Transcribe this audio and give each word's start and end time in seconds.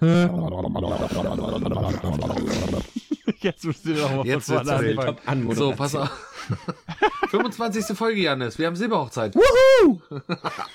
Jetzt 3.40 3.64
musst 3.64 3.84
du 3.86 3.94
doch 3.94 4.10
mal 4.16 4.26
Jetzt 4.26 4.46
von 4.46 4.64
vorne 4.66 5.16
an, 5.26 5.54
So, 5.54 5.72
pass 5.72 5.94
auf. 5.94 6.10
25. 7.30 7.96
Folge, 7.96 8.20
Janis. 8.22 8.58
Wir 8.58 8.66
haben 8.66 8.74
Silberhochzeit. 8.76 9.34
Wuhu! 9.36 10.00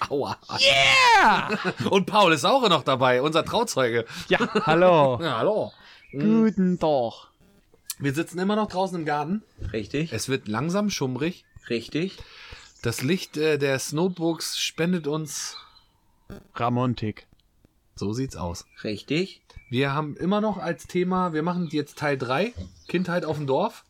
Aua. 0.09 0.37
Yeah! 0.59 1.49
Und 1.89 2.05
Paul 2.05 2.31
ist 2.33 2.45
auch 2.45 2.67
noch 2.69 2.83
dabei, 2.83 3.21
unser 3.21 3.43
Trauzeuge. 3.43 4.05
Ja, 4.29 4.39
hallo. 4.65 5.19
Ja, 5.21 5.39
hallo. 5.39 5.73
Guten 6.11 6.79
Tag. 6.79 7.27
Wir 7.99 8.13
sitzen 8.13 8.39
immer 8.39 8.55
noch 8.55 8.69
draußen 8.69 8.97
im 8.99 9.05
Garten. 9.05 9.43
Richtig, 9.73 10.13
Es 10.13 10.29
wird 10.29 10.47
langsam 10.47 10.89
schummrig. 10.89 11.43
richtig. 11.69 12.17
Das 12.81 13.01
Licht 13.01 13.35
äh, 13.37 13.57
der 13.57 13.79
Snowbooks 13.79 14.57
spendet 14.59 15.07
uns. 15.07 15.57
Ramontik. 16.55 17.25
So 17.95 18.11
sieht's 18.11 18.35
aus. 18.35 18.65
Richtig. 18.83 19.41
Wir 19.69 19.93
haben 19.93 20.15
immer 20.17 20.41
noch 20.41 20.57
als 20.57 20.85
Thema, 20.87 21.33
wir 21.33 21.43
machen 21.43 21.69
jetzt 21.71 21.97
Teil 21.97 22.17
3, 22.17 22.53
Kindheit 22.87 23.25
auf 23.25 23.37
dem 23.37 23.47
Dorf. 23.47 23.83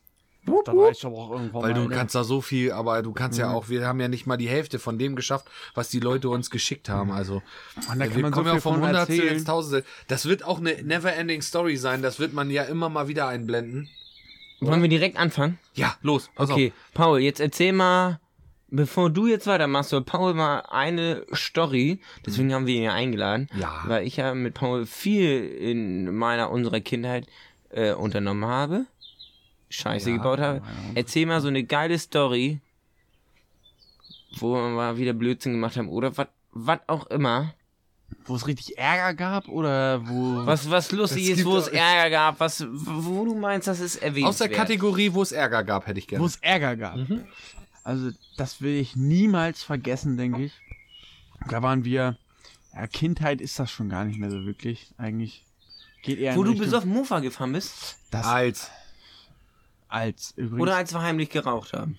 Da 0.64 0.72
reicht 0.72 1.04
aber 1.04 1.16
auch 1.16 1.30
irgendwann 1.32 1.62
Weil 1.64 1.72
mal, 1.72 1.82
du 1.82 1.88
ne? 1.88 1.94
kannst 1.96 2.14
da 2.14 2.22
so 2.22 2.40
viel, 2.40 2.70
aber 2.70 3.02
du 3.02 3.12
kannst 3.12 3.36
ja 3.36 3.50
auch, 3.50 3.68
wir 3.68 3.84
haben 3.84 3.98
ja 3.98 4.06
nicht 4.06 4.26
mal 4.26 4.36
die 4.36 4.48
Hälfte 4.48 4.78
von 4.78 4.96
dem 4.96 5.16
geschafft, 5.16 5.46
was 5.74 5.88
die 5.88 5.98
Leute 5.98 6.28
uns 6.28 6.50
geschickt 6.50 6.88
haben. 6.88 7.10
Also 7.10 7.42
Und 7.90 7.98
da 7.98 8.06
kann 8.06 8.14
wir 8.14 8.22
man 8.22 8.32
so 8.32 8.36
kommen 8.36 8.54
ja 8.54 8.60
vom 8.60 8.74
von 8.74 8.84
Hundertstel 8.84 9.26
ins 9.26 9.42
Tausendste. 9.42 9.84
Das 10.06 10.26
wird 10.26 10.44
auch 10.44 10.60
eine 10.60 10.80
never-ending 10.84 11.42
Story 11.42 11.76
sein. 11.76 12.00
Das 12.00 12.20
wird 12.20 12.32
man 12.32 12.48
ja 12.50 12.62
immer 12.62 12.88
mal 12.88 13.08
wieder 13.08 13.26
einblenden. 13.26 13.88
Wollen 14.60 14.82
wir 14.82 14.88
direkt 14.88 15.16
anfangen? 15.16 15.58
Ja, 15.74 15.96
los. 16.02 16.30
Pass 16.36 16.50
Okay, 16.50 16.72
Paul, 16.94 17.20
jetzt 17.20 17.40
erzähl 17.40 17.72
mal, 17.72 18.20
bevor 18.68 19.10
du 19.10 19.26
jetzt 19.26 19.46
weitermachst, 19.46 19.90
soll 19.90 20.02
Paul 20.02 20.34
mal 20.34 20.60
eine 20.70 21.24
Story, 21.34 22.00
deswegen 22.24 22.52
haben 22.52 22.66
wir 22.66 22.74
ihn 22.74 22.82
ja 22.84 22.92
eingeladen, 22.92 23.48
Ja. 23.58 23.82
weil 23.86 24.06
ich 24.06 24.16
ja 24.16 24.34
mit 24.34 24.54
Paul 24.54 24.86
viel 24.86 25.46
in 25.46 26.14
meiner, 26.14 26.50
unserer 26.50 26.80
Kindheit 26.80 27.26
äh, 27.70 27.92
unternommen 27.92 28.44
habe, 28.46 28.86
Scheiße 29.68 30.10
Ja, 30.10 30.16
gebaut 30.16 30.38
habe. 30.38 30.62
Erzähl 30.94 31.26
mal 31.26 31.40
so 31.40 31.48
eine 31.48 31.64
geile 31.64 31.98
Story, 31.98 32.60
wo 34.38 34.54
wir 34.54 34.68
mal 34.68 34.96
wieder 34.98 35.12
Blödsinn 35.12 35.52
gemacht 35.52 35.76
haben 35.76 35.88
oder 35.88 36.12
was 36.52 36.78
auch 36.86 37.06
immer. 37.08 37.52
Wo 38.24 38.36
es 38.36 38.46
richtig 38.46 38.78
Ärger 38.78 39.14
gab 39.14 39.48
oder 39.48 40.00
wo. 40.08 40.46
Was, 40.46 40.70
was 40.70 40.92
lustig 40.92 41.28
ist, 41.28 41.44
wo 41.44 41.56
es 41.56 41.66
Ärger 41.66 42.10
gab, 42.10 42.38
was, 42.38 42.64
wo 42.70 43.24
du 43.24 43.34
meinst, 43.34 43.66
das 43.66 43.80
ist 43.80 43.96
erwähnt. 43.96 44.28
Aus 44.28 44.38
der 44.38 44.48
Kategorie, 44.48 45.12
wo 45.12 45.22
es 45.22 45.32
Ärger 45.32 45.64
gab, 45.64 45.86
hätte 45.88 45.98
ich 45.98 46.06
gerne. 46.06 46.22
Wo 46.22 46.26
es 46.26 46.36
Ärger 46.36 46.76
gab. 46.76 46.96
Mhm. 46.96 47.24
Also, 47.86 48.10
das 48.36 48.60
will 48.60 48.74
ich 48.74 48.96
niemals 48.96 49.62
vergessen, 49.62 50.16
denke 50.16 50.42
ich. 50.44 50.52
Da 51.48 51.62
waren 51.62 51.84
wir. 51.84 52.16
Ja, 52.74 52.86
Kindheit 52.88 53.40
ist 53.40 53.58
das 53.58 53.70
schon 53.70 53.88
gar 53.88 54.04
nicht 54.04 54.18
mehr 54.18 54.30
so 54.30 54.44
wirklich. 54.44 54.88
Eigentlich 54.98 55.44
geht 56.02 56.18
eher 56.18 56.34
Wo 56.36 56.42
du 56.42 56.50
Richtung- 56.50 56.66
besoffen 56.66 56.90
Mofa 56.90 57.20
gefahren 57.20 57.52
bist? 57.52 57.96
das 58.10 58.26
Als. 58.26 58.70
als 59.88 60.32
übrigens. 60.36 60.60
Oder 60.62 60.76
als 60.76 60.92
wir 60.92 61.02
heimlich 61.02 61.30
geraucht 61.30 61.72
haben? 61.72 61.96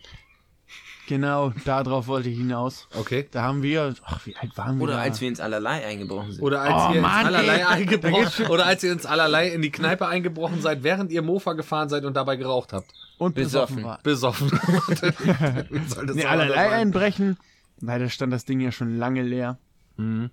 genau, 1.07 1.51
darauf 1.63 2.07
wollte 2.07 2.29
ich 2.29 2.37
hinaus. 2.37 2.87
Okay. 2.93 3.27
Da 3.31 3.43
haben 3.43 3.63
wir. 3.63 3.95
Ach, 4.03 4.25
wie 4.25 4.35
alt 4.35 4.57
waren 4.57 4.77
wir? 4.77 4.83
Oder 4.83 4.93
da? 4.95 4.99
als 5.03 5.21
wir 5.21 5.29
ins 5.29 5.39
Allerlei 5.39 5.85
eingebrochen 5.85 6.33
sind. 6.33 6.43
Oder 6.43 6.61
als 6.61 6.91
Oh, 6.91 6.93
ihr 6.95 7.01
Mann, 7.01 7.25
ins 7.27 7.35
allerlei 7.35 7.57
ey. 7.59 7.63
eingebrochen, 7.63 8.45
oder 8.49 8.65
als 8.65 8.83
ihr 8.83 8.91
ins 8.91 9.05
allerlei 9.05 9.49
in 9.51 9.61
die 9.61 9.71
Kneipe 9.71 10.05
eingebrochen 10.07 10.61
seid, 10.61 10.83
während 10.83 11.11
ihr 11.11 11.21
Mofa 11.21 11.53
gefahren 11.53 11.87
seid 11.89 12.03
und 12.03 12.13
dabei 12.15 12.35
geraucht 12.35 12.73
habt. 12.73 12.91
Und 13.17 13.35
besoffen. 13.35 13.77
besoffen 13.77 13.83
war. 13.83 13.99
Besoffen. 14.03 14.51
Wie 15.69 15.87
soll 15.87 16.05
das 16.05 16.15
Nee, 16.15 16.25
allerlei 16.25 16.69
einbrechen. 16.71 17.37
Leider 17.79 18.09
stand 18.09 18.33
das 18.33 18.45
Ding 18.45 18.59
ja 18.59 18.71
schon 18.71 18.97
lange 18.97 19.21
leer. 19.21 19.57
Mhm. 19.97 20.29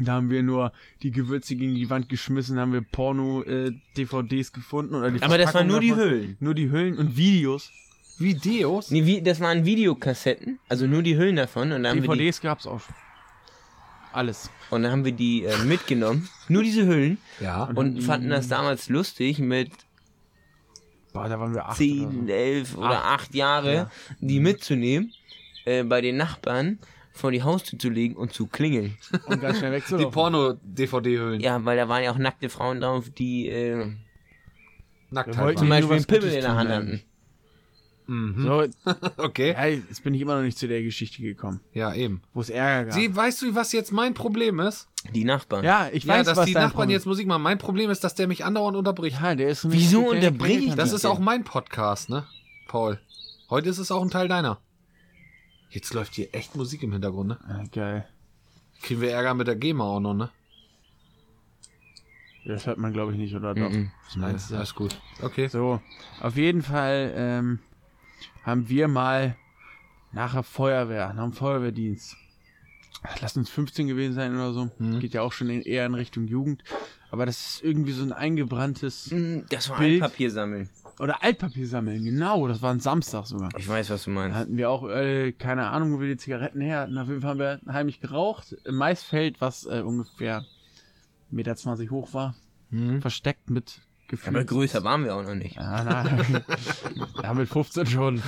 Da 0.00 0.14
haben 0.14 0.30
wir 0.30 0.42
nur 0.42 0.72
die 1.02 1.12
Gewürze 1.12 1.54
gegen 1.54 1.74
die 1.74 1.88
Wand 1.88 2.08
geschmissen, 2.08 2.58
haben 2.58 2.72
wir 2.72 2.80
Porno-DVDs 2.80 4.52
gefunden. 4.52 4.94
Oder 4.96 5.10
die 5.12 5.22
Aber 5.22 5.38
das 5.38 5.54
waren 5.54 5.68
nur 5.68 5.80
die. 5.80 5.94
Hüllen. 5.94 6.36
Nur 6.40 6.54
die 6.54 6.70
Hüllen 6.70 6.98
und 6.98 7.16
Videos. 7.16 7.70
Videos? 8.18 8.90
Nee, 8.90 9.06
wie, 9.06 9.22
das 9.22 9.40
waren 9.40 9.64
Videokassetten, 9.64 10.58
also 10.68 10.86
nur 10.86 11.02
die 11.02 11.16
Hüllen 11.16 11.36
davon. 11.36 11.72
Und 11.72 11.82
dann 11.82 11.96
haben 11.96 12.02
wir 12.02 12.08
die, 12.10 12.18
DVDs 12.18 12.40
gab's 12.40 12.66
auch 12.66 12.80
schon. 12.80 12.94
Alles. 14.12 14.48
und 14.70 14.84
dann 14.84 14.92
haben 14.92 15.04
wir 15.04 15.12
die 15.12 15.44
äh, 15.44 15.64
mitgenommen. 15.64 16.28
Nur 16.48 16.62
diese 16.62 16.86
Hüllen. 16.86 17.18
Ja. 17.40 17.64
Und 17.64 18.00
fanden 18.02 18.30
das 18.30 18.46
damals 18.46 18.88
lustig, 18.88 19.40
mit 19.40 19.72
Boah, 21.14 21.28
da 21.28 21.38
waren 21.38 21.54
wir 21.54 21.64
acht 21.64 21.76
10, 21.78 22.24
oder 22.24 22.34
11 22.34 22.76
oder 22.76 23.04
8 23.04 23.34
Jahre 23.36 23.90
die 24.20 24.40
mitzunehmen, 24.40 25.12
äh, 25.64 25.84
bei 25.84 26.00
den 26.00 26.16
Nachbarn 26.16 26.80
vor 27.12 27.30
die 27.30 27.44
Haustür 27.44 27.78
zu 27.78 27.88
legen 27.88 28.16
und 28.16 28.32
zu 28.32 28.48
klingeln. 28.48 28.98
so. 29.10 29.18
Und 29.28 29.40
ganz 29.40 29.58
schnell 29.58 29.70
Die 29.70 29.76
wegzulaufen. 29.76 30.10
Porno-DVD-Hüllen. 30.10 31.40
Ja, 31.40 31.64
weil 31.64 31.76
da 31.76 31.88
waren 31.88 32.02
ja 32.02 32.10
auch 32.10 32.18
nackte 32.18 32.48
Frauen 32.48 32.80
drauf, 32.80 33.08
die 33.10 33.48
äh, 33.48 33.86
Nackt 35.10 35.36
halt 35.36 35.58
zum 35.58 35.68
Beispiel 35.68 35.94
einen 35.96 36.04
Pimmel 36.04 36.32
in 36.32 36.40
der 36.40 36.56
Hand 36.56 36.70
eigentlich. 36.70 37.00
hatten. 37.02 37.13
Waren. 38.06 38.72
So, 38.84 38.92
Okay. 39.16 39.52
ja, 39.52 39.66
jetzt 39.66 40.02
bin 40.04 40.14
ich 40.14 40.20
immer 40.20 40.36
noch 40.36 40.42
nicht 40.42 40.58
zu 40.58 40.68
der 40.68 40.82
Geschichte 40.82 41.22
gekommen, 41.22 41.60
Ja, 41.72 41.94
eben. 41.94 42.22
wo 42.32 42.40
es 42.40 42.50
Ärger 42.50 42.86
gab. 42.90 42.94
Sie, 42.94 43.14
weißt 43.14 43.42
du, 43.42 43.54
was 43.54 43.72
jetzt 43.72 43.92
mein 43.92 44.14
Problem 44.14 44.60
ist? 44.60 44.88
Die 45.12 45.24
Nachbarn. 45.24 45.64
ja, 45.64 45.88
ich 45.92 46.04
Ja, 46.04 46.14
weiß, 46.14 46.26
dass 46.26 46.38
was 46.38 46.46
die 46.46 46.52
dein 46.54 46.62
Nachbarn 46.64 46.72
Problem 46.82 46.90
jetzt 46.90 47.06
Musik 47.06 47.26
machen. 47.26 47.42
Mein 47.42 47.58
Problem 47.58 47.90
ist, 47.90 48.02
dass 48.04 48.14
der 48.14 48.26
mich 48.26 48.44
andauernd 48.44 48.76
unterbricht. 48.76 49.20
Ja, 49.20 49.34
der 49.34 49.48
ist 49.48 49.64
ein 49.64 49.72
Wieso 49.72 49.98
richtig 50.10 50.20
kleiner 50.20 50.26
unterbrich 50.32 50.66
ich. 50.68 50.74
Das 50.74 50.90
Ja. 50.90 50.96
ist 50.96 51.04
auch 51.06 51.18
mein 51.18 51.44
Podcast, 51.44 52.08
ne? 52.10 52.26
Paul. 52.68 52.98
Heute 53.50 53.68
ist 53.68 53.78
es 53.78 53.90
auch 53.90 54.02
ein 54.02 54.10
Teil 54.10 54.28
deiner. 54.28 54.58
Jetzt 55.70 55.92
läuft 55.92 56.14
hier 56.14 56.28
echt 56.34 56.54
Musik 56.56 56.82
im 56.82 56.92
Hintergrund, 56.92 57.28
ne? 57.28 57.38
Ja, 57.48 57.62
geil. 57.72 58.08
Kriegen 58.82 59.00
wir 59.00 59.10
Ärger 59.10 59.34
mit 59.34 59.46
der 59.46 59.56
GEMA 59.56 59.84
auch 59.84 60.00
noch, 60.00 60.14
ne? 60.14 60.30
Das 62.46 62.66
hört 62.66 62.78
man, 62.78 62.92
glaube 62.92 63.12
ich, 63.12 63.18
nicht, 63.18 63.34
oder 63.34 63.54
doch? 63.54 63.70
Mhm. 63.70 63.90
Was 64.06 64.16
meinst 64.16 64.50
du? 64.50 64.56
Alles 64.56 64.74
gut. 64.74 65.00
Okay. 65.22 65.48
So, 65.48 65.80
auf 66.20 66.36
jeden 66.36 66.62
Fall 66.62 67.12
ähm, 67.16 67.58
haben 68.44 68.68
wir 68.68 68.88
mal 68.88 69.36
nachher 70.12 70.42
Feuerwehr, 70.42 71.12
nach 71.14 71.24
dem 71.24 71.32
Feuerwehrdienst. 71.32 72.16
Lass 73.20 73.36
uns 73.36 73.50
15 73.50 73.86
gewesen 73.88 74.14
sein 74.14 74.34
oder 74.34 74.52
so. 74.52 74.70
Mhm. 74.78 75.00
Geht 75.00 75.12
ja 75.14 75.22
auch 75.22 75.32
schon 75.32 75.50
in, 75.50 75.60
eher 75.62 75.84
in 75.86 75.94
Richtung 75.94 76.26
Jugend. 76.26 76.62
Aber 77.10 77.26
das 77.26 77.38
ist 77.56 77.62
irgendwie 77.64 77.92
so 77.92 78.02
ein 78.02 78.12
eingebranntes. 78.12 79.10
Mm, 79.10 79.40
Das 79.50 79.68
war 79.68 79.78
Bild. 79.78 80.02
Altpapier 80.02 80.30
sammeln. 80.30 80.70
Oder 80.98 81.22
Altpapier 81.22 81.66
sammeln, 81.66 82.04
genau. 82.04 82.48
Das 82.48 82.62
war 82.62 82.72
ein 82.72 82.80
Samstag 82.80 83.26
sogar. 83.26 83.50
Ich 83.58 83.68
weiß, 83.68 83.90
was 83.90 84.04
du 84.04 84.10
Da 84.10 84.14
meinst. 84.14 84.36
hatten 84.38 84.56
wir 84.56 84.70
auch, 84.70 84.88
äh, 84.88 85.32
keine 85.32 85.68
Ahnung, 85.68 85.92
wo 85.92 86.00
wir 86.00 86.08
die 86.08 86.16
Zigaretten 86.16 86.60
her 86.60 86.80
hatten. 86.80 86.96
Auf 86.96 87.08
jeden 87.08 87.20
Fall 87.20 87.30
haben 87.30 87.38
wir 87.40 87.60
heimlich 87.72 88.00
geraucht. 88.00 88.56
Im 88.64 88.76
Maisfeld, 88.76 89.40
was 89.40 89.66
äh, 89.66 89.82
ungefähr 89.84 90.44
1,20 91.32 91.78
Meter 91.78 91.90
hoch 91.90 92.14
war. 92.14 92.34
Mhm. 92.70 93.02
Versteckt 93.02 93.50
mit 93.50 93.80
Gefühl. 94.08 94.36
Aber 94.36 94.44
größer 94.44 94.84
waren 94.84 95.04
wir 95.04 95.14
auch 95.14 95.22
noch 95.22 95.34
nicht. 95.34 95.56
Ja, 95.56 95.82
na, 95.82 96.42
ja, 97.22 97.34
mit 97.34 97.48
15 97.48 97.86
schon. 97.86 98.22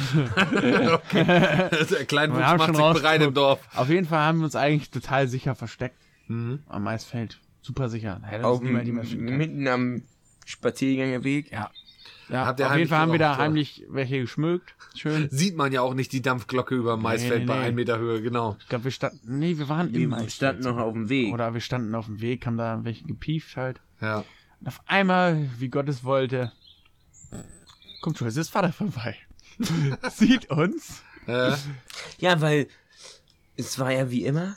der 1.13 2.05
kleine 2.07 2.37
Wir 2.37 2.47
haben 2.47 2.59
macht 2.59 2.75
schon 2.75 2.95
sich 2.95 3.03
bereit 3.03 3.23
im. 3.23 3.35
Dorf. 3.35 3.61
Auf 3.75 3.89
jeden 3.89 4.07
Fall 4.07 4.21
haben 4.21 4.39
wir 4.39 4.45
uns 4.45 4.57
eigentlich 4.57 4.91
total 4.91 5.29
sicher 5.29 5.55
versteckt. 5.55 5.97
Mhm. 6.29 6.61
Am 6.69 6.83
Maisfeld. 6.85 7.41
Super 7.61 7.89
sicher. 7.89 8.21
Auf 8.43 8.61
mitten 8.63 9.67
am 9.69 10.03
Spaziergängerweg. 10.45 11.51
Ja. 11.51 11.71
Ja, 12.29 12.47
Habt 12.47 12.59
ihr 12.59 12.67
auf 12.69 12.77
jeden 12.77 12.89
Fall 12.89 12.99
haben 12.99 13.13
wir 13.13 13.19
da 13.21 13.37
heimlich 13.37 13.85
welche 13.89 14.21
geschmückt. 14.21 14.75
Schön. 14.97 15.29
Sieht 15.31 15.57
man 15.57 15.73
ja 15.73 15.83
auch 15.83 15.95
nicht 15.95 16.13
die 16.13 16.23
Dampfglocke 16.23 16.75
über 16.75 16.95
dem 16.97 17.03
Maisfeld 17.03 17.41
nee, 17.41 17.47
bei 17.47 17.59
nee. 17.59 17.65
1 17.67 17.77
Meter 17.77 17.99
Höhe, 17.99 18.21
genau. 18.21 18.57
Ich 18.59 18.69
glaube, 18.69 18.85
wir 18.85 18.91
standen. 18.91 19.39
Nee, 19.39 19.59
wir 19.59 19.69
waren 19.69 19.89
im 19.89 19.95
Wir 19.95 20.09
Maisfeld. 20.09 20.33
standen 20.33 20.65
noch 20.65 20.79
auf 20.79 20.93
dem 20.93 21.09
Weg. 21.09 21.33
Oder 21.33 21.55
wir 21.55 21.61
standen 21.61 21.95
auf 21.95 22.07
dem 22.07 22.21
Weg, 22.21 22.47
haben 22.47 22.57
da 22.57 22.81
welche 22.83 23.05
gepieft 23.05 23.57
halt. 23.57 23.81
Ja. 24.01 24.25
Und 24.61 24.69
auf 24.69 24.81
einmal, 24.87 25.49
wie 25.59 25.69
Gott 25.69 25.89
es 25.89 26.05
wollte, 26.05 26.53
kommt 28.01 28.19
schon, 28.19 28.29
es 28.29 28.37
ist 28.37 28.51
Vater 28.51 28.73
vorbei. 28.73 29.17
Sieht 30.11 30.51
uns. 30.51 31.03
Äh, 31.27 31.53
Ja, 32.19 32.41
weil 32.41 32.69
es 33.57 33.79
war 33.79 33.91
ja 33.93 34.11
wie 34.11 34.25
immer, 34.25 34.57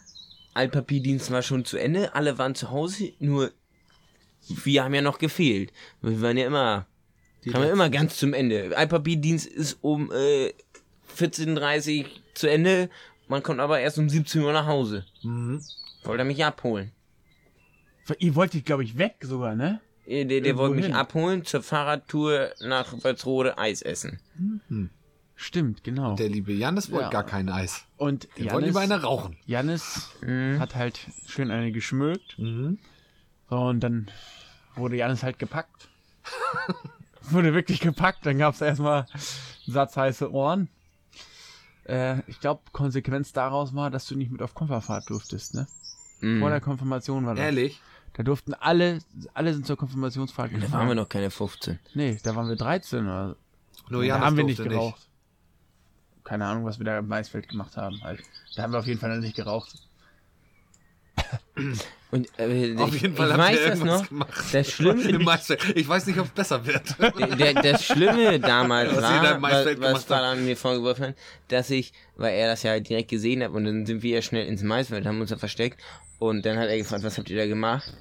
Altpapierdienst 0.53 1.31
war 1.31 1.41
schon 1.41 1.65
zu 1.65 1.77
Ende, 1.77 2.13
alle 2.15 2.37
waren 2.37 2.55
zu 2.55 2.69
Hause, 2.69 3.13
nur 3.19 3.51
wir 4.47 4.83
haben 4.83 4.93
ja 4.93 5.01
noch 5.01 5.19
gefehlt. 5.19 5.71
Wir 6.01 6.21
waren 6.21 6.37
ja 6.37 6.47
immer, 6.47 6.85
haben 7.53 7.63
wir 7.63 7.71
immer 7.71 7.89
ganz 7.89 8.17
zum 8.17 8.33
Ende. 8.33 8.75
Altpapierdienst 8.75 9.45
ist 9.47 9.77
um 9.81 10.11
äh, 10.11 10.53
14.30 11.17 12.03
Uhr 12.03 12.09
zu 12.33 12.49
Ende, 12.49 12.89
man 13.27 13.43
kommt 13.43 13.59
aber 13.59 13.79
erst 13.79 13.97
um 13.99 14.09
17 14.09 14.41
Uhr 14.41 14.53
nach 14.53 14.65
Hause. 14.65 15.05
mhm. 15.23 15.61
Wollte 16.03 16.21
er 16.23 16.25
mich 16.25 16.43
abholen. 16.43 16.91
Ihr 18.19 18.33
wolltet, 18.33 18.65
glaube 18.65 18.83
ich, 18.83 18.97
weg 18.97 19.17
sogar, 19.21 19.53
ne? 19.53 19.81
Äh, 20.09 20.25
Der, 20.25 20.41
der 20.41 20.45
Irgendwo 20.51 20.63
wollte 20.69 20.87
mich 20.87 20.95
abholen 20.95 21.45
zur 21.45 21.61
Fahrradtour 21.61 22.49
nach 22.61 22.93
Walsrode 23.03 23.57
Eis 23.57 23.81
essen. 23.81 24.19
Stimmt, 25.35 25.83
genau. 25.83 26.15
Der 26.15 26.27
liebe 26.29 26.51
Janis 26.51 26.91
wollte 26.91 27.05
Ja. 27.05 27.09
gar 27.11 27.23
kein 27.25 27.47
Eis. 27.47 27.85
Und 27.97 28.27
Wir 28.35 28.51
wollen 28.51 28.65
lieber 28.65 28.79
eine 28.81 29.01
rauchen. 29.01 29.37
Janis 29.45 30.09
Mhm. 30.21 30.59
hat 30.59 30.75
halt 30.75 30.99
schön 31.27 31.49
eine 31.51 31.71
geschmückt. 31.71 32.37
Mhm. 32.39 32.79
So, 33.49 33.55
und 33.57 33.79
dann 33.81 34.09
wurde 34.75 34.97
Janis 34.97 35.23
halt 35.23 35.39
gepackt. 35.39 35.87
wurde 37.21 37.53
wirklich 37.53 37.79
gepackt. 37.79 38.25
Dann 38.25 38.37
gab 38.37 38.55
es 38.55 38.61
erstmal 38.61 39.01
einen 39.03 39.73
Satz 39.73 39.95
heiße 39.95 40.31
Ohren. 40.31 40.67
Äh, 41.85 42.19
ich 42.27 42.39
glaube, 42.39 42.61
Konsequenz 42.71 43.31
daraus 43.31 43.73
war, 43.73 43.89
dass 43.89 44.07
du 44.07 44.15
nicht 44.15 44.31
mit 44.31 44.41
auf 44.41 44.53
Konferfahrt 44.53 45.09
durftest, 45.09 45.53
ne? 45.55 45.67
Mhm. 46.21 46.39
Vor 46.41 46.49
der 46.49 46.59
Konfirmation 46.61 47.25
war 47.25 47.35
das. 47.35 47.45
Ehrlich? 47.45 47.81
Da 48.13 48.23
durften 48.23 48.53
alle, 48.53 48.99
alle 49.33 49.53
sind 49.53 49.65
zur 49.65 49.77
Konfirmationsfahrt 49.77 50.51
Da 50.51 50.57
gefahren. 50.57 50.73
waren 50.79 50.87
wir 50.89 50.95
noch 50.95 51.09
keine 51.09 51.29
15. 51.29 51.79
Nee, 51.93 52.17
da 52.23 52.35
waren 52.35 52.47
wir 52.49 52.55
13 52.55 53.03
oder 53.03 53.35
Nur 53.89 54.01
da 54.01 54.07
Janis 54.07 54.25
haben 54.25 54.37
wir 54.37 54.43
nicht 54.43 54.63
geraucht. 54.63 55.07
Keine 56.23 56.45
Ahnung, 56.45 56.65
was 56.65 56.79
wir 56.79 56.85
da 56.85 56.99
im 56.99 57.07
Maisfeld 57.07 57.47
gemacht 57.49 57.77
haben. 57.77 58.01
Halt. 58.03 58.21
Da 58.55 58.63
haben 58.63 58.71
wir 58.73 58.79
auf 58.79 58.85
jeden 58.87 58.99
Fall 58.99 59.15
noch 59.15 59.21
nicht 59.21 59.35
geraucht. 59.35 59.73
Und, 62.11 62.27
äh, 62.39 62.75
Auf 62.77 62.95
ich, 62.95 63.03
jeden 63.03 63.15
Fall 63.15 63.29
ich 63.29 63.37
weiß 63.37 63.59
das 63.67 63.79
noch. 63.79 64.09
gemacht. 64.09 64.33
Das 64.51 64.71
Schlimme. 64.71 65.03
Ich 65.75 65.87
weiß 65.87 66.07
nicht, 66.07 66.17
ob 66.17 66.25
es 66.25 66.31
besser 66.31 66.65
wird. 66.65 66.95
der, 67.39 67.53
das 67.53 67.85
Schlimme 67.85 68.39
damals 68.39 68.91
Was 68.95 69.03
war, 69.03 69.41
was, 69.41 69.79
was. 69.79 70.03
Vater 70.05 70.35
mir 70.35 70.57
vorgeworfen 70.57 71.09
hat, 71.09 71.15
dass 71.49 71.69
ich, 71.69 71.93
weil 72.15 72.33
er 72.33 72.47
das 72.47 72.63
ja 72.63 72.79
direkt 72.79 73.09
gesehen 73.09 73.43
hat 73.43 73.51
und 73.51 73.65
dann 73.65 73.85
sind 73.85 74.01
wir 74.01 74.15
ja 74.15 74.21
schnell 74.23 74.47
ins 74.47 74.63
Maisfeld, 74.63 75.05
haben 75.05 75.21
uns 75.21 75.29
da 75.29 75.37
versteckt 75.37 75.79
und 76.17 76.43
dann 76.47 76.57
hat 76.57 76.69
er 76.69 76.77
gefragt, 76.77 77.03
was 77.03 77.17
habt 77.19 77.29
ihr 77.29 77.37
da 77.37 77.45
gemacht? 77.45 77.93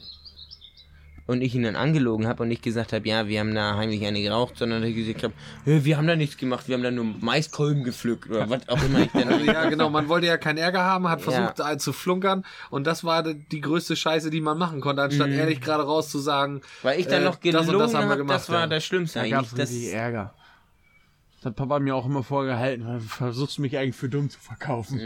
Und 1.29 1.43
ich 1.43 1.55
ihn 1.55 1.63
dann 1.63 1.77
angelogen 1.77 2.27
habe 2.27 2.43
und 2.43 2.49
nicht 2.49 2.63
gesagt 2.63 2.95
habe, 2.95 3.07
ja, 3.07 3.29
wir 3.29 3.41
haben 3.41 3.55
da 3.55 3.77
heimlich 3.77 4.05
eine 4.07 4.23
geraucht, 4.23 4.57
sondern 4.57 4.81
dass 4.81 4.89
ich 4.91 4.97
gesagt 4.97 5.23
habe, 5.25 5.35
"Hä, 5.67 5.81
wir 5.85 5.99
haben 5.99 6.07
da 6.07 6.17
nichts 6.17 6.39
gemacht, 6.39 6.67
wir 6.69 6.75
haben 6.75 6.83
da 6.83 6.91
nur 6.91 7.05
Maiskolben 7.21 7.85
gepflückt 7.85 8.31
oder 8.31 8.49
was 8.49 8.67
auch 8.71 8.83
immer 8.83 9.01
ich 9.01 9.11
dann 9.13 9.29
Also, 9.29 9.45
ja, 9.45 9.69
genau, 9.69 9.91
man 9.91 10.09
wollte 10.09 10.27
ja 10.27 10.39
keinen 10.39 10.57
Ärger 10.57 10.83
haben, 10.83 11.07
hat 11.07 11.21
versucht 11.21 11.59
Ja. 11.59 11.71
äh, 11.73 11.77
zu 11.77 11.93
flunkern 11.93 12.47
und 12.71 12.87
das 12.87 13.05
war 13.05 13.23
die- 13.23 13.61
größte 13.61 13.95
Scheiße, 13.95 14.31
die 14.31 14.41
man 14.41 14.57
machen 14.57 14.81
konnte, 14.81 15.03
anstatt 15.03 15.29
ehrlich 15.29 15.61
gerade 15.61 15.83
raus 15.85 16.09
zu 16.11 16.19
sagen, 16.19 16.63
Weil 16.83 16.99
ich 16.99 17.07
dann 17.07 17.21
äh, 17.21 17.25
noch 17.27 17.35
das 17.35 17.41
gelogen 17.43 17.69
und 17.75 17.79
das 17.79 17.95
haben 17.95 18.05
wir 18.07 18.09
habe, 18.13 18.17
gemacht, 18.23 18.35
das 18.35 18.49
war 18.49 18.61
ja. 18.61 18.67
das 18.67 18.85
Schlimmste 18.87 19.19
Da 19.19 19.29
gab 19.29 19.45
es 19.45 19.49
eigentlich. 19.53 19.61
Das, 19.61 19.71
richtig 19.71 19.93
Ärger. 19.93 20.35
Das 21.37 21.45
hat 21.45 21.57
Papa 21.57 21.79
mir 21.79 21.95
auch 21.95 22.07
immer 22.07 22.23
vorgehalten. 22.23 22.85
Du 22.87 23.01
versuchst 23.01 23.59
mich 23.59 23.77
eigentlich 23.77 23.97
für 23.97 24.09
dumm 24.09 24.31
zu 24.31 24.41
verkaufen. 24.41 24.99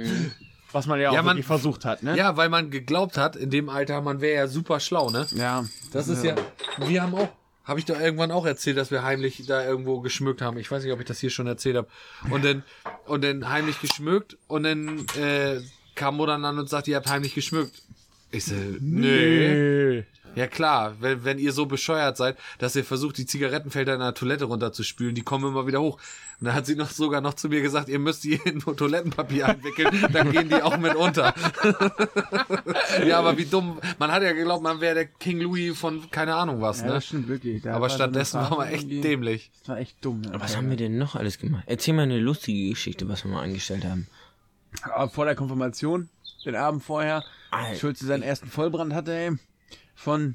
Was 0.72 0.86
man 0.86 1.00
ja 1.00 1.10
auch 1.10 1.14
Ja, 1.14 1.22
man- 1.22 1.42
versucht 1.42 1.84
hat, 1.84 2.02
ne? 2.02 2.16
Ja, 2.16 2.36
weil 2.36 2.48
man 2.48 2.70
geglaubt 2.70 3.16
hat, 3.18 3.36
in 3.36 3.50
dem 3.50 3.68
Alter, 3.68 4.00
man 4.00 4.20
wäre 4.20 4.34
ja 4.36 4.46
super 4.48 4.80
schlau, 4.80 5.10
ne? 5.10 5.26
Ja. 5.34 5.64
Das 5.92 6.08
ist 6.08 6.24
ja, 6.24 6.34
wir 6.78 7.02
haben 7.02 7.14
auch, 7.14 7.28
habe 7.64 7.78
ich 7.78 7.84
doch 7.84 7.98
irgendwann 8.00 8.30
auch 8.30 8.46
erzählt, 8.46 8.76
dass 8.76 8.90
wir 8.90 9.02
heimlich 9.02 9.44
da 9.46 9.64
irgendwo 9.64 10.00
geschmückt 10.00 10.40
haben. 10.42 10.56
Ich 10.58 10.70
weiß 10.70 10.82
nicht, 10.82 10.92
ob 10.92 11.00
ich 11.00 11.06
das 11.06 11.20
hier 11.20 11.30
schon 11.30 11.46
erzählt 11.46 11.76
habe. 11.76 11.88
Und 12.30 12.44
dann, 12.44 12.62
und 13.06 13.22
dann 13.22 13.48
heimlich 13.48 13.80
geschmückt 13.80 14.36
und 14.48 14.62
dann 14.64 15.06
äh, 15.20 15.60
kam 15.94 16.16
Mutter 16.16 16.32
an 16.34 16.58
und 16.58 16.68
sagte, 16.68 16.90
ihr 16.90 16.96
habt 16.96 17.08
heimlich 17.10 17.34
geschmückt. 17.34 17.82
Ich 18.30 18.46
so, 18.46 18.54
nee. 18.80 19.98
Nee. 20.00 20.04
Ja 20.34 20.46
klar, 20.46 20.94
wenn, 21.00 21.24
wenn 21.24 21.38
ihr 21.38 21.52
so 21.52 21.66
bescheuert 21.66 22.16
seid, 22.16 22.38
dass 22.58 22.74
ihr 22.74 22.84
versucht, 22.84 23.18
die 23.18 23.26
Zigarettenfelder 23.26 23.92
in 23.92 24.00
der 24.00 24.14
Toilette 24.14 24.46
runterzuspülen, 24.46 25.14
die 25.14 25.20
kommen 25.22 25.46
immer 25.46 25.66
wieder 25.66 25.82
hoch. 25.82 26.00
Und 26.42 26.46
dann 26.46 26.54
hat 26.56 26.66
sie 26.66 26.74
noch 26.74 26.90
sogar 26.90 27.20
noch 27.20 27.34
zu 27.34 27.48
mir 27.48 27.62
gesagt, 27.62 27.88
ihr 27.88 28.00
müsst 28.00 28.24
die 28.24 28.34
in 28.34 28.58
Toilettenpapier 28.76 29.46
einwickeln, 29.46 30.08
dann 30.12 30.32
gehen 30.32 30.48
die 30.48 30.60
auch 30.60 30.76
mit 30.76 30.96
unter. 30.96 31.32
ja, 33.06 33.20
aber 33.20 33.38
wie 33.38 33.44
dumm. 33.44 33.78
Man 34.00 34.10
hat 34.10 34.24
ja 34.24 34.32
geglaubt, 34.32 34.60
man 34.60 34.80
wäre 34.80 34.96
der 34.96 35.06
King 35.06 35.40
Louis 35.40 35.78
von 35.78 36.10
keine 36.10 36.34
Ahnung 36.34 36.60
was, 36.60 36.80
Ja, 36.80 36.86
ne? 36.86 36.92
das 36.94 37.06
stimmt 37.06 37.28
wirklich. 37.28 37.62
Da 37.62 37.74
Aber 37.74 37.82
war 37.82 37.90
stattdessen 37.90 38.40
war 38.40 38.56
man 38.56 38.66
echt 38.66 38.90
dämlich. 38.90 39.52
Das 39.60 39.68
war 39.68 39.78
echt 39.78 40.04
dumm. 40.04 40.22
Ja. 40.24 40.40
was 40.40 40.56
haben 40.56 40.68
wir 40.68 40.76
denn 40.76 40.98
noch 40.98 41.14
alles 41.14 41.38
gemacht? 41.38 41.62
Erzähl 41.66 41.94
mal 41.94 42.02
eine 42.02 42.18
lustige 42.18 42.70
Geschichte, 42.70 43.08
was 43.08 43.22
wir 43.24 43.30
mal 43.30 43.42
angestellt 43.44 43.84
haben. 43.84 44.08
Aber 44.82 45.10
vor 45.10 45.26
der 45.26 45.36
Konfirmation, 45.36 46.08
den 46.44 46.56
Abend 46.56 46.82
vorher, 46.82 47.22
Alter. 47.52 47.78
Schulze 47.78 48.04
seinen 48.06 48.24
ersten 48.24 48.48
Vollbrand 48.48 48.92
hatte, 48.94 49.14
ey, 49.14 49.30
von. 49.94 50.34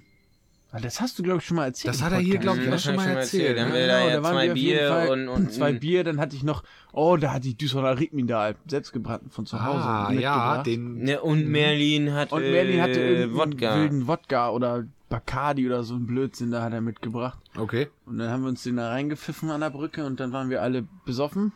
Ah, 0.71 0.79
Das 0.81 0.99
hast 0.99 1.17
du, 1.17 1.23
glaube 1.23 1.39
ich, 1.39 1.45
schon 1.45 1.55
mal 1.57 1.65
erzählt. 1.65 1.93
Das 1.93 2.01
hat 2.03 2.11
er 2.11 2.19
hier, 2.19 2.37
glaube 2.39 2.59
ich, 2.59 2.67
Mhm, 2.67 2.73
auch 2.73 2.79
schon 2.79 2.95
mal 2.97 3.07
erzählt. 3.07 3.57
Dann 3.57 3.65
haben 3.67 3.71
ne? 3.73 3.79
wir 3.79 3.87
da 3.87 3.99
ja 3.99 4.05
Genau, 4.17 4.23
waren 4.23 4.33
zwei 4.33 4.45
wir 4.45 4.51
auf 4.51 4.57
jeden 4.57 4.77
Bier 4.79 4.89
Fall- 4.89 5.09
und, 5.09 5.27
und 5.29 5.53
zwei 5.53 5.71
Bier, 5.73 6.03
dann 6.03 6.19
hatte 6.19 6.35
ich 6.35 6.43
noch, 6.43 6.63
oh, 6.91 7.15
da 7.17 7.31
hatte 7.33 7.47
ich 7.47 7.55
Düsseldorfer 7.57 7.99
Riedmindal 7.99 8.55
selbstgebrannten 8.67 9.29
von 9.31 9.45
zu 9.45 9.63
Hause. 9.63 9.83
Ah, 9.85 10.11
ja, 10.11 10.63
den. 10.63 11.03
Ne, 11.03 11.21
und 11.21 11.47
Merlin 11.47 12.13
hat 12.13 12.31
Und 12.33 12.41
Merlin 12.41 12.81
hatte 12.81 12.99
äh, 13.01 13.33
Wodka. 13.33 13.75
wilden 13.75 14.07
Wodka 14.07 14.49
oder 14.49 14.85
Bacardi 15.09 15.65
oder 15.65 15.83
so 15.83 15.95
ein 15.95 16.05
Blödsinn, 16.05 16.51
da 16.51 16.61
hat 16.63 16.73
er 16.73 16.81
mitgebracht. 16.81 17.39
Okay. 17.57 17.87
Und 18.05 18.17
dann 18.17 18.29
haben 18.29 18.43
wir 18.43 18.49
uns 18.49 18.63
den 18.63 18.75
da 18.75 18.89
reingepfiffen 18.89 19.49
an 19.49 19.61
der 19.61 19.69
Brücke 19.69 20.05
und 20.05 20.19
dann 20.19 20.33
waren 20.33 20.49
wir 20.49 20.61
alle 20.61 20.83
besoffen, 21.05 21.53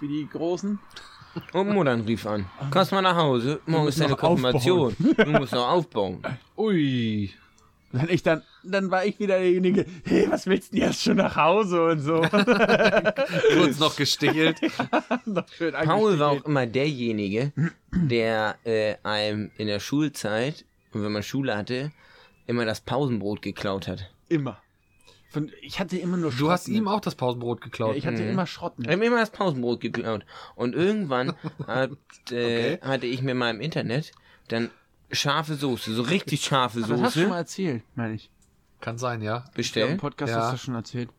wie 0.00 0.06
die 0.06 0.28
Großen. 0.28 0.78
Und 1.52 1.68
Muttern 1.70 2.02
rief 2.02 2.26
an. 2.26 2.44
Kommst 2.70 2.92
mal 2.92 3.02
nach 3.02 3.16
Hause, 3.16 3.58
morgen 3.66 3.88
ist 3.88 3.98
deine 4.00 4.14
Konfirmation. 4.14 4.94
Du 5.16 5.30
musst 5.30 5.52
noch 5.52 5.68
aufbauen. 5.68 6.22
Ui. 6.56 7.30
Dann 7.92 8.08
ich 8.08 8.22
dann, 8.22 8.42
dann 8.62 8.90
war 8.90 9.04
ich 9.04 9.18
wieder 9.18 9.38
derjenige, 9.38 9.84
hey, 10.04 10.26
was 10.30 10.46
willst 10.46 10.72
du 10.72 10.76
denn 10.78 10.86
jetzt 10.88 11.02
schon 11.02 11.16
nach 11.18 11.36
Hause 11.36 11.84
und 11.84 12.00
so. 12.00 12.20
Kurz 13.54 13.78
noch 13.78 13.96
gestichelt. 13.96 14.60
Noch 15.26 15.48
schön 15.48 15.74
Paul 15.74 16.18
war 16.18 16.30
auch 16.30 16.44
immer 16.44 16.66
derjenige, 16.66 17.52
der 17.92 18.56
äh, 18.64 18.94
einem 19.02 19.50
in 19.58 19.66
der 19.66 19.80
Schulzeit, 19.80 20.64
und 20.92 21.02
wenn 21.04 21.12
man 21.12 21.22
Schule 21.22 21.56
hatte, 21.56 21.92
immer 22.46 22.64
das 22.64 22.80
Pausenbrot 22.80 23.42
geklaut 23.42 23.88
hat. 23.88 24.10
immer. 24.28 24.58
Von, 25.30 25.50
ich 25.62 25.80
hatte 25.80 25.96
immer 25.96 26.18
nur 26.18 26.30
Schrott. 26.30 26.40
Du 26.42 26.50
hast 26.50 26.68
mit. 26.68 26.76
ihm 26.76 26.88
auch 26.88 27.00
das 27.00 27.14
Pausenbrot 27.14 27.60
Ja, 27.60 27.64
geklaut. 27.64 27.96
ich 27.96 28.06
hatte 28.06 28.22
immer 28.22 28.46
Schrott. 28.46 28.74
Er 28.76 28.80
Mit. 28.82 28.90
hat 28.90 28.98
mir 28.98 29.06
immer 29.06 29.20
das 29.20 29.30
Pausenbrot 29.30 29.80
geklaut. 29.80 30.26
Und 30.56 30.74
irgendwann 30.74 31.32
hat, 31.66 31.90
äh, 32.30 32.74
Okay. 32.76 32.78
hatte 32.82 33.06
ich 33.06 33.22
mir 33.22 33.34
mal 33.34 33.48
im 33.50 33.60
Internet 33.62 34.12
dann 34.48 34.70
scharfe 35.12 35.54
Soße, 35.54 35.94
so 35.94 36.02
richtig 36.02 36.44
scharfe 36.44 36.80
Das 36.80 36.90
hast 36.90 37.16
du 37.16 37.20
schon 37.20 37.28
mal 37.28 37.36
Soße 37.44 37.62
erzählt, 37.62 37.82
meine 37.94 38.14
ich. 38.14 38.30
Kann 38.80 38.98
sein, 38.98 39.22
ja. 39.22 39.30
Ja, 39.32 39.44
Im 39.46 39.54
bestellt 39.54 39.98
Podcast 39.98 40.32
Ja. 40.32 40.42
hast 40.42 40.52
du 40.54 40.56
schon 40.58 40.74
erzählt. 40.74 41.10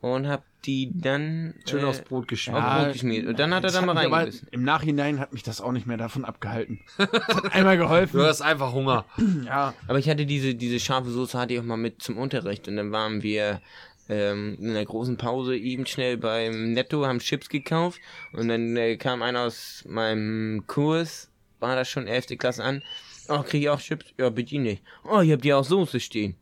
und 0.00 0.26
hab 0.28 0.42
die 0.64 0.90
dann 0.94 1.54
Schön 1.68 1.82
äh, 1.82 1.84
aufs 1.84 2.00
Brot 2.00 2.26
geschmiert. 2.28 2.58
Ja, 2.62 2.82
Brot 2.84 2.92
geschmiert. 2.94 3.26
Und 3.26 3.38
dann 3.38 3.50
hat 3.54 3.64
er 3.64 3.70
Das 3.70 3.74
da 3.74 3.82
mal 3.82 3.94
reingebissen. 3.96 4.48
Im 4.50 4.62
Nachhinein 4.62 5.20
hat 5.20 5.32
mich 5.34 5.42
das 5.42 5.60
auch 5.60 5.72
nicht 5.72 5.86
mehr 5.86 5.98
davon 5.98 6.24
abgehalten. 6.24 6.80
Das 6.96 7.10
hat 7.36 7.52
einmal 7.52 7.76
geholfen. 7.76 8.18
Du 8.18 8.24
hast 8.26 8.40
einfach 8.40 8.72
Hunger. 8.72 9.04
Ja, 9.44 9.74
Aber 9.86 9.98
ich 9.98 10.08
hatte 10.08 10.24
diese, 10.24 10.54
diese 10.54 10.80
scharfe 10.80 11.10
Soße 11.10 11.38
hatte 11.38 11.52
ich 11.54 11.60
auch 11.60 11.64
mal 11.64 11.76
mit 11.76 12.00
zum 12.02 12.16
Unterricht 12.16 12.66
und 12.68 12.76
dann 12.76 12.92
waren 12.92 13.22
wir 13.22 13.60
ähm, 14.08 14.56
in 14.60 14.70
einer 14.70 14.84
großen 14.84 15.16
Pause 15.18 15.56
eben 15.56 15.84
schnell 15.86 16.16
beim 16.16 16.72
Netto, 16.72 17.04
haben 17.06 17.18
Chips 17.18 17.48
gekauft 17.50 18.00
und 18.32 18.48
dann 18.48 18.76
äh, 18.76 18.96
kam 18.96 19.22
einer 19.22 19.40
aus 19.40 19.84
meinem 19.86 20.66
Kurs, 20.66 21.30
war 21.60 21.76
das 21.76 21.88
schon 21.88 22.06
11. 22.06 22.38
Klasse 22.38 22.62
an. 22.64 22.82
Oh, 23.28 23.42
krieg 23.42 23.62
ich 23.62 23.68
auch 23.68 23.80
Chips? 23.80 24.06
Ja, 24.18 24.30
bitte 24.30 24.58
nicht. 24.58 24.82
Oh, 25.04 25.20
ihr 25.20 25.34
habt 25.34 25.44
ja 25.44 25.56
auch 25.56 25.64
Soße 25.64 26.00
stehen. 26.00 26.36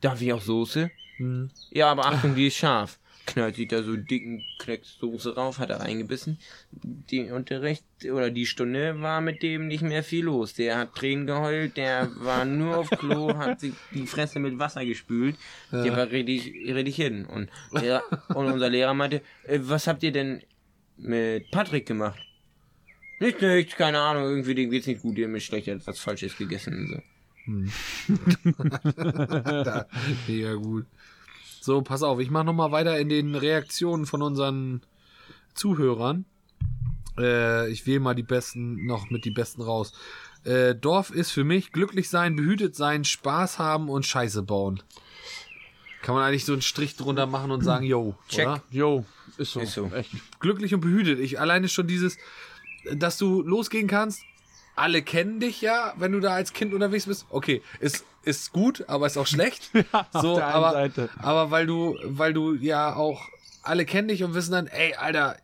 Darf 0.00 0.20
ich 0.20 0.32
auch 0.32 0.40
Soße? 0.40 0.90
Hm. 1.16 1.50
Ja, 1.70 1.90
aber 1.90 2.06
Achtung, 2.06 2.34
die 2.34 2.48
ist 2.48 2.56
scharf. 2.56 2.98
Knallt 3.26 3.56
sich 3.56 3.68
da 3.68 3.82
so 3.82 3.96
dicken 3.96 4.44
Klecks 4.58 4.98
Soße 4.98 5.34
rauf, 5.34 5.58
hat 5.58 5.70
er 5.70 5.80
reingebissen. 5.80 6.38
Die 6.72 7.30
Unterricht 7.30 7.84
oder 8.04 8.30
die 8.30 8.44
Stunde 8.44 9.00
war 9.00 9.22
mit 9.22 9.42
dem 9.42 9.66
nicht 9.66 9.82
mehr 9.82 10.02
viel 10.02 10.24
los. 10.24 10.52
Der 10.52 10.76
hat 10.76 10.94
Tränen 10.94 11.26
geheult, 11.26 11.78
der 11.78 12.10
war 12.16 12.44
nur 12.44 12.76
auf 12.76 12.90
Klo, 12.90 13.34
hat 13.38 13.60
sich 13.60 13.72
die 13.92 14.06
Fresse 14.06 14.40
mit 14.40 14.58
Wasser 14.58 14.84
gespült. 14.84 15.36
Der 15.72 15.96
war 15.96 16.10
richtig, 16.10 16.52
richtig 16.74 16.96
hin. 16.96 17.24
Und, 17.24 17.48
der, 17.72 18.02
und 18.28 18.52
unser 18.52 18.68
Lehrer 18.68 18.92
meinte, 18.92 19.22
äh, 19.44 19.58
was 19.62 19.86
habt 19.86 20.02
ihr 20.02 20.12
denn 20.12 20.42
mit 20.98 21.50
Patrick 21.50 21.86
gemacht? 21.86 22.20
Nicht, 23.24 23.40
nichts, 23.40 23.74
keine 23.76 24.00
Ahnung, 24.00 24.24
irgendwie 24.24 24.54
dem 24.54 24.70
geht's 24.70 24.86
nicht 24.86 25.00
gut, 25.00 25.16
der 25.16 25.32
hat 25.32 25.40
schlecht 25.40 25.66
hat 25.68 25.86
was 25.86 25.98
Falsches 25.98 26.36
gegessen 26.36 26.88
so. 26.92 27.00
Mega 30.26 30.54
gut. 30.54 30.84
So, 31.62 31.80
pass 31.80 32.02
auf, 32.02 32.20
ich 32.20 32.30
mache 32.30 32.44
nochmal 32.44 32.70
weiter 32.70 32.98
in 32.98 33.08
den 33.08 33.34
Reaktionen 33.34 34.04
von 34.04 34.20
unseren 34.20 34.82
Zuhörern. 35.54 36.26
Äh, 37.18 37.70
ich 37.70 37.86
wähle 37.86 38.00
mal 38.00 38.14
die 38.14 38.22
besten, 38.22 38.84
noch 38.84 39.08
mit 39.08 39.24
die 39.24 39.30
besten 39.30 39.62
raus. 39.62 39.94
Äh, 40.44 40.74
Dorf 40.74 41.08
ist 41.10 41.30
für 41.30 41.44
mich 41.44 41.72
glücklich 41.72 42.10
sein, 42.10 42.36
behütet 42.36 42.76
sein, 42.76 43.04
Spaß 43.04 43.58
haben 43.58 43.88
und 43.88 44.04
Scheiße 44.04 44.42
bauen. 44.42 44.82
Kann 46.02 46.14
man 46.14 46.24
eigentlich 46.24 46.44
so 46.44 46.52
einen 46.52 46.60
Strich 46.60 46.96
drunter 46.96 47.24
machen 47.24 47.50
und 47.50 47.64
sagen, 47.64 47.86
yo, 47.86 48.14
Check. 48.28 48.46
oder? 48.46 48.62
jo, 48.70 49.06
ist 49.38 49.52
so. 49.52 49.60
Ist 49.60 49.72
so. 49.72 49.86
Echt. 49.94 50.10
glücklich 50.40 50.74
und 50.74 50.82
behütet. 50.82 51.18
Ich 51.18 51.40
alleine 51.40 51.70
schon 51.70 51.86
dieses, 51.86 52.18
dass 52.92 53.18
du 53.18 53.42
losgehen 53.42 53.88
kannst. 53.88 54.22
Alle 54.76 55.02
kennen 55.02 55.38
dich 55.38 55.60
ja, 55.60 55.94
wenn 55.98 56.12
du 56.12 56.20
da 56.20 56.34
als 56.34 56.52
Kind 56.52 56.74
unterwegs 56.74 57.06
bist. 57.06 57.26
Okay, 57.30 57.62
ist 57.80 58.04
ist 58.24 58.52
gut, 58.52 58.84
aber 58.88 59.06
ist 59.06 59.16
auch 59.16 59.26
schlecht. 59.26 59.70
so, 60.12 60.36
der 60.36 60.46
einen 60.46 60.54
aber 60.54 60.72
Seite. 60.72 61.10
aber 61.18 61.50
weil 61.50 61.66
du 61.66 61.96
weil 62.04 62.32
du 62.32 62.54
ja 62.54 62.94
auch 62.96 63.28
alle 63.62 63.84
kennen 63.84 64.08
dich 64.08 64.24
und 64.24 64.34
wissen 64.34 64.52
dann, 64.52 64.66
ey, 64.66 64.94
Alter, 64.94 65.36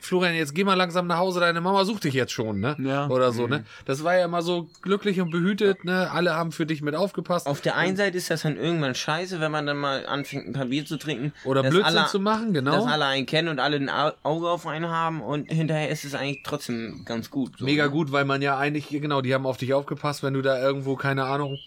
Florian, 0.00 0.34
jetzt 0.34 0.54
geh 0.54 0.64
mal 0.64 0.74
langsam 0.74 1.06
nach 1.06 1.18
Hause, 1.18 1.40
deine 1.40 1.60
Mama 1.60 1.84
sucht 1.84 2.04
dich 2.04 2.14
jetzt 2.14 2.32
schon, 2.32 2.60
ne? 2.60 2.76
Ja. 2.78 3.08
Oder 3.08 3.32
so, 3.32 3.46
ne? 3.46 3.64
Das 3.84 4.02
war 4.04 4.16
ja 4.16 4.24
immer 4.24 4.42
so 4.42 4.68
glücklich 4.82 5.20
und 5.20 5.30
behütet, 5.30 5.84
ne? 5.84 6.10
Alle 6.10 6.34
haben 6.34 6.52
für 6.52 6.66
dich 6.66 6.82
mit 6.82 6.94
aufgepasst. 6.94 7.46
Auf 7.46 7.60
der 7.60 7.76
einen 7.76 7.96
Seite 7.96 8.16
ist 8.18 8.30
das 8.30 8.42
dann 8.42 8.56
irgendwann 8.56 8.94
scheiße, 8.94 9.40
wenn 9.40 9.52
man 9.52 9.66
dann 9.66 9.76
mal 9.76 10.06
anfängt, 10.06 10.46
ein 10.46 10.52
paar 10.52 10.66
Bier 10.66 10.84
zu 10.86 10.96
trinken. 10.96 11.32
Oder 11.44 11.62
Blödsinn 11.62 11.84
alle- 11.98 12.06
zu 12.08 12.18
machen, 12.20 12.52
genau. 12.52 12.72
Dass 12.72 12.86
alle 12.86 13.04
einen 13.06 13.26
kennen 13.26 13.48
und 13.48 13.58
alle 13.60 13.76
ein 13.76 13.88
Au- 13.90 14.12
Auge 14.22 14.48
auf 14.48 14.66
einen 14.66 14.88
haben 14.88 15.20
und 15.20 15.50
hinterher 15.50 15.90
ist 15.90 16.04
es 16.04 16.14
eigentlich 16.14 16.42
trotzdem 16.44 17.02
ganz 17.04 17.30
gut. 17.30 17.52
So, 17.58 17.64
Mega 17.64 17.84
ne? 17.84 17.90
gut, 17.90 18.12
weil 18.12 18.24
man 18.24 18.42
ja 18.42 18.56
eigentlich, 18.58 18.88
genau, 18.88 19.20
die 19.20 19.34
haben 19.34 19.46
auf 19.46 19.56
dich 19.56 19.74
aufgepasst, 19.74 20.22
wenn 20.22 20.34
du 20.34 20.42
da 20.42 20.60
irgendwo, 20.60 20.96
keine 20.96 21.24
Ahnung, 21.24 21.58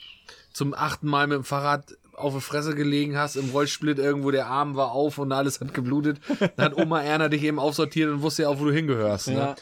zum 0.52 0.74
achten 0.74 1.08
Mal 1.08 1.28
mit 1.28 1.38
dem 1.38 1.44
Fahrrad 1.44 1.96
auf 2.14 2.34
die 2.36 2.42
Fresse 2.42 2.76
gelegen 2.76 3.18
hast, 3.18 3.36
im 3.36 3.50
Rollsplit 3.50 3.98
irgendwo 4.00 4.32
der 4.32 4.48
Arm 4.48 4.76
war 4.76 4.92
auf 4.92 5.18
und 5.18 5.32
alles 5.32 5.60
hat 5.60 5.74
geblutet. 5.74 6.20
Dann 6.56 6.66
hat 6.66 6.78
Oma 6.78 7.02
Erna 7.04 7.30
dich 7.30 7.44
eben 7.44 7.60
aufsortiert 7.60 8.10
und 8.12 8.22
wusste 8.22 8.44
ja 8.44 8.50
auch, 8.50 8.60
wo 8.60 8.66
du 8.66 8.72
hingehörst. 8.72 9.30
Ne? 9.30 9.34
Ja. 9.36 9.56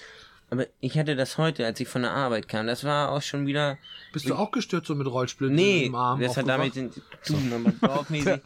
Aber 0.49 0.65
ich 0.81 0.97
hatte 0.97 1.15
das 1.15 1.37
heute, 1.37 1.65
als 1.65 1.79
ich 1.79 1.87
von 1.87 2.01
der 2.01 2.11
Arbeit 2.11 2.49
kam. 2.49 2.67
Das 2.67 2.83
war 2.83 3.11
auch 3.13 3.21
schon 3.21 3.47
wieder. 3.47 3.77
Bist 4.11 4.27
du 4.27 4.35
auch 4.35 4.51
gestört 4.51 4.85
so 4.85 4.95
mit 4.95 5.07
Rollsplittern 5.07 5.55
Nee, 5.55 5.85
im 5.85 5.95
Arm? 5.95 6.19
das 6.19 6.35
hat 6.35 6.47
damit 6.47 6.73
zu 6.73 6.89
tun, 7.25 7.53
aber 7.53 7.71
dorfmäßig. 7.95 8.41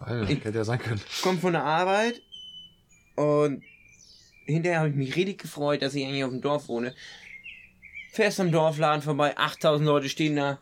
Alter, 0.00 0.26
hätte 0.26 0.50
ja 0.58 0.64
sein 0.64 0.80
können. 0.80 1.00
Komm 1.22 1.38
von 1.38 1.52
der 1.52 1.62
Arbeit 1.62 2.20
und 3.14 3.62
hinterher 4.46 4.80
habe 4.80 4.88
ich 4.88 4.96
mich 4.96 5.14
richtig 5.14 5.38
gefreut, 5.38 5.82
dass 5.82 5.94
ich 5.94 6.04
eigentlich 6.04 6.24
auf 6.24 6.30
dem 6.30 6.40
Dorf 6.40 6.66
wohne. 6.68 6.92
Fährst 8.10 8.40
am 8.40 8.50
Dorfladen 8.50 9.02
vorbei, 9.02 9.36
8000 9.36 9.86
Leute 9.86 10.08
stehen 10.08 10.34
da. 10.34 10.58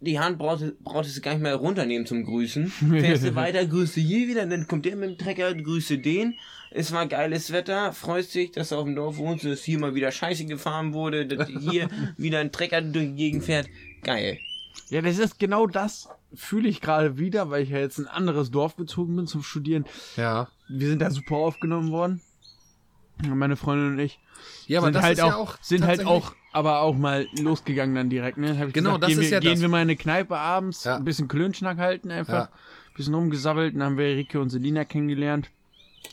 Die 0.00 0.20
Hand 0.20 0.38
brauchst, 0.38 0.64
brauchtest 0.84 1.16
du 1.16 1.20
gar 1.20 1.32
nicht 1.32 1.42
mehr 1.42 1.56
runternehmen 1.56 2.06
zum 2.06 2.24
Grüßen. 2.24 2.68
Fährst 2.90 3.24
du 3.24 3.34
weiter, 3.34 3.66
grüßt 3.66 3.96
du 3.96 4.00
hier 4.00 4.28
wieder, 4.28 4.46
dann 4.46 4.68
kommt 4.68 4.84
der 4.84 4.96
mit 4.96 5.10
dem 5.10 5.18
Trecker, 5.18 5.54
grüße 5.54 5.98
den. 5.98 6.34
Es 6.70 6.92
war 6.92 7.06
geiles 7.06 7.52
Wetter, 7.52 7.92
freust 7.92 8.34
dich, 8.34 8.52
dass 8.52 8.68
du 8.68 8.76
auf 8.76 8.84
dem 8.84 8.94
Dorf 8.94 9.16
wohnst, 9.16 9.44
dass 9.44 9.64
hier 9.64 9.78
mal 9.78 9.94
wieder 9.94 10.12
Scheiße 10.12 10.44
gefahren 10.44 10.92
wurde, 10.92 11.26
dass 11.26 11.48
hier 11.48 11.88
wieder 12.16 12.40
ein 12.40 12.52
Trecker 12.52 12.82
durch 12.82 13.06
die 13.06 13.14
Gegend 13.14 13.44
fährt. 13.44 13.68
Geil. 14.02 14.38
Ja, 14.90 15.02
das 15.02 15.18
ist 15.18 15.38
genau 15.38 15.66
das, 15.66 16.08
fühle 16.34 16.68
ich 16.68 16.80
gerade 16.80 17.18
wieder, 17.18 17.50
weil 17.50 17.62
ich 17.62 17.70
ja 17.70 17.78
jetzt 17.78 17.98
in 17.98 18.06
ein 18.06 18.14
anderes 18.14 18.50
Dorf 18.50 18.76
gezogen 18.76 19.16
bin 19.16 19.26
zum 19.26 19.42
Studieren. 19.42 19.84
Ja. 20.16 20.48
Wir 20.68 20.88
sind 20.88 21.00
da 21.00 21.10
super 21.10 21.36
aufgenommen 21.36 21.90
worden. 21.90 22.20
Meine 23.26 23.56
Freundin 23.56 23.92
und 23.92 23.98
ich. 23.98 24.20
Ja, 24.66 24.78
aber 24.78 24.88
sind 24.88 24.94
das 24.94 25.02
halt 25.02 25.18
ist 25.18 25.24
auch, 25.24 25.28
ja 25.28 25.36
auch 25.36 25.58
sind 25.60 25.84
halt 25.84 26.06
auch, 26.06 26.34
aber 26.52 26.80
auch 26.80 26.96
mal 26.96 27.26
losgegangen 27.32 27.94
dann 27.94 28.10
direkt, 28.10 28.38
ne? 28.38 28.58
Hab 28.58 28.68
ich 28.68 28.74
Genau, 28.74 28.90
gesagt, 28.90 29.02
das 29.04 29.08
gehen 29.10 29.18
ist 29.18 29.24
wir, 29.24 29.30
ja 29.30 29.40
gehen 29.40 29.52
das. 29.52 29.60
wir 29.60 29.68
mal 29.68 29.78
in 29.78 29.82
eine 29.82 29.96
Kneipe 29.96 30.36
abends, 30.36 30.84
Ja. 30.84 30.96
ein 30.96 31.04
bisschen 31.04 31.28
Klönschnack 31.28 31.78
halten 31.78 32.10
einfach, 32.10 32.48
Ja. 32.48 32.48
bisschen 32.94 33.14
rumgesabbelt, 33.14 33.74
dann 33.74 33.82
haben 33.82 33.98
wir 33.98 34.06
Rike 34.16 34.40
und 34.40 34.50
Selina 34.50 34.84
kennengelernt 34.84 35.50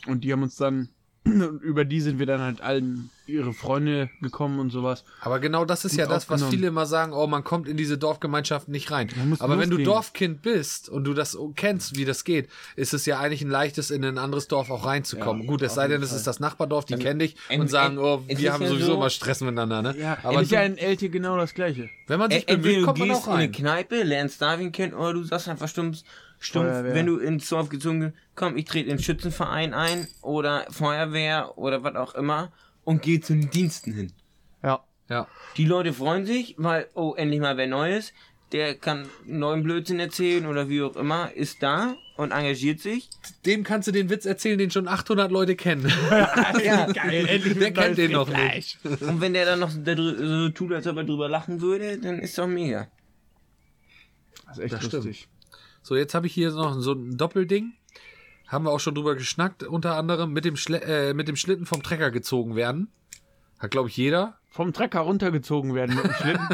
und 0.06 0.24
die 0.24 0.32
haben 0.32 0.42
uns 0.42 0.56
dann, 0.56 0.88
über 1.26 1.84
die 1.84 2.00
sind 2.00 2.18
wir 2.18 2.26
dann 2.26 2.40
halt 2.40 2.60
allen 2.60 3.10
ihre 3.28 3.52
Freunde 3.52 4.08
gekommen 4.22 4.60
und 4.60 4.70
sowas. 4.70 5.02
Aber 5.20 5.40
genau 5.40 5.64
das 5.64 5.84
ist 5.84 5.96
ja 5.96 6.06
das, 6.06 6.30
was 6.30 6.44
viele 6.44 6.68
immer 6.68 6.86
sagen, 6.86 7.12
oh, 7.12 7.26
man 7.26 7.42
kommt 7.42 7.66
in 7.66 7.76
diese 7.76 7.98
Dorfgemeinschaft 7.98 8.68
nicht 8.68 8.92
rein. 8.92 9.08
Aber 9.40 9.54
wenn 9.58 9.68
du 9.68 9.76
loslegen. 9.78 9.84
Dorfkind 9.84 10.42
bist 10.42 10.88
und 10.88 11.02
du 11.02 11.12
das 11.12 11.36
kennst, 11.56 11.96
wie 11.96 12.04
das 12.04 12.22
geht, 12.22 12.48
ist 12.76 12.94
es 12.94 13.04
ja 13.04 13.18
eigentlich 13.18 13.42
ein 13.42 13.50
leichtes, 13.50 13.90
in 13.90 14.04
ein 14.04 14.18
anderes 14.18 14.46
Dorf 14.46 14.70
auch 14.70 14.86
reinzukommen. 14.86 15.42
Ja, 15.42 15.48
Gut, 15.48 15.62
es 15.62 15.74
sei 15.74 15.88
denn, 15.88 16.02
es 16.02 16.12
ist 16.12 16.28
das 16.28 16.38
Nachbardorf, 16.38 16.84
die 16.84 16.94
kennen 16.94 17.18
dich 17.18 17.34
und 17.50 17.68
sagen, 17.68 17.94
en- 17.96 18.02
oh, 18.04 18.22
wir 18.28 18.52
haben 18.52 18.62
ja 18.62 18.68
sowieso 18.68 18.86
so- 18.86 18.94
immer 18.94 19.10
Stress 19.10 19.40
miteinander, 19.40 19.82
ne? 19.82 19.96
Ja, 19.98 20.18
aber 20.22 20.42
ist 20.42 20.52
ja 20.52 20.62
in 20.62 20.78
LT 20.78 21.10
genau 21.10 21.36
das 21.36 21.52
gleiche. 21.52 21.90
wenn 22.06 22.20
man 22.20 22.30
sich 22.30 22.46
bemüht, 22.46 22.84
kommt 22.84 22.98
man 22.98 23.08
gehst 23.08 23.22
auch 23.22 23.26
in 23.26 23.32
eine 23.32 23.42
rein. 23.44 23.52
Kneipe, 23.52 24.02
lernst 24.04 24.40
Darwin 24.40 24.70
kennen, 24.70 24.94
oder 24.94 25.14
du 25.14 25.24
sagst 25.24 25.48
einfach 25.48 25.66
stumpf, 25.68 26.02
stumpf 26.38 26.66
Feuerwehr. 26.68 26.94
wenn 26.94 27.06
du 27.06 27.18
ins 27.18 27.48
Dorf 27.48 27.68
gezogen 27.68 28.00
bist, 28.00 28.12
komm, 28.34 28.56
ich 28.56 28.64
trete 28.66 28.90
in 28.90 28.96
den 28.96 29.02
Schützenverein 29.02 29.74
ein, 29.74 30.06
oder 30.22 30.66
Feuerwehr, 30.70 31.56
oder 31.56 31.82
was 31.82 31.94
auch 31.96 32.14
immer, 32.14 32.52
und 32.84 33.02
geh 33.02 33.20
zu 33.20 33.32
den 33.34 33.50
Diensten 33.50 33.92
hin. 33.92 34.12
Ja. 34.62 34.84
Ja. 35.08 35.28
Die 35.56 35.64
Leute 35.64 35.92
freuen 35.92 36.26
sich, 36.26 36.54
weil, 36.58 36.88
oh, 36.94 37.14
endlich 37.16 37.40
mal 37.40 37.56
wer 37.56 37.66
Neues, 37.66 38.12
der 38.52 38.74
kann 38.76 39.08
neuen 39.24 39.62
Blödsinn 39.62 39.98
erzählen, 39.98 40.46
oder 40.46 40.68
wie 40.68 40.82
auch 40.82 40.96
immer, 40.96 41.32
ist 41.32 41.62
da 41.62 41.96
und 42.16 42.30
engagiert 42.32 42.80
sich. 42.80 43.10
Dem 43.44 43.62
kannst 43.64 43.88
du 43.88 43.92
den 43.92 44.08
Witz 44.08 44.24
erzählen, 44.24 44.56
den 44.58 44.70
schon 44.70 44.88
800 44.88 45.30
Leute 45.30 45.56
kennen. 45.56 45.90
Ja, 46.64 46.86
Geil, 46.92 47.26
endlich 47.28 47.58
Der 47.58 47.72
kennt 47.72 47.98
den 47.98 48.12
noch 48.12 48.28
nicht. 48.28 48.78
und 48.84 49.20
wenn 49.20 49.34
der 49.34 49.44
dann 49.46 49.60
noch 49.60 49.70
so 49.70 50.48
tut, 50.50 50.72
als 50.72 50.86
ob 50.86 50.96
er 50.96 51.04
drüber 51.04 51.28
lachen 51.28 51.60
würde, 51.60 51.98
dann 51.98 52.18
ist 52.20 52.38
doch 52.38 52.46
mega. 52.46 52.88
Das 54.46 54.58
ist 54.58 54.64
echt 54.64 54.74
Das 54.74 54.84
stimmt. 54.84 55.28
So, 55.86 55.94
jetzt 55.94 56.16
habe 56.16 56.26
ich 56.26 56.34
hier 56.34 56.50
noch 56.50 56.80
so 56.80 56.94
ein 56.94 57.16
Doppelding. 57.16 57.74
Haben 58.48 58.64
wir 58.64 58.72
auch 58.72 58.80
schon 58.80 58.96
drüber 58.96 59.14
geschnackt, 59.14 59.62
unter 59.62 59.96
anderem 59.96 60.32
mit 60.32 60.44
dem, 60.44 60.56
Schle 60.56 60.82
äh, 60.82 61.14
mit 61.14 61.28
dem 61.28 61.36
Schlitten 61.36 61.64
vom 61.64 61.80
Trecker 61.80 62.10
gezogen 62.10 62.56
werden. 62.56 62.88
Hat, 63.60 63.70
glaube 63.70 63.88
ich, 63.88 63.96
jeder. 63.96 64.36
Vom 64.50 64.72
Trecker 64.72 64.98
runtergezogen 64.98 65.76
werden 65.76 65.94
mit 65.94 66.04
dem 66.04 66.12
Schlitten. 66.14 66.48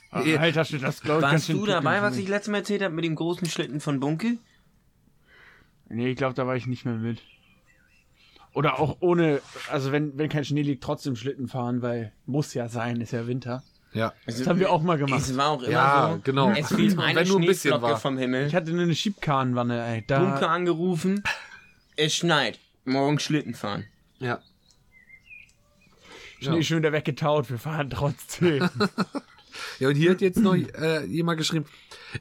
Ah, 0.10 0.22
Alter, 0.38 0.64
Schnitt, 0.64 0.82
das 0.82 1.02
glaube 1.02 1.20
ich 1.20 1.22
ganz 1.22 1.32
Warst 1.34 1.46
schön 1.48 1.58
du 1.58 1.66
dabei, 1.66 2.00
was 2.00 2.16
ich 2.16 2.28
letztes 2.28 2.50
Mal 2.50 2.58
erzählt 2.58 2.80
habe 2.80 2.94
mit 2.94 3.04
dem 3.04 3.14
großen 3.14 3.46
Schlitten 3.46 3.80
von 3.80 4.00
Bunkel? 4.00 4.38
Nee, 5.90 6.08
ich 6.08 6.16
glaube, 6.16 6.32
da 6.32 6.46
war 6.46 6.56
ich 6.56 6.66
nicht 6.66 6.86
mehr 6.86 6.94
mit. 6.94 7.20
Oder 8.54 8.80
auch 8.80 8.96
ohne, 9.00 9.42
also 9.70 9.92
wenn, 9.92 10.16
wenn 10.16 10.30
kein 10.30 10.46
Schnee 10.46 10.62
liegt, 10.62 10.82
trotzdem 10.82 11.14
Schlitten 11.14 11.46
fahren, 11.46 11.82
weil 11.82 12.14
muss 12.24 12.54
ja 12.54 12.70
sein, 12.70 13.02
ist 13.02 13.12
ja 13.12 13.26
Winter. 13.26 13.62
Ja. 13.92 14.12
Also, 14.26 14.40
Das 14.40 14.48
haben 14.48 14.60
wir 14.60 14.70
auch 14.70 14.82
mal 14.82 14.98
gemacht. 14.98 15.20
Es 15.22 15.36
war 15.36 15.48
auch 15.50 15.62
immer 15.62 15.72
Ja, 15.72 16.10
so. 16.14 16.20
genau. 16.22 16.50
Es 16.50 16.68
fiel 16.68 16.92
Wenn 16.92 17.00
eine 17.00 17.24
nur 17.24 17.40
ein 17.40 17.46
bisschen 17.46 17.80
war. 17.80 17.96
vom 17.98 18.18
Himmel. 18.18 18.46
Ich 18.46 18.54
hatte 18.54 18.70
nur 18.72 18.82
eine 18.82 18.94
Schiebkahnwanne, 18.94 19.82
ey. 19.86 20.00
Bunker 20.02 20.40
Da, 20.40 20.46
angerufen. 20.48 21.22
Es 21.96 22.14
schneit. 22.14 22.58
Morgen 22.84 23.18
Schlitten 23.18 23.54
fahren. 23.54 23.86
Ja. 24.18 24.40
Schnee 26.40 26.62
schon 26.62 26.78
wieder 26.78 26.92
weggetaut, 26.92 27.50
wir 27.50 27.58
fahren 27.58 27.90
trotzdem. 27.90 28.68
Ja, 29.80 29.88
und 29.88 29.96
hier 29.96 30.12
hat 30.12 30.20
jetzt 30.20 30.38
noch 30.38 30.54
äh, 30.54 31.04
jemand 31.06 31.36
geschrieben, 31.38 31.64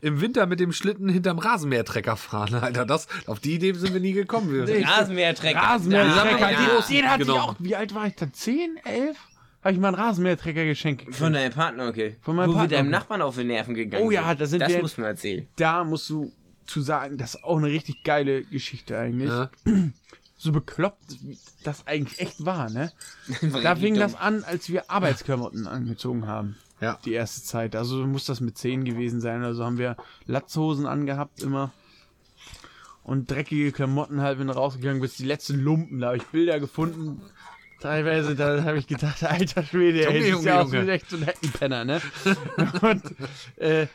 im 0.01 0.21
Winter 0.21 0.47
mit 0.47 0.59
dem 0.59 0.71
Schlitten 0.73 1.07
hinterm 1.07 1.37
Rasenmähertrecker 1.37 2.15
fahren. 2.15 2.55
Alter, 2.63 2.83
das, 2.83 3.07
auf 3.27 3.39
die 3.39 3.53
Idee 3.53 3.73
sind 3.73 3.93
wir 3.93 3.99
nie 3.99 4.13
gekommen. 4.13 4.49
Rasenmähertrecker. 4.67 5.59
Rasenmähertrecker, 5.59 6.39
Ja, 6.51 6.57
den, 6.57 6.67
ja. 6.67 6.81
den 6.89 7.09
hatte 7.11 7.21
ich 7.21 7.27
Genau. 7.27 7.39
auch. 7.41 7.55
Wie 7.59 7.75
alt 7.75 7.93
war 7.93 8.07
ich 8.07 8.15
da? 8.15 8.31
10, 8.31 8.77
11? 8.83 9.17
Habe 9.63 9.73
ich 9.73 9.79
mal 9.79 9.89
einen 9.89 9.95
Rasenmähertrecker 9.97 10.65
geschenkt 10.65 10.99
gekriegt. 11.01 11.17
Von 11.17 11.33
deinem 11.33 11.51
Partner, 11.51 11.87
okay. 11.87 12.15
Von 12.21 12.35
meinem 12.35 12.49
Wo 12.49 12.53
wir 12.53 12.59
Partner. 12.59 12.77
deinem 12.77 12.89
Nachbarn 12.91 13.21
auf 13.21 13.35
die 13.35 13.43
Nerven 13.43 13.73
gegangen 13.73 14.05
Oh 14.05 14.11
ja, 14.11 14.33
da 14.35 14.45
sind 14.45 14.61
das 14.61 14.69
wir- 14.71 14.81
muss 14.81 14.97
man 14.97 15.07
erzählen. 15.07 15.47
Da 15.57 15.83
musst 15.83 16.09
du 16.09 16.31
zu 16.65 16.81
sagen, 16.81 17.17
das 17.17 17.35
ist 17.35 17.43
auch 17.43 17.57
eine 17.57 17.67
richtig 17.67 18.03
geile 18.03 18.43
Geschichte 18.43 18.97
eigentlich. 18.97 19.29
ja. 19.29 19.49
So 20.39 20.51
bekloppt, 20.51 21.17
wie 21.23 21.35
das 21.63 21.87
eigentlich 21.87 22.19
echt 22.19 22.45
war, 22.45 22.69
ne? 22.69 22.91
Da 23.63 23.75
fing 23.75 23.95
das 23.95 24.13
an, 24.13 24.43
als 24.43 24.69
wir 24.69 24.91
Arbeitsklamotten 24.91 25.65
angezogen 25.65 26.27
haben. 26.27 26.57
Ja. 26.79 26.99
Die 27.05 27.13
erste 27.13 27.41
Zeit. 27.41 27.75
Also 27.75 28.05
muss 28.05 28.25
das 28.25 28.39
mit 28.39 28.55
10 28.55 28.85
gewesen 28.85 29.19
sein. 29.19 29.41
Also 29.43 29.65
haben 29.65 29.79
wir 29.79 29.97
Latzhosen 30.27 30.85
angehabt 30.85 31.41
immer. 31.41 31.71
Und 33.01 33.31
dreckige 33.31 33.71
Klamotten 33.71 34.21
halt, 34.21 34.37
wenn 34.37 34.45
du 34.45 34.53
rausgegangen 34.53 35.01
bist. 35.01 35.17
Die 35.17 35.25
letzten 35.25 35.59
Lumpen, 35.59 35.99
da 36.01 36.07
habe 36.09 36.17
ich 36.17 36.23
Bilder 36.27 36.59
gefunden. 36.59 37.19
Teilweise, 37.79 38.35
da 38.35 38.63
habe 38.63 38.77
ich 38.79 38.87
gedacht, 38.87 39.23
alter 39.23 39.63
Schwede, 39.63 40.03
Junge, 40.03 40.15
ey, 40.17 40.29
Junge, 40.31 40.45
ja 40.45 40.61
Junge. 40.63 40.87
wie 40.87 40.91
echt 40.91 41.09
so 41.09 41.17
ein 41.17 41.23
Heckenpenner, 41.23 41.85
ne? 41.85 42.01
Und 42.81 43.03
äh, 43.57 43.87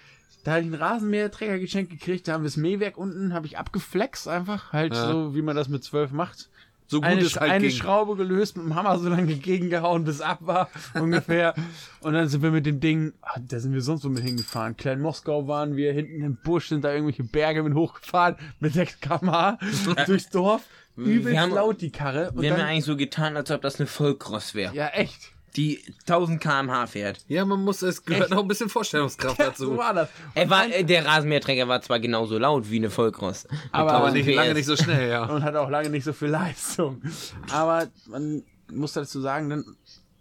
da 0.44 0.52
habe 0.52 0.60
ich 0.60 0.66
einen 0.66 0.74
Rasenmäherträger 0.74 1.58
geschenkt 1.58 1.90
gekriegt, 1.90 2.28
da 2.28 2.34
haben 2.34 2.42
wir 2.42 2.48
das 2.48 2.56
Mähwerk 2.56 2.96
unten, 2.96 3.32
habe 3.34 3.46
ich 3.46 3.58
abgeflext 3.58 4.28
einfach, 4.28 4.72
halt 4.72 4.94
Ja. 4.94 5.10
so, 5.10 5.34
wie 5.34 5.42
man 5.42 5.56
das 5.56 5.68
mit 5.68 5.82
12 5.84 6.12
macht 6.12 6.48
So 6.88 6.98
gut 7.00 7.08
eine, 7.08 7.22
es 7.22 7.36
halt 7.40 7.50
eine 7.50 7.68
ging. 7.68 7.76
Schraube 7.76 8.16
gelöst, 8.16 8.56
mit 8.56 8.66
dem 8.66 8.74
Hammer 8.74 8.98
so 8.98 9.08
lange 9.08 9.34
gegengehauen, 9.34 10.04
bis 10.04 10.20
ab 10.20 10.38
war, 10.42 10.68
ungefähr. 10.94 11.54
Und 12.00 12.12
dann 12.14 12.28
sind 12.28 12.42
wir 12.42 12.50
mit 12.50 12.66
dem 12.66 12.78
Ding, 12.80 13.12
ah, 13.22 13.40
da 13.40 13.58
sind 13.60 13.72
wir 13.72 13.80
sonst 13.82 14.04
wo 14.04 14.08
mit 14.08 14.22
hingefahren. 14.22 14.76
Klein 14.76 15.00
Moskau 15.00 15.48
waren 15.48 15.74
wir, 15.76 15.92
hinten 15.92 16.22
im 16.22 16.36
Busch 16.36 16.68
sind 16.68 16.84
da 16.84 16.92
irgendwelche 16.92 17.24
Berge 17.24 17.62
mit 17.62 17.74
hochgefahren, 17.74 18.36
mit 18.60 18.74
6 18.74 19.00
km 19.00 19.58
durchs 20.06 20.28
Dorf. 20.30 20.62
Übelst 20.96 21.30
Wir 21.32 21.40
haben- 21.40 21.54
laut 21.54 21.80
die 21.80 21.90
Karre. 21.90 22.30
Und 22.32 22.42
Wir 22.42 22.50
haben 22.50 22.58
ja 22.58 22.64
dann, 22.64 22.72
eigentlich 22.72 22.84
so 22.84 22.96
getan, 22.96 23.36
als 23.36 23.50
ob 23.50 23.62
das 23.62 23.78
eine 23.80 23.86
Vollcross 23.86 24.54
wäre. 24.54 24.74
ja, 24.74 24.88
echt. 24.88 25.30
Die 25.56 25.82
1000 26.06 26.40
km/h 26.40 26.86
fährt. 26.86 27.18
Ja, 27.28 27.44
man 27.44 27.62
muss, 27.62 27.82
es 27.82 28.06
gehört 28.06 28.24
Echt? 28.24 28.30
noch 28.34 28.40
ein 28.40 28.48
bisschen 28.48 28.70
Vorstellungskraft 28.70 29.36
so 29.38 29.42
dazu. 29.44 29.76
war 29.76 29.92
das. 29.92 30.08
Er 30.34 30.48
war, 30.48 30.66
der 30.66 31.04
Rasenmäherträger 31.04 31.68
war 31.68 31.82
zwar 31.82 32.00
genauso 32.00 32.38
laut 32.38 32.70
wie 32.70 32.76
eine 32.76 32.88
Vollcross. 32.88 33.46
Aber- 33.70 33.92
Aber 33.92 34.06
1000 34.06 34.14
nicht, 34.14 34.26
PS. 34.28 34.34
lange 34.36 34.54
nicht 34.54 34.64
so 34.66 34.76
schnell, 34.76 35.10
ja. 35.10 35.24
Und 35.26 35.42
hat 35.44 35.54
auch 35.56 35.68
lange 35.68 35.90
nicht 35.90 36.04
so 36.04 36.14
viel 36.14 36.28
Leistung. 36.28 37.02
Aber 37.50 37.86
man 38.06 38.42
muss 38.72 38.94
dazu 38.94 39.20
sagen, 39.20 39.50
dann, 39.50 39.64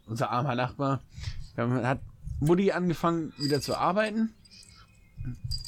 unser 0.05 0.31
armer 0.31 0.55
Nachbar, 0.55 0.99
dann 1.55 1.85
hat 1.87 1.99
Mutti 2.41 2.73
angefangen 2.73 3.31
wieder 3.37 3.61
zu 3.61 3.77
arbeiten. 3.77 4.33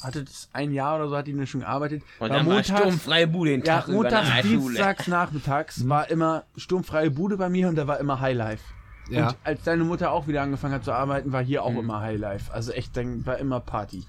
Hatte 0.02 0.24
das 0.24 0.48
ein 0.52 0.72
Jahr 0.72 0.96
oder 0.96 1.08
so, 1.08 1.16
hat 1.16 1.26
die 1.26 1.34
dann 1.36 1.46
schon 1.46 1.60
gearbeitet. 1.60 2.02
Und 2.18 2.28
War 2.28 2.36
dann 2.36 2.46
war 2.46 2.54
montags- 2.54 2.80
sturmfreie 2.80 3.26
Bude 3.26 3.50
den 3.50 3.60
Ja, 3.62 3.76
Tag 3.80 3.88
über 3.88 3.96
montags, 4.02 4.42
dienstags, 4.42 5.08
nachmittags 5.08 5.88
war 5.88 6.10
immer 6.10 6.44
sturmfreie 6.56 7.10
Bude 7.10 7.36
bei 7.36 7.48
mir 7.48 7.68
und 7.68 7.76
da 7.76 7.86
war 7.86 7.98
immer 8.00 8.20
Highlife. 8.20 8.62
Ja. 9.10 9.28
Und 9.28 9.36
als 9.44 9.62
deine 9.62 9.84
Mutter 9.84 10.10
auch 10.12 10.26
wieder 10.28 10.42
angefangen 10.42 10.74
hat 10.74 10.84
zu 10.84 10.92
arbeiten, 10.92 11.32
war 11.32 11.42
hier 11.42 11.62
auch 11.62 11.74
immer 11.76 12.00
Highlife. 12.00 12.52
Also 12.52 12.72
echt, 12.72 12.96
dann 12.96 13.24
war 13.26 13.38
immer 13.38 13.60
Party. 13.60 14.04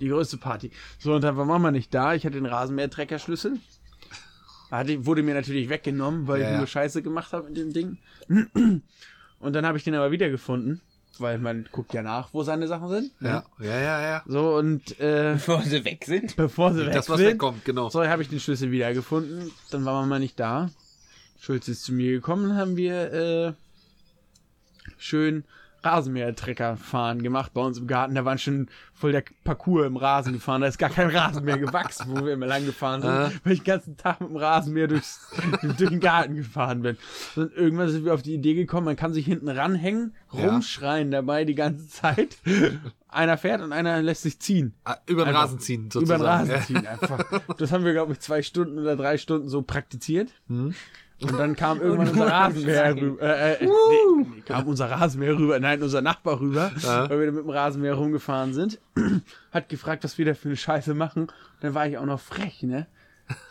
Die 0.00 0.08
größte 0.08 0.36
Party. 0.36 0.70
So, 0.98 1.14
und 1.14 1.22
dann 1.22 1.36
war 1.36 1.44
Mama 1.44 1.70
nicht 1.70 1.92
da. 1.92 2.14
Ich 2.14 2.24
hatte 2.24 2.36
den 2.36 2.46
Rasenmähertreckerschlüssel. 2.46 3.58
Hatte, 4.70 5.06
wurde 5.06 5.22
mir 5.22 5.34
natürlich 5.34 5.68
weggenommen, 5.70 6.26
weil 6.28 6.40
Ja, 6.40 6.46
ich 6.46 6.52
ja. 6.52 6.58
nur 6.58 6.66
Scheiße 6.66 7.02
gemacht 7.02 7.32
habe 7.32 7.48
mit 7.48 7.56
dem 7.56 7.72
Ding. 7.72 7.98
Und 9.40 9.52
dann 9.54 9.64
habe 9.66 9.78
ich 9.78 9.84
den 9.84 9.94
aber 9.94 10.10
wiedergefunden, 10.10 10.80
weil 11.20 11.38
man 11.38 11.68
guckt 11.72 11.92
ja 11.94 12.02
nach, 12.02 12.28
wo 12.32 12.42
seine 12.42 12.68
Sachen 12.68 12.88
sind. 12.88 13.20
ne? 13.20 13.28
Ja, 13.28 13.44
ja, 13.64 13.80
ja, 13.80 14.00
ja. 14.02 14.22
So, 14.26 14.56
und 14.56 14.98
äh, 15.00 15.32
Bevor 15.34 15.62
sie 15.62 15.84
weg 15.84 16.04
sind. 16.04 16.36
bevor 16.36 16.72
sie 16.74 16.86
weg 16.86 16.92
Das, 16.94 17.08
was 17.08 17.18
sind, 17.18 17.28
wegkommt, 17.28 17.64
genau. 17.64 17.88
so, 17.90 18.04
habe 18.06 18.22
ich 18.22 18.28
den 18.28 18.40
Schlüssel 18.40 18.70
wiedergefunden. 18.70 19.50
Dann 19.70 19.84
war 19.84 20.00
Mama 20.00 20.18
nicht 20.18 20.38
da. 20.40 20.70
Schulz 21.40 21.68
ist 21.68 21.84
zu 21.84 21.92
mir 21.92 22.10
gekommen, 22.12 22.56
haben 22.56 22.76
wir 22.76 23.12
äh, 23.12 23.52
schön 24.98 25.44
Rasenmäher-Trecker 25.82 26.76
fahren 26.76 27.22
gemacht 27.22 27.52
bei 27.54 27.60
uns 27.60 27.78
im 27.78 27.86
Garten. 27.86 28.14
Da 28.14 28.24
waren 28.24 28.38
schon 28.38 28.68
voll 28.94 29.12
der 29.12 29.22
Parcours 29.44 29.86
im 29.86 29.96
Rasen 29.96 30.32
gefahren. 30.32 30.60
Da 30.60 30.66
ist 30.66 30.78
gar 30.78 30.90
kein 30.90 31.08
Rasenmäher 31.10 31.58
gewachsen, 31.58 32.06
wo 32.08 32.24
wir 32.24 32.32
immer 32.32 32.46
lang 32.46 32.64
gefahren 32.66 33.00
sind, 33.02 33.10
Ah. 33.10 33.30
weil 33.44 33.52
ich 33.52 33.60
den 33.60 33.66
ganzen 33.66 33.96
Tag 33.96 34.20
mit 34.20 34.30
dem 34.30 34.36
Rasenmäher 34.36 34.88
durchs, 34.88 35.30
durch 35.78 35.90
den 35.90 36.00
Garten 36.00 36.34
gefahren 36.36 36.82
bin. 36.82 36.96
Und 37.36 37.52
irgendwann 37.54 37.88
sind 37.90 38.04
wir 38.04 38.14
auf 38.14 38.22
die 38.22 38.34
Idee 38.34 38.54
gekommen, 38.54 38.86
man 38.86 38.96
kann 38.96 39.12
sich 39.12 39.24
hinten 39.26 39.48
ranhängen, 39.48 40.14
Ja. 40.32 40.48
rumschreien 40.50 41.10
dabei 41.10 41.44
die 41.44 41.54
ganze 41.54 41.88
Zeit. 41.88 42.36
Einer 43.08 43.38
fährt 43.38 43.62
und 43.62 43.72
einer 43.72 44.02
lässt 44.02 44.22
sich 44.22 44.38
ziehen. 44.40 44.74
Ah, 44.84 44.96
Über 45.06 45.22
den 45.24 45.28
Einfach 45.28 45.42
Rasen 45.44 45.60
ziehen, 45.60 45.82
Über 45.84 45.92
sozusagen. 45.92 46.22
den 46.22 46.28
Rasen 46.28 46.50
Ja. 46.50 46.60
ziehen 46.66 46.86
einfach. 46.86 47.42
Das 47.56 47.72
haben 47.72 47.84
wir, 47.84 47.92
glaube 47.92 48.12
ich, 48.12 48.20
zwei 48.20 48.42
Stunden 48.42 48.78
oder 48.78 48.96
drei 48.96 49.16
Stunden 49.16 49.48
so 49.48 49.62
praktiziert. 49.62 50.28
Hm. 50.48 50.74
Und 51.20 51.36
dann 51.38 51.56
kam 51.56 51.80
irgendwann 51.80 52.08
unser 52.10 52.26
Rasenmäher 52.28 52.94
rüber. 52.96 53.22
Äh, 53.22 53.54
äh, 53.54 53.64
nee, 53.66 53.70
nee, 54.36 54.40
kam 54.46 54.68
unser 54.68 54.88
Rasenmäher 54.90 55.36
rüber. 55.36 55.58
Nein, 55.58 55.82
unser 55.82 56.00
Nachbar 56.00 56.38
rüber, 56.40 56.70
Ja. 56.80 57.10
weil 57.10 57.20
wir 57.20 57.32
mit 57.32 57.44
dem 57.44 57.50
Rasenmäher 57.50 57.94
rumgefahren 57.94 58.54
sind. 58.54 58.78
Hat 59.52 59.68
gefragt, 59.68 60.04
was 60.04 60.16
wir 60.18 60.24
da 60.26 60.34
für 60.34 60.48
eine 60.48 60.56
Scheiße 60.56 60.94
machen. 60.94 61.22
Und 61.24 61.32
dann 61.60 61.74
war 61.74 61.88
ich 61.88 61.98
auch 61.98 62.06
noch 62.06 62.20
frech, 62.20 62.62
ne? 62.62 62.86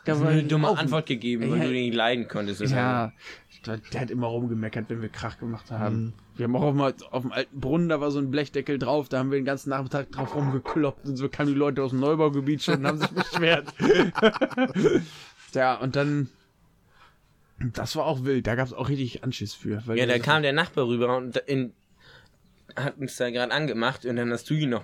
Da 0.06 0.20
war 0.20 0.30
eine 0.30 0.44
dumme 0.44 0.70
auch- 0.70 0.78
Antwort 0.78 1.06
gegeben, 1.08 1.52
weil 1.52 1.58
Ja. 1.60 1.66
du 1.66 1.72
den 1.74 1.84
nicht 1.84 1.94
leiden 1.96 2.28
konntest. 2.28 2.62
oder? 2.62 2.70
Ja, 2.72 3.12
der, 3.66 3.78
der 3.78 4.02
hat 4.02 4.10
immer 4.12 4.28
rumgemeckert, 4.28 4.86
wenn 4.88 5.02
wir 5.02 5.10
Krach 5.10 5.38
gemacht 5.38 5.70
haben. 5.70 5.96
Mhm. 6.06 6.14
Wir 6.38 6.44
haben 6.46 6.56
auch 6.56 6.62
auf, 6.64 6.72
dem- 6.96 7.08
auf 7.12 7.22
dem 7.24 7.32
alten 7.34 7.60
Brunnen, 7.60 7.90
da 7.90 8.00
war 8.00 8.10
so 8.12 8.20
ein 8.20 8.32
Blechdeckel 8.32 8.80
drauf, 8.80 9.10
da 9.10 9.20
haben 9.20 9.30
wir 9.30 9.38
den 9.40 9.46
ganzen 9.46 9.70
Nachmittag 9.72 10.12
drauf 10.12 10.34
rumgekloppt 10.36 11.06
und 11.06 11.18
so 11.18 11.28
kamen 11.30 11.50
die 11.50 11.56
Leute 11.56 11.84
aus 11.84 11.92
dem 11.92 12.00
Neubaugebiet 12.00 12.64
schon 12.64 12.76
und 12.80 12.88
haben 12.88 12.98
sich 13.00 13.10
beschwert. 13.12 13.66
ja, 15.54 15.76
und 15.76 15.96
dann, 15.96 16.30
das 17.60 17.96
war 17.96 18.06
auch 18.06 18.24
wild, 18.24 18.46
da 18.48 18.56
gab 18.56 18.68
es 18.68 18.74
auch 18.74 18.90
richtig 18.90 19.24
Anschiss 19.24 19.54
für. 19.54 19.86
Weil 19.88 19.98
Ja, 19.98 20.06
da 20.06 20.20
kam 20.20 20.42
der 20.44 20.54
Nachbar 20.54 20.88
rüber 20.88 21.18
und 21.18 21.38
in, 21.38 21.74
hat 22.76 22.98
uns 22.98 23.16
da 23.18 23.30
gerade 23.32 23.52
angemacht 23.52 24.06
und 24.06 24.16
dann 24.16 24.32
hast 24.32 24.50
du 24.50 24.54
ihn 24.54 24.70
noch 24.70 24.84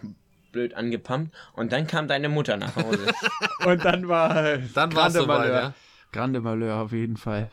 blöd 0.51 0.73
angepumpt 0.75 1.33
und 1.53 1.71
dann 1.71 1.87
kam 1.87 2.07
deine 2.07 2.29
Mutter 2.29 2.57
nach 2.57 2.75
Hause. 2.75 3.11
Und 3.65 3.83
dann 3.85 4.07
war 4.07 4.57
Dann 4.73 4.93
war's 4.93 5.13
Grande 5.13 5.25
Malheur. 5.25 5.61
ja. 5.61 5.73
Grande 6.11 6.41
Malheur 6.41 6.75
auf 6.81 6.91
jeden 6.91 7.17
Fall. 7.17 7.49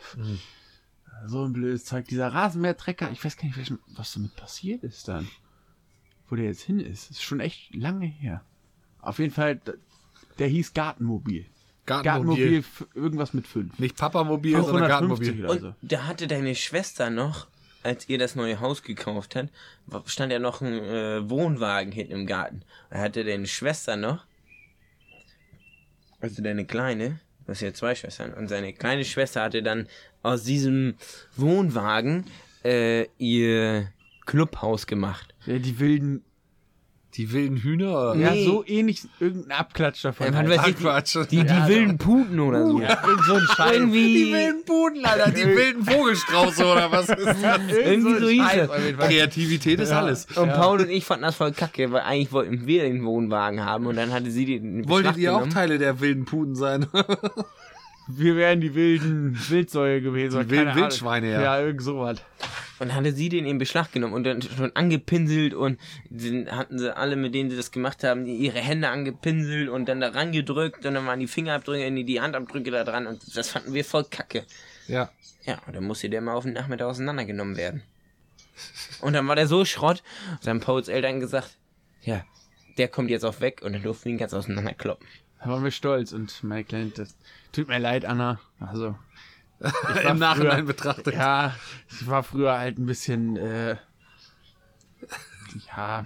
So 1.26 1.44
ein 1.44 1.52
blödes 1.54 1.84
Zeug. 1.86 2.06
Dieser 2.08 2.28
Rasenmähertrecker, 2.28 3.10
ich 3.10 3.24
weiß 3.24 3.36
gar 3.38 3.44
nicht, 3.44 3.56
welchen- 3.56 3.78
was 3.96 4.12
damit 4.14 4.34
passiert 4.36 4.82
ist 4.84 5.08
dann. 5.08 5.28
Wo 6.28 6.36
der 6.36 6.46
jetzt 6.46 6.62
hin 6.62 6.78
ist. 6.80 7.10
Ist 7.10 7.22
schon 7.22 7.40
echt 7.40 7.74
lange 7.74 8.06
her. 8.06 8.42
Auf 9.00 9.18
jeden 9.18 9.32
Fall, 9.32 9.60
der 10.38 10.48
hieß 10.48 10.74
Gartenmobil. 10.74 11.46
Gartenmobil. 11.90 12.62
Gartenmobil, 12.62 12.64
irgendwas 12.94 13.34
mit 13.34 13.46
5. 13.46 13.78
Nicht 13.78 13.96
Papamobil, 13.96 14.52
sondern 14.62 14.88
550 14.88 14.88
Gartenmobil. 14.88 15.44
oder 15.44 15.50
Und 15.52 15.60
so. 15.60 15.74
da 15.82 16.06
hatte 16.06 16.26
deine 16.26 16.54
Schwester 16.54 17.10
noch, 17.10 17.46
als 17.82 18.08
ihr 18.08 18.18
das 18.18 18.34
neue 18.34 18.60
Haus 18.60 18.82
gekauft 18.82 19.36
habt, 19.36 20.10
stand 20.10 20.32
ja 20.32 20.38
noch 20.38 20.60
ein 20.60 20.72
äh, 20.72 21.28
Wohnwagen 21.28 21.92
hinten 21.92 22.12
im 22.12 22.26
Garten. 22.26 22.62
Da 22.90 22.98
hatte 22.98 23.24
deine 23.24 23.46
Schwester 23.46 23.96
noch, 23.96 24.24
also 26.20 26.42
deine 26.42 26.64
kleine, 26.66 27.20
du 27.46 27.52
hast 27.52 27.60
ja 27.62 27.72
zwei 27.72 27.94
Schwestern, 27.94 28.32
und 28.34 28.48
seine 28.48 28.72
kleine 28.72 29.04
Schwester 29.04 29.42
hatte 29.42 29.62
dann 29.62 29.86
aus 30.22 30.44
diesem 30.44 30.94
Wohnwagen 31.36 32.24
äh, 32.64 33.06
ihr 33.18 33.88
Clubhaus 34.26 34.86
gemacht. 34.86 35.34
Ja, 35.46 35.58
die 35.58 35.78
wilden, 35.78 36.22
Die 37.14 37.32
wilden 37.32 37.56
Hühner? 37.56 38.14
ja, 38.16 38.30
Nee. 38.30 38.44
so 38.44 38.64
ähnlich, 38.66 39.02
irgendein 39.18 39.58
Abklatsch 39.58 40.04
davon. 40.04 40.26
Ja, 40.26 40.32
man 40.32 40.48
halt. 40.48 40.60
weiß 40.60 40.76
Quatsch. 40.76 41.16
Die, 41.30 41.38
die 41.38 41.46
Ja, 41.46 41.66
wilden 41.66 41.98
Puten 41.98 42.38
oder 42.38 42.64
so. 42.66 42.80
ja, 42.80 43.02
irgend 43.04 43.24
so 43.24 43.34
ein 43.34 43.46
Scheiß. 43.56 43.72
Irgendwie, 43.72 44.14
Die 44.26 44.32
wilden 44.32 44.64
Puden, 44.64 45.04
Alter. 45.04 45.30
Die 45.32 45.44
wilden 45.44 45.84
Vogelstrauße 45.84 46.64
oder 46.64 46.92
was 46.92 47.08
ist 47.08 47.26
das? 47.26 47.36
irgendwie 47.84 48.20
so 48.20 48.28
hieß 48.28 48.66
Fall. 48.68 48.94
Kreativität 49.08 49.80
ist 49.80 49.90
Ja. 49.90 50.00
alles. 50.02 50.26
Und 50.36 50.48
Ja. 50.48 50.56
Paul 50.56 50.80
und 50.82 50.88
ich 50.90 51.04
fanden 51.04 51.24
das 51.24 51.34
voll 51.34 51.50
kacke, 51.52 51.90
weil 51.90 52.02
eigentlich 52.02 52.30
wollten 52.32 52.66
wir 52.66 52.84
den 52.84 53.04
Wohnwagen 53.04 53.64
haben 53.64 53.86
und 53.86 53.96
dann 53.96 54.12
hatte 54.12 54.30
sie 54.30 54.46
den 54.46 54.88
Wolltet 54.88 55.16
ihr 55.16 55.32
auch 55.32 55.38
genommen. 55.38 55.52
Teile 55.52 55.78
der 55.78 56.00
wilden 56.00 56.24
Puden 56.26 56.54
sein? 56.54 56.86
Wir 58.08 58.36
wären 58.36 58.60
die 58.60 58.74
wilden 58.74 59.38
Wildsäue 59.48 60.00
gewesen. 60.00 60.42
Die 60.42 60.50
wilden 60.50 60.68
Ahnung. 60.68 60.82
Wildschweine, 60.82 61.32
ja. 61.32 61.42
Ja, 61.42 61.60
irgend 61.60 61.82
sowas. 61.82 62.22
Und 62.78 62.88
dann 62.88 62.96
hatte 62.96 63.12
sie 63.12 63.28
den 63.28 63.44
in 63.44 63.58
Beschlag 63.58 63.92
genommen 63.92 64.14
und 64.14 64.24
dann 64.24 64.40
schon 64.40 64.74
angepinselt 64.74 65.52
und 65.52 65.78
dann 66.08 66.50
hatten 66.50 66.78
sie 66.78 66.96
alle, 66.96 67.14
mit 67.14 67.34
denen 67.34 67.50
sie 67.50 67.56
das 67.56 67.72
gemacht 67.72 68.02
haben, 68.04 68.24
ihre 68.26 68.58
Hände 68.58 68.88
angepinselt 68.88 69.68
und 69.68 69.86
dann 69.86 70.00
da 70.00 70.08
rangedrückt 70.08 70.86
und 70.86 70.94
dann 70.94 71.06
waren 71.06 71.20
die 71.20 71.26
Fingerabdrücke, 71.26 72.04
die 72.04 72.20
Handabdrücke 72.20 72.70
da 72.70 72.84
dran 72.84 73.06
und 73.06 73.36
das 73.36 73.50
fanden 73.50 73.74
wir 73.74 73.84
voll 73.84 74.04
kacke. 74.04 74.44
Ja. 74.88 75.10
Ja, 75.44 75.58
und 75.66 75.76
dann 75.76 75.84
musste 75.84 76.08
der 76.08 76.22
mal 76.22 76.34
auf 76.34 76.44
den 76.44 76.54
Nachmittag 76.54 76.86
auseinandergenommen 76.86 77.56
werden. 77.56 77.82
Und 79.00 79.12
dann 79.12 79.28
war 79.28 79.36
der 79.36 79.46
so 79.46 79.64
Schrott, 79.64 80.02
und 80.32 80.46
dann 80.46 80.56
haben 80.56 80.60
Pauls 80.64 80.88
Eltern 80.88 81.20
gesagt, 81.20 81.56
ja, 82.02 82.24
der 82.78 82.88
kommt 82.88 83.10
jetzt 83.10 83.24
auch 83.24 83.40
weg 83.40 83.60
und 83.62 83.74
dann 83.74 83.82
durften 83.82 84.06
wir 84.06 84.12
ihn 84.12 84.18
ganz 84.18 84.32
auseinanderkloppen. 84.32 85.06
Da 85.42 85.48
waren 85.48 85.64
wir 85.64 85.70
stolz 85.70 86.12
und 86.12 86.42
meine 86.44 86.64
Kleine, 86.64 86.90
das 86.90 87.16
tut 87.52 87.68
mir 87.68 87.78
leid, 87.78 88.04
Anna. 88.04 88.38
Also, 88.60 88.94
Im 90.08 90.18
Nachhinein 90.18 90.58
früher- 90.58 90.62
betrachtet. 90.66 91.14
ja, 91.14 91.54
ich 91.88 92.06
war 92.06 92.22
früher 92.22 92.58
halt 92.58 92.78
ein 92.78 92.86
bisschen, 92.86 93.36
äh, 93.36 93.76
ja, 95.76 96.04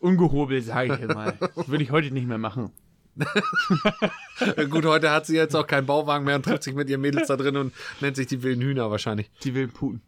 ungehobelt, 0.00 0.64
sage 0.64 0.98
ich 1.00 1.14
mal. 1.14 1.38
Würde 1.66 1.82
ich 1.82 1.90
heute 1.90 2.10
nicht 2.10 2.26
mehr 2.26 2.38
machen. 2.38 2.70
Gut, 4.70 4.84
heute 4.84 5.10
hat 5.10 5.26
sie 5.26 5.34
jetzt 5.36 5.56
auch 5.56 5.66
keinen 5.66 5.86
Bauwagen 5.86 6.24
mehr 6.24 6.36
und 6.36 6.44
trifft 6.44 6.62
sich 6.62 6.74
mit 6.74 6.88
ihren 6.88 7.00
Mädels 7.00 7.26
da 7.28 7.36
drin 7.36 7.56
und 7.56 7.74
nennt 8.00 8.14
sich 8.16 8.28
die 8.28 8.42
wilden 8.42 8.62
Hühner 8.62 8.90
wahrscheinlich. 8.90 9.28
Die 9.42 9.54
wilden 9.54 9.72
Puten. 9.72 10.02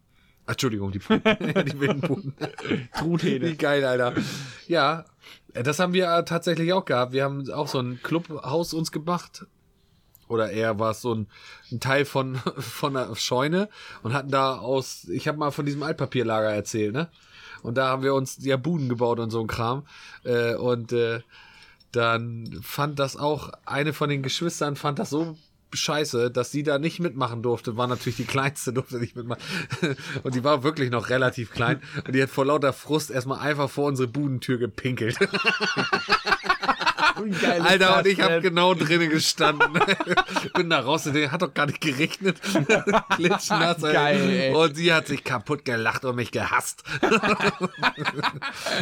Entschuldigung, 0.51 0.91
die, 0.91 0.99
die 1.09 1.79
wilden 1.79 2.01
Puden. 2.01 2.33
Wie 2.67 2.87
Truthähne. 2.97 3.55
geil, 3.55 3.83
Alter. 3.85 4.13
Ja, 4.67 5.05
das 5.53 5.79
haben 5.79 5.93
wir 5.93 6.09
äh, 6.09 6.25
tatsächlich 6.25 6.73
auch 6.73 6.85
gehabt. 6.85 7.13
Wir 7.13 7.23
haben 7.23 7.49
auch 7.51 7.67
so 7.67 7.79
ein 7.79 7.99
Clubhaus 8.01 8.73
uns 8.73 8.91
gemacht. 8.91 9.45
Oder 10.27 10.51
eher 10.51 10.79
war 10.79 10.91
es 10.91 11.01
so 11.01 11.13
ein, 11.13 11.27
ein 11.71 11.81
Teil 11.81 12.05
von, 12.05 12.35
von 12.57 12.95
einer 12.95 13.13
Scheune 13.15 13.67
und 14.01 14.13
hatten 14.13 14.31
da 14.31 14.57
aus, 14.57 15.05
ich 15.09 15.27
habe 15.27 15.37
mal 15.37 15.51
von 15.51 15.65
diesem 15.65 15.83
Altpapierlager 15.83 16.49
erzählt, 16.49 16.93
ne? 16.93 17.09
Und 17.63 17.75
da 17.75 17.89
haben 17.89 18.01
wir 18.01 18.15
uns 18.15 18.43
ja 18.43 18.57
Buden 18.57 18.89
gebaut 18.89 19.19
und 19.19 19.29
so 19.29 19.39
ein 19.39 19.47
Kram. 19.47 19.85
Äh, 20.23 20.55
und 20.55 20.93
äh, 20.93 21.19
dann 21.91 22.59
fand 22.63 22.97
das 22.97 23.17
auch, 23.17 23.51
eine 23.65 23.93
von 23.93 24.09
den 24.09 24.23
Geschwistern 24.23 24.75
fand 24.75 24.97
das 24.97 25.11
so 25.11 25.37
scheiße, 25.73 26.31
dass 26.31 26.51
sie 26.51 26.63
da 26.63 26.79
nicht 26.79 26.99
mitmachen 26.99 27.41
durfte. 27.41 27.77
War 27.77 27.87
natürlich 27.87 28.17
die 28.17 28.25
kleinste, 28.25 28.73
durfte 28.73 28.97
nicht 28.97 29.15
mitmachen. 29.15 29.41
Und 30.23 30.35
die 30.35 30.43
war 30.43 30.63
wirklich 30.63 30.89
noch 30.91 31.09
relativ 31.09 31.51
klein. 31.51 31.81
Und 32.05 32.13
die 32.15 32.21
hat 32.21 32.29
vor 32.29 32.45
lauter 32.45 32.73
Frust 32.73 33.11
erstmal 33.11 33.39
einfach 33.39 33.69
vor 33.69 33.87
unsere 33.87 34.07
Budentür 34.07 34.57
gepinkelt. 34.57 35.17
Alter, 37.63 37.99
und 37.99 38.07
ich 38.07 38.19
habe 38.21 38.41
genau 38.41 38.73
drinnen 38.73 39.09
gestanden. 39.09 39.73
Bin 40.55 40.69
da 40.69 40.79
raus, 40.79 41.03
der 41.03 41.31
hat 41.31 41.41
doch 41.41 41.53
gar 41.53 41.67
nicht 41.67 41.81
gerechnet. 41.81 42.37
Klitschnass. 43.15 43.81
Geil, 43.81 44.29
ey. 44.29 44.53
Und 44.55 44.75
sie 44.75 44.91
hat 44.93 45.07
sich 45.07 45.23
kaputt 45.23 45.65
gelacht 45.65 46.03
und 46.05 46.15
mich 46.15 46.31
gehasst. 46.31 46.83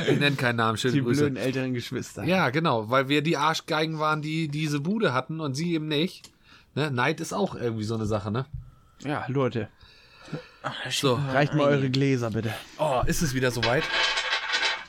ich 0.08 0.20
nenne 0.20 0.36
keinen 0.36 0.58
Namen, 0.58 0.78
schöne 0.78 0.94
Die 0.94 1.02
Grüße. 1.02 1.22
blöden 1.22 1.38
älteren 1.38 1.74
Geschwister. 1.74 2.24
Ja, 2.24 2.50
genau, 2.50 2.90
weil 2.90 3.10
wir 3.10 3.22
die 3.22 3.38
Arschgeigen 3.38 4.00
waren, 4.00 4.22
die 4.22 4.48
diese 4.48 4.80
Bude 4.80 5.14
hatten 5.14 5.40
und 5.40 5.56
sie 5.56 5.74
eben 5.74 5.88
nicht. 5.88 6.32
Ne? 6.76 6.92
Neid 6.92 7.20
ist 7.20 7.34
auch 7.34 7.56
irgendwie 7.56 7.84
so 7.84 7.96
eine 7.96 8.06
Sache, 8.06 8.32
ne? 8.32 8.46
Ja, 9.02 9.26
Leute, 9.28 9.70
So. 10.90 11.16
reicht 11.32 11.54
mal 11.54 11.70
eure 11.70 11.90
Gläser 11.90 12.32
bitte. 12.32 12.54
Oh, 12.78 13.02
ist 13.06 13.22
es 13.22 13.34
wieder 13.34 13.52
soweit? 13.52 13.84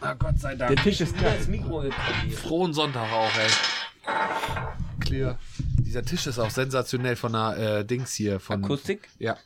Na 0.00 0.14
Gott 0.14 0.38
sei 0.38 0.54
Der 0.56 0.68
Dank. 0.68 0.82
Tisch 0.82 1.00
ist 1.00 1.14
Mikro 1.48 1.82
geprobiert. 1.82 2.38
Frohen 2.38 2.72
Sonntag 2.72 3.10
auch, 3.12 3.30
ey. 3.38 3.50
Clear. 5.00 5.38
Dieser 5.58 6.02
Tisch 6.04 6.26
ist 6.26 6.38
auch 6.38 6.50
sensationell 6.50 7.16
von 7.16 7.32
der 7.32 7.56
äh, 7.80 7.84
Dings 7.84 8.12
hier. 8.14 8.40
Von, 8.40 8.64
Akustik? 8.64 9.08
Ja. 9.18 9.36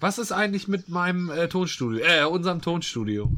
Was 0.00 0.18
ist 0.18 0.32
eigentlich 0.32 0.68
mit 0.68 0.88
meinem 0.88 1.30
äh, 1.30 1.48
Tonstudio? 1.48 2.04
Äh, 2.04 2.24
unserem 2.24 2.60
Tonstudio. 2.60 3.30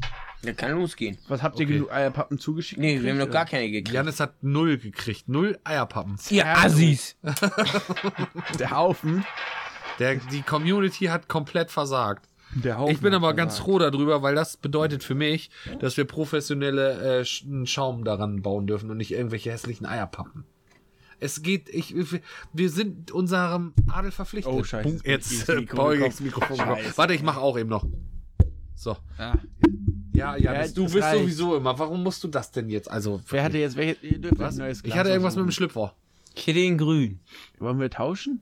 Der 0.43 0.53
kann 0.53 0.71
losgehen. 0.71 1.17
Was 1.27 1.43
habt 1.43 1.59
ihr 1.59 1.65
Okay. 1.65 1.73
genug 1.75 1.91
Eierpappen 1.91 2.39
zugeschickt? 2.39 2.79
Nee, 2.79 3.01
wir 3.01 3.11
haben 3.11 3.17
noch 3.17 3.29
gar 3.29 3.45
keine 3.45 3.69
gekriegt. 3.69 3.91
Janis 3.91 4.19
hat 4.19 4.41
null 4.41 4.77
gekriegt. 4.77 5.27
Null 5.27 5.59
Eierpappen. 5.65 6.17
Ihr 6.29 6.47
Assis. 6.47 7.15
oder? 7.21 7.35
Der 8.59 8.71
Haufen. 8.71 9.25
Der, 9.99 10.15
die 10.15 10.41
Community 10.41 11.05
hat 11.05 11.27
komplett 11.27 11.71
versagt. 11.71 12.25
Der 12.55 12.77
Haufen 12.77 12.95
Ich 12.95 13.01
bin 13.01 13.13
aber 13.13 13.33
ganz 13.33 13.59
froh 13.59 13.79
darüber, 13.79 14.21
weil 14.21 14.33
das 14.33 14.55
bedeutet 14.57 15.03
für 15.03 15.13
mich, 15.13 15.49
dass 15.79 15.97
wir 15.97 16.05
professionelle 16.05 17.19
äh, 17.21 17.25
Schaum 17.65 18.05
daran 18.05 18.41
bauen 18.41 18.65
dürfen 18.65 18.89
und 18.89 18.97
nicht 18.97 19.11
irgendwelche 19.11 19.51
hässlichen 19.51 19.85
Eierpappen. 19.85 20.45
Es 21.19 21.41
geht, 21.41 21.67
ich, 21.69 21.93
wir 22.53 22.69
sind 22.69 23.11
unserem 23.11 23.73
Adel 23.91 24.11
verpflichtet. 24.11 24.53
Oh, 24.53 24.63
scheiße, 24.63 24.87
Punkt. 24.87 25.05
jetzt 25.05 25.49
äh, 25.49 25.59
ich 25.61 25.69
das 25.69 26.19
Mikrofon. 26.21 26.57
Scheiße. 26.57 26.97
Warte, 26.97 27.13
ich 27.13 27.23
mache 27.23 27.41
auch 27.41 27.57
eben 27.57 27.69
noch. 27.69 27.85
So. 28.75 28.95
Ja. 29.17 29.37
Ja, 30.13 30.35
ja, 30.37 30.53
Ja, 30.53 30.61
das, 30.61 30.73
du 30.73 30.83
bist 30.83 30.97
reicht. 30.97 31.19
sowieso 31.19 31.55
immer. 31.55 31.77
Warum 31.77 32.03
musst 32.03 32.23
du 32.23 32.27
das 32.27 32.51
denn 32.51 32.69
jetzt? 32.69 32.89
Also, 32.89 33.21
Wer 33.29 33.43
hatte 33.43 33.57
jetzt 33.57 33.75
welche? 33.75 33.97
Was? 34.37 34.55
neues 34.57 34.77
Ich 34.79 34.83
Glas 34.85 34.97
hatte 34.97 35.09
irgendwas 35.09 35.35
mit 35.35 35.45
dem. 35.45 35.51
Schlüpfer. 35.51 35.93
Ich 36.35 36.47
hätte 36.47 36.59
den 36.59 36.77
grün. 36.77 37.19
Wollen 37.59 37.79
wir 37.79 37.89
tauschen? 37.89 38.41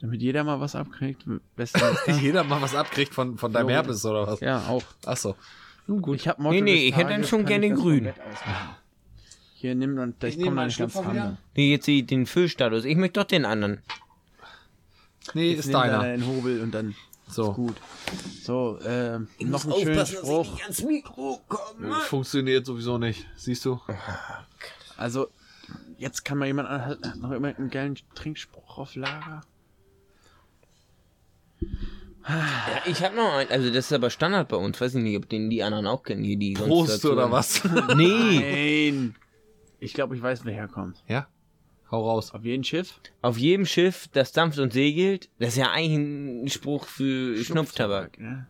Damit 0.00 0.20
jeder 0.20 0.44
mal 0.44 0.60
was 0.60 0.74
abkriegt. 0.74 1.24
Jeder 2.20 2.42
mal 2.42 2.60
was 2.60 2.74
abkriegt 2.74 3.14
von, 3.14 3.38
von 3.38 3.52
deinem. 3.52 3.68
Herpes 3.68 4.04
oder 4.04 4.26
was? 4.26 4.40
ja, 4.40 4.58
auch. 4.68 4.82
Ach 5.06 5.16
so. 5.16 5.36
Nun 5.86 6.02
gut. 6.02 6.16
Ich 6.16 6.26
hab 6.26 6.38
Nee, 6.40 6.60
nee, 6.60 6.88
ich 6.88 6.96
hätte 6.96 7.10
dann 7.10 7.24
schon 7.24 7.44
gerne 7.44 7.68
den 7.68 7.76
grünen. 7.76 8.12
Hier, 9.62 9.76
nimm 9.76 9.96
und 9.96 10.22
ich, 10.24 10.36
Ich 10.36 10.44
komme 10.44 10.56
dann 10.56 10.70
ganz 10.76 10.94
wieder. 10.96 11.02
dran. 11.04 11.38
Nee, 11.54 11.70
jetzt 11.70 11.86
die- 11.86 12.02
den 12.02 12.26
Füllstatus. 12.26 12.84
Ich 12.84 12.96
möchte 12.96 13.20
doch 13.20 13.26
den 13.28 13.44
anderen. 13.44 13.80
nee, 15.34 15.50
Jetzt 15.52 15.66
ist 15.66 15.72
dann 15.74 15.82
deiner. 15.88 15.98
deinen 16.02 16.26
Hobel 16.26 16.60
und 16.62 16.72
dann 16.74 16.96
So. 17.28 17.52
gut. 17.52 17.76
So, 18.42 18.80
ähm, 18.84 19.28
noch 19.38 19.64
einen 19.64 19.74
schönen 19.84 20.04
Spruch. 20.06 20.60
ans 20.62 20.82
Mikro 20.82 21.40
komme. 21.46 21.94
Funktioniert 22.08 22.66
sowieso 22.66 22.98
nicht. 22.98 23.24
Siehst 23.36 23.64
du? 23.64 23.80
Also, 24.96 25.28
jetzt 25.96 26.24
kann 26.24 26.38
mal 26.38 26.46
jemand 26.46 26.68
an, 26.68 26.98
noch 27.20 27.30
immer 27.30 27.56
einen 27.56 27.70
geilen 27.70 27.96
Trinkspruch 28.16 28.78
auf 28.78 28.96
Lager. 28.96 29.42
Ja, 32.28 32.82
ich 32.86 33.02
hab 33.02 33.14
noch 33.14 33.32
einen. 33.34 33.50
Also, 33.50 33.68
das 33.68 33.86
ist 33.86 33.92
aber 33.92 34.10
Standard 34.10 34.48
bei 34.48 34.56
uns. 34.56 34.80
Weiß 34.80 34.94
ich 34.96 35.02
nicht, 35.02 35.16
ob 35.16 35.28
den 35.28 35.50
die 35.50 35.62
anderen 35.62 35.86
auch 35.86 36.02
kennen. 36.02 36.22
Hier, 36.24 36.36
die 36.36 36.54
sonst 36.56 36.68
Prost 36.68 36.92
dazu- 36.94 37.12
oder 37.12 37.30
was? 37.30 37.62
Nee. 37.96 38.90
Nein! 38.90 39.14
Ich 39.82 39.94
glaube, 39.94 40.14
ich 40.16 40.22
weiß, 40.22 40.44
wer 40.44 40.54
herkommt. 40.54 41.02
ja? 41.08 41.26
Hau 41.90 42.08
raus. 42.08 42.32
Auf 42.32 42.42
jedem 42.44 42.64
Schiff? 42.64 43.00
Auf 43.20 43.36
jedem 43.36 43.66
Schiff, 43.66 44.08
das 44.14 44.32
dampft 44.32 44.58
und 44.58 44.72
segelt, 44.72 45.28
das 45.38 45.50
ist 45.50 45.56
ja 45.58 45.72
eigentlich 45.72 46.44
ein 46.44 46.48
Spruch 46.48 46.86
für 46.86 47.36
Schnupftabak. 47.44 48.18
Ne? 48.18 48.46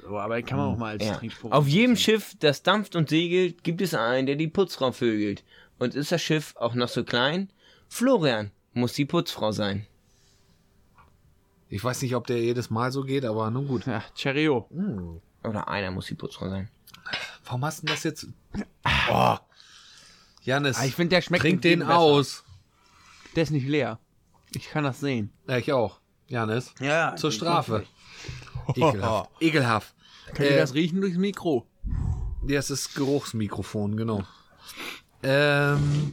So, 0.00 0.16
aber 0.18 0.36
den 0.36 0.46
kann 0.46 0.58
man 0.58 0.68
auch 0.74 0.78
mal 0.78 0.90
als 0.92 1.04
Ja. 1.04 1.14
Trinkspruch. 1.16 1.50
Auf 1.50 1.66
jedem 1.66 1.96
Schiff, 1.96 2.36
das 2.38 2.62
dampft 2.62 2.94
und 2.94 3.08
segelt, 3.08 3.64
gibt 3.64 3.80
es 3.80 3.92
einen, 3.94 4.26
der 4.26 4.36
die 4.36 4.46
Putzfrau 4.46 4.92
vögelt. 4.92 5.42
Und 5.80 5.96
ist 5.96 6.12
das 6.12 6.22
Schiff 6.22 6.54
auch 6.56 6.74
noch 6.74 6.86
so 6.88 7.02
klein? 7.02 7.50
Florian 7.88 8.52
muss 8.72 8.92
die 8.92 9.04
Putzfrau 9.04 9.50
sein. 9.50 9.86
Ich 11.68 11.82
weiß 11.82 12.02
nicht, 12.02 12.14
ob 12.14 12.26
der 12.28 12.38
jedes 12.40 12.70
Mal 12.70 12.92
so 12.92 13.02
geht, 13.02 13.24
aber 13.24 13.50
nun 13.50 13.66
gut. 13.66 13.86
Ja, 13.86 14.04
Cheerio. 14.14 14.68
Oder 15.42 15.66
einer 15.66 15.90
muss 15.90 16.06
die 16.06 16.14
Putzfrau 16.14 16.48
sein. 16.48 16.68
Warum 17.44 17.64
hast 17.64 17.82
du 17.82 17.86
denn 17.86 17.94
das 17.96 18.04
jetzt? 18.04 18.28
Oh. 19.10 19.36
Janis, 20.46 20.78
Ah, 20.78 20.84
ich 20.84 20.94
finde, 20.94 21.16
der 21.16 21.22
schmeckt 21.22 21.42
trink 21.42 21.62
den 21.62 21.80
besser. 21.80 21.98
aus. 21.98 22.44
Der 23.34 23.42
ist 23.42 23.50
nicht 23.50 23.66
leer. 23.66 23.98
Ich 24.54 24.70
kann 24.70 24.84
das 24.84 25.00
sehen. 25.00 25.32
Ja, 25.48 25.58
ich 25.58 25.72
auch. 25.72 26.00
Janis. 26.28 26.72
Ja. 26.80 27.16
Zur 27.16 27.32
Strafe. 27.32 27.84
Ekelhaft. 28.74 29.30
Ekelhaft. 29.40 29.94
Könnt 30.34 30.50
ihr 30.50 30.56
Äh, 30.56 30.58
das 30.60 30.74
riechen 30.74 31.00
durchs 31.00 31.18
Mikro? 31.18 31.66
Ja, 32.46 32.58
es 32.60 32.70
ist 32.70 32.94
Geruchsmikrofon, 32.94 33.96
genau. 33.96 34.22
Ähm, 35.24 36.12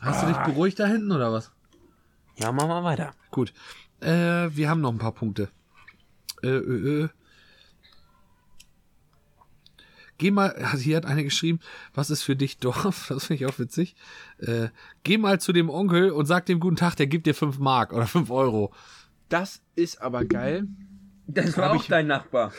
hast 0.00 0.22
du 0.22 0.26
dich 0.26 0.36
beruhigt 0.38 0.80
da 0.80 0.86
hinten 0.86 1.12
oder 1.12 1.32
was? 1.32 1.52
Ja, 2.36 2.50
machen 2.50 2.68
wir 2.68 2.82
weiter. 2.82 3.14
Gut. 3.30 3.52
Äh, 4.00 4.50
wir 4.56 4.68
haben 4.68 4.80
noch 4.80 4.90
ein 4.90 4.98
paar 4.98 5.12
Punkte. 5.12 5.50
Äh, 6.42 6.48
äh, 6.48 7.02
äh. 7.04 7.08
Geh 10.24 10.30
mal, 10.30 10.52
also 10.52 10.78
hier 10.78 10.96
hat 10.96 11.04
eine 11.04 11.22
geschrieben, 11.22 11.60
was 11.92 12.08
ist 12.08 12.22
für 12.22 12.34
dich 12.34 12.56
Dorf? 12.56 13.08
Das 13.10 13.26
finde 13.26 13.44
ich 13.44 13.46
auch 13.46 13.58
witzig. 13.58 13.94
Äh, 14.38 14.68
geh 15.02 15.18
mal 15.18 15.38
zu 15.38 15.52
dem 15.52 15.68
Onkel 15.68 16.12
und 16.12 16.24
sag 16.24 16.46
dem 16.46 16.60
guten 16.60 16.76
Tag, 16.76 16.96
der 16.96 17.06
gibt 17.06 17.26
dir 17.26 17.34
5 17.34 17.58
Mark 17.58 17.92
oder 17.92 18.06
5 18.06 18.30
Euro. 18.30 18.72
Das 19.28 19.60
ist 19.76 20.00
aber 20.00 20.24
geil. 20.24 20.66
Das 21.26 21.58
war 21.58 21.72
auch 21.72 21.84
dein 21.84 22.06
Nachbar. 22.06 22.52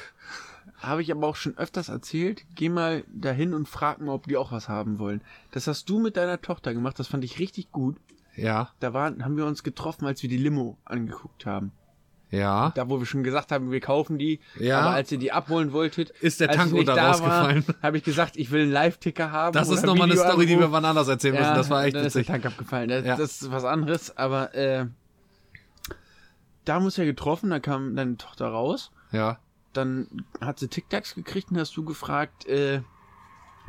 Habe 0.78 1.02
ich 1.02 1.12
aber 1.12 1.26
auch 1.26 1.38
schon 1.38 1.58
öfters 1.58 1.90
erzählt. 1.90 2.46
Geh 2.54 2.70
mal 2.70 3.04
dahin 3.12 3.56
und 3.56 3.68
frag 3.68 4.00
mal, 4.00 4.14
ob 4.14 4.28
die 4.28 4.38
auch 4.38 4.52
was 4.52 4.70
haben 4.70 5.00
wollen. 5.00 5.22
Das 5.50 5.66
hast 5.66 5.90
du 5.90 6.00
mit 6.00 6.18
deiner 6.18 6.40
Tochter 6.40 6.72
gemacht. 6.72 7.00
Das 7.00 7.08
fand 7.08 7.24
ich 7.24 7.40
richtig 7.40 7.72
gut. 7.72 7.98
Ja, 8.36 8.70
Da 8.80 8.94
waren, 8.94 9.26
haben 9.26 9.38
wir 9.38 9.48
uns 9.48 9.64
getroffen, 9.64 10.06
als 10.06 10.22
wir 10.22 10.30
die 10.30 10.38
Limo 10.38 10.78
angeguckt 10.86 11.48
haben. 11.48 11.72
Ja. 12.36 12.72
Da, 12.76 12.90
wo 12.90 13.00
wir 13.00 13.06
schon 13.06 13.24
gesagt 13.24 13.52
haben, 13.52 13.72
wir 13.72 13.80
kaufen 13.80 14.18
die. 14.18 14.40
Ja. 14.60 14.80
Aber 14.82 14.90
als 14.92 15.12
ihr 15.12 15.18
die 15.18 15.32
abholen 15.32 15.72
wolltet, 15.74 16.10
Ist 16.22 16.40
der 16.40 16.50
Tank 16.50 16.74
unter 16.74 16.96
da 16.96 17.08
rausgefallen. 17.12 17.66
habe 17.82 17.98
ich 17.98 18.04
gesagt, 18.04 18.38
ich 18.38 18.52
will 18.52 18.64
einen 18.64 18.72
Live-Ticker 18.72 19.32
haben. 19.32 19.54
Das 19.54 19.70
ist 19.70 19.86
nochmal 19.86 20.10
eine 20.12 20.20
Story, 20.20 20.46
die 20.46 20.60
wir 20.60 20.72
wann 20.72 20.86
anders 20.86 21.08
erzählen 21.08 21.36
müssen. 21.36 21.56
Das 21.56 21.70
war 21.70 21.86
echt 21.86 21.96
dann 21.96 22.06
ist 22.06 22.14
der 22.16 22.22
witzig. 22.22 22.32
Tank 22.34 22.46
abgefallen. 22.46 22.90
Das, 22.90 23.06
Ja. 23.06 23.16
das 23.16 23.42
ist 23.42 23.52
was 23.52 23.64
anderes, 23.66 24.16
aber 24.18 24.54
äh, 24.56 24.86
da 26.66 26.78
uns 26.78 26.98
ja 26.98 27.06
getroffen, 27.06 27.50
da 27.52 27.60
kam 27.60 27.96
deine 27.96 28.18
Tochter 28.18 28.48
raus. 28.48 28.92
Ja. 29.12 29.40
Dann 29.74 30.08
hat 30.42 30.60
sie 30.60 30.68
Tic-Tacs 30.68 31.16
gekriegt 31.16 31.52
und 31.52 31.60
hast 31.60 31.76
du 31.78 31.84
gefragt, 31.84 32.46
äh, 32.48 32.82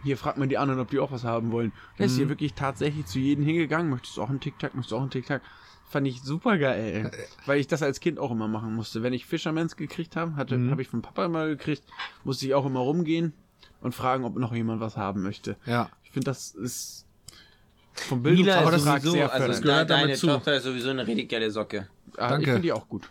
hier 0.03 0.17
fragt 0.17 0.39
man 0.39 0.49
die 0.49 0.59
anderen, 0.59 0.81
ob 0.81 0.91
die 0.91 0.99
auch 0.99 1.11
was 1.11 1.25
haben 1.25 1.53
wollen. 1.53 1.73
Ist 1.99 2.13
Mhm. 2.13 2.17
hier 2.17 2.29
wirklich 2.29 2.55
tatsächlich 2.55 3.07
zu 3.07 3.19
jedem 3.19 3.45
hingegangen, 3.45 3.91
möchtest 3.91 4.17
du 4.17 4.23
auch 4.23 4.31
einen 4.31 4.41
Tic-Tac, 4.41 4.75
möchtest 4.75 4.93
du 4.93 4.97
auch 4.97 5.01
einen 5.01 5.11
Tic-Tac. 5.11 5.43
Fand 5.89 6.07
ich 6.09 6.21
super 6.23 6.59
geil, 6.59 7.11
weil 7.47 7.61
ich 7.61 7.69
das 7.69 7.83
als 7.83 8.01
Kind 8.01 8.19
auch 8.19 8.31
immer 8.33 8.49
machen 8.49 8.75
musste. 8.75 9.03
Wenn 9.03 9.13
ich 9.13 9.25
Fishermans 9.27 9.77
gekriegt 9.77 10.17
habe, 10.17 10.35
hatte, 10.37 10.59
Mhm. 10.59 10.71
habe 10.73 10.83
ich 10.83 10.89
vom 10.89 11.01
Papa 11.03 11.25
immer 11.25 11.47
gekriegt, 11.47 11.85
musste 12.25 12.45
ich 12.47 12.55
auch 12.55 12.67
immer 12.67 12.81
rumgehen 12.81 13.33
und 13.81 13.95
fragen, 13.95 14.25
ob 14.25 14.37
noch 14.37 14.53
jemand 14.53 14.81
was 14.81 14.97
haben 14.97 15.23
möchte. 15.23 15.57
Ja. 15.65 15.89
Ich 16.03 16.11
finde, 16.11 16.25
das 16.27 16.51
ist 16.51 17.07
vom 17.95 18.23
Bildungsauftrag 18.23 19.01
sehr 19.03 19.33
also 19.33 19.45
fördernd. 19.45 19.63
gehört 19.63 19.91
deine 19.91 20.03
damit 20.03 20.17
zu. 20.19 20.27
Tochter 20.27 20.57
ist 20.57 20.65
sowieso 20.65 20.91
eine 20.91 21.07
richtig 21.07 21.29
geile 21.31 21.51
Socke. 21.51 21.89
Ah, 22.17 22.29
Danke. 22.31 22.43
Ich 22.43 22.47
finde 22.49 22.63
die 22.63 22.73
auch 22.73 22.89
gut. 22.89 23.09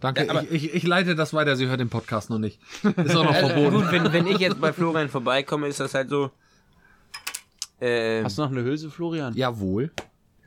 Danke. 0.00 0.24
Ja, 0.24 0.30
aber- 0.30 0.42
ich, 0.42 0.52
ich, 0.64 0.74
ich 0.74 0.82
leite 0.86 1.14
das 1.14 1.32
weiter. 1.32 1.56
Sie 1.56 1.68
hört 1.68 1.80
den 1.80 1.88
Podcast 1.88 2.28
noch 2.28 2.38
nicht. 2.38 2.60
Ist 2.82 3.16
auch 3.16 3.24
noch 3.24 3.30
Also, 3.34 3.48
verboten. 3.48 3.76
gut, 3.76 3.92
wenn, 3.92 4.12
wenn 4.12 4.26
ich 4.26 4.38
jetzt 4.38 4.60
bei 4.60 4.72
Florian 4.72 5.08
vorbeikomme, 5.08 5.68
ist 5.68 5.80
das 5.80 5.94
halt 5.94 6.10
so. 6.10 6.30
Äh, 7.80 8.24
Hast 8.24 8.36
du 8.36 8.42
noch 8.42 8.50
eine 8.50 8.62
Hülse, 8.64 8.90
Florian? 8.90 9.34
Jawohl. 9.34 9.90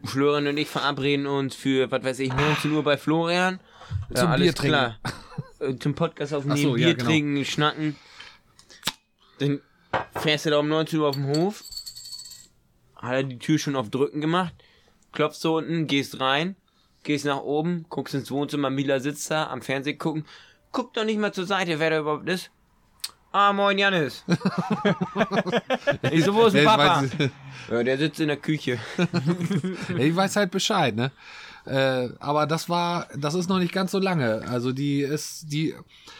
Florian 0.03 0.47
und 0.47 0.57
ich 0.57 0.67
verabreden 0.67 1.27
uns 1.27 1.55
für, 1.55 1.91
was 1.91 2.03
weiß 2.03 2.19
ich, 2.19 2.33
19 2.33 2.71
Uhr 2.71 2.83
bei 2.83 2.97
Florian. 2.97 3.59
Ja, 4.09 4.15
Zum 4.21 4.27
alles 4.31 4.45
Bier 4.45 4.53
trinken. 4.55 4.77
klar. 4.77 4.99
Äh, 5.59 5.75
Zum 5.77 5.95
Podcast 5.95 6.33
aufnehmen, 6.33 6.61
so, 6.61 6.75
ja, 6.75 6.87
Bier 6.87 6.95
genau. 6.95 7.09
trinken, 7.09 7.45
schnacken. 7.45 7.95
Dann 9.39 9.61
fährst 10.15 10.45
du 10.45 10.51
da 10.51 10.59
um 10.59 10.67
19 10.67 10.99
Uhr 10.99 11.07
auf 11.07 11.15
dem 11.15 11.27
Hof. 11.27 11.63
Hat 12.95 13.13
er 13.13 13.23
die 13.23 13.39
Tür 13.39 13.57
schon 13.59 13.75
auf 13.75 13.89
Drücken 13.89 14.21
gemacht. 14.21 14.53
Klopfst 15.11 15.43
du 15.43 15.57
unten, 15.57 15.87
gehst 15.87 16.19
rein, 16.19 16.55
gehst 17.03 17.25
nach 17.25 17.41
oben, 17.41 17.85
guckst 17.89 18.13
ins 18.13 18.29
Wohnzimmer, 18.31 18.69
Mila 18.69 18.99
sitzt 18.99 19.29
da, 19.31 19.47
am 19.47 19.61
Fernsehen 19.61 19.97
gucken. 19.97 20.25
Guck 20.71 20.93
doch 20.93 21.03
nicht 21.03 21.19
mal 21.19 21.33
zur 21.33 21.45
Seite, 21.45 21.79
wer 21.79 21.89
da 21.89 21.99
überhaupt 21.99 22.29
ist. 22.29 22.51
Ah, 23.31 23.53
moin 23.53 23.77
Janis. 23.77 24.23
ich 26.11 26.23
so, 26.25 26.33
wo 26.33 26.45
ist 26.47 26.55
ich 26.55 26.65
Papa? 26.65 27.01
weiß- 27.01 27.29
Ja, 27.71 27.83
der 27.83 27.97
sitzt 27.97 28.19
in 28.19 28.27
der 28.27 28.37
Küche. 28.37 28.79
Ich 29.97 30.15
weiß 30.15 30.35
halt 30.35 30.51
Bescheid, 30.51 30.95
ne? 30.95 31.11
Äh, 31.65 32.09
aber 32.19 32.47
das 32.47 32.69
war, 32.69 33.07
das 33.15 33.35
ist 33.35 33.47
noch 33.49 33.59
nicht 33.59 33.73
ganz 33.73 33.91
so 33.91 33.99
lange. 33.99 34.43
Also 34.47 34.71
die 34.71 35.01
ist, 35.01 35.51
die, 35.51 35.75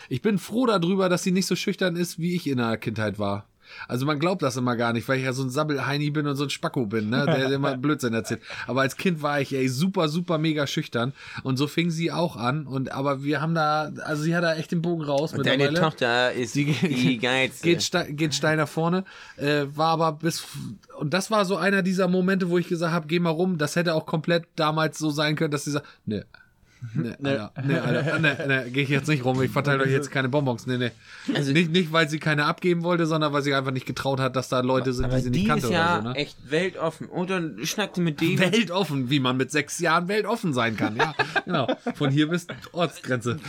ich 0.09 0.21
bin 0.21 0.37
froh 0.37 0.65
darüber, 0.67 1.09
dass 1.09 1.23
sie 1.23 1.31
nicht 1.31 1.47
so 1.47 1.55
schüchtern 1.55 1.95
ist, 1.95 2.19
wie 2.19 2.35
ich 2.35 2.45
in 2.47 2.57
der 2.57 2.77
Kindheit 2.77 3.17
war. 3.17 3.45
Also 3.87 4.05
man 4.05 4.19
glaubt 4.19 4.41
das 4.41 4.57
immer 4.57 4.75
gar 4.75 4.93
nicht, 4.93 5.07
weil 5.07 5.19
ich 5.19 5.25
ja 5.25 5.33
so 5.33 5.43
ein 5.43 5.49
Sabbelheini 5.49 6.09
bin 6.11 6.27
und 6.27 6.35
so 6.35 6.43
ein 6.43 6.49
Spacko 6.49 6.85
bin, 6.85 7.09
ne, 7.09 7.25
der 7.25 7.51
immer 7.51 7.77
Blödsinn 7.77 8.13
erzählt. 8.13 8.41
Aber 8.67 8.81
als 8.81 8.97
Kind 8.97 9.21
war 9.21 9.39
ich 9.41 9.53
ey 9.53 9.67
super, 9.67 10.09
super 10.09 10.37
mega 10.37 10.67
schüchtern 10.67 11.13
und 11.43 11.57
so 11.57 11.67
fing 11.67 11.89
sie 11.91 12.11
auch 12.11 12.35
an 12.35 12.65
und 12.67 12.91
aber 12.91 13.23
wir 13.23 13.41
haben 13.41 13.55
da, 13.55 13.91
also 14.03 14.23
sie 14.23 14.35
hat 14.35 14.43
da 14.43 14.55
echt 14.55 14.71
den 14.71 14.81
Bogen 14.81 15.03
raus 15.03 15.31
Deine 15.31 15.43
mittlerweile. 15.43 15.79
Tochter 15.79 16.31
ist 16.33 16.55
Die- 16.55 16.65
die 16.73 17.17
geilste. 17.19 17.63
geht, 17.67 17.81
ste 17.81 18.05
geht 18.13 18.33
steil 18.35 18.57
nach 18.57 18.67
vorne. 18.67 19.03
Äh, 19.37 19.65
war 19.75 19.89
aber 19.89 20.13
bis. 20.13 20.45
Und 20.97 21.13
das 21.13 21.31
war 21.31 21.45
so 21.45 21.55
einer 21.57 21.81
dieser 21.81 22.07
Momente, 22.07 22.49
wo 22.49 22.57
ich 22.57 22.67
gesagt 22.67 22.93
habe, 22.93 23.07
geh 23.07 23.19
mal 23.19 23.29
rum. 23.29 23.57
Das 23.57 23.75
hätte 23.75 23.93
auch 23.95 24.05
komplett 24.05 24.45
damals 24.55 24.97
so 24.97 25.09
sein 25.09 25.35
können, 25.35 25.51
dass 25.51 25.63
sie 25.65 25.71
sagt, 25.71 25.85
ne. 26.05 26.25
Ne, 26.93 27.17
Alter, 27.23 27.51
ne, 27.63 27.81
Alter, 27.81 28.19
ne, 28.19 28.37
ne, 28.47 28.71
geh 28.71 28.81
ich 28.81 28.89
jetzt 28.89 29.07
nicht 29.07 29.25
rum, 29.25 29.41
ich 29.41 29.51
verteile 29.51 29.83
euch 29.83 29.91
jetzt 29.91 30.11
keine 30.11 30.29
Bonbons. 30.29 30.65
Ne, 30.65 30.77
ne. 30.77 30.91
Also- 31.33 31.51
nicht, 31.51 31.71
nicht, 31.71 31.91
weil 31.91 32.09
sie 32.09 32.19
keine 32.19 32.45
abgeben 32.45 32.83
wollte, 32.83 33.05
sondern 33.05 33.33
weil 33.33 33.41
sie 33.41 33.53
einfach 33.53 33.71
nicht 33.71 33.85
getraut 33.85 34.19
hat, 34.19 34.35
dass 34.35 34.49
da 34.49 34.61
Leute 34.61 34.93
sind, 34.93 35.11
die 35.11 35.19
sie 35.19 35.31
die 35.31 35.39
nicht 35.39 35.49
kannte 35.49 35.67
ist 35.67 35.73
ja 35.73 35.95
oder 35.95 36.03
so. 36.03 36.09
Ne? 36.09 36.15
echt 36.15 36.37
weltoffen. 36.49 37.07
Und 37.07 37.29
dann 37.29 37.57
schnackte 37.63 38.01
mit 38.01 38.21
dem. 38.21 38.39
Weltoffen, 38.39 39.09
wie 39.09 39.19
man 39.19 39.37
mit 39.37 39.51
sechs 39.51 39.79
Jahren 39.79 40.07
weltoffen 40.07 40.53
sein 40.53 40.77
kann, 40.77 40.95
ja. 40.95 41.13
Genau. 41.45 41.67
Von 41.95 42.11
hier 42.11 42.29
bis 42.29 42.47
Ortsgrenze. 42.71 43.39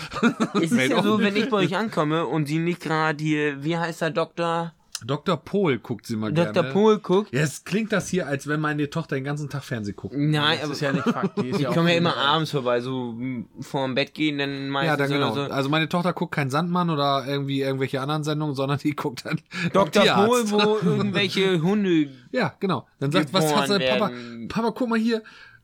Es 0.55 0.73
ist 0.73 0.91
ja 0.91 1.03
so, 1.03 1.21
wenn 1.21 1.37
ich 1.37 1.51
bei 1.51 1.59
euch 1.59 1.77
ankomme 1.77 2.27
und 2.27 2.47
sie 2.47 2.59
nicht 2.59 2.81
gerade 2.81 3.23
hier, 3.23 3.63
wie 3.63 3.77
heißt 3.77 4.01
der 4.01 4.11
Doktor? 4.11 4.73
Dr. 5.07 5.37
Pohl 5.37 5.79
guckt 5.79 6.07
sie 6.07 6.17
mal 6.17 6.33
Dr. 6.33 6.53
gerne. 6.53 6.71
Pohl 6.73 6.99
guckt. 6.99 7.33
Jetzt 7.33 7.65
klingt 7.67 7.93
das 7.93 8.09
hier, 8.09 8.27
als 8.27 8.47
wenn 8.47 8.61
meine 8.61 8.89
Tochter 8.91 9.15
den 9.17 9.25
ganzen 9.25 9.49
Tag 9.49 9.65
Fernsehen 9.65 9.97
guckt. 9.97 10.15
Nein, 10.17 10.57
Das 10.57 10.65
aber 10.65 10.73
ist 10.73 10.81
ja 10.81 10.93
nicht 10.93 11.05
Fakt. 11.05 11.41
Die 11.43 11.51
ja 11.63 11.73
komme 11.73 11.93
ja 11.93 11.99
immer 11.99 12.17
abends 12.17 12.51
vorbei, 12.51 12.81
so 12.81 13.15
vorm 13.61 13.95
Bett 13.95 14.15
gehen, 14.15 14.39
dann 14.39 14.51
Ja, 14.67 14.71
meistens 14.71 14.99
dann 14.99 15.11
genau. 15.11 15.35
so. 15.35 15.41
Also 15.43 15.69
meine 15.69 15.89
Tochter 15.89 16.13
guckt 16.13 16.35
kein 16.35 16.51
Sandmann 16.51 16.91
oder 16.91 17.25
irgendwie 17.27 17.61
irgendwelche 17.63 18.01
anderen 18.01 18.25
Sendungen, 18.25 18.55
sondern 18.55 18.79
die 18.79 18.95
guckt 18.95 19.25
dann 19.25 19.41
Dr. 19.73 20.05
Pohl, 20.05 20.51
wo 20.51 20.79
irgendwelche 20.85 21.63
Hunde. 21.63 22.09
Ja, 22.33 22.55
genau. 22.61 22.87
Dann 22.99 23.11
sagt, 23.11 23.33
was 23.33 23.55
hast 23.55 23.71
du, 23.71 23.79
Papa. 23.79 24.11
Papa, 24.49 24.71
guck 24.71 24.89
mal 24.89 24.99
hier, 24.99 25.23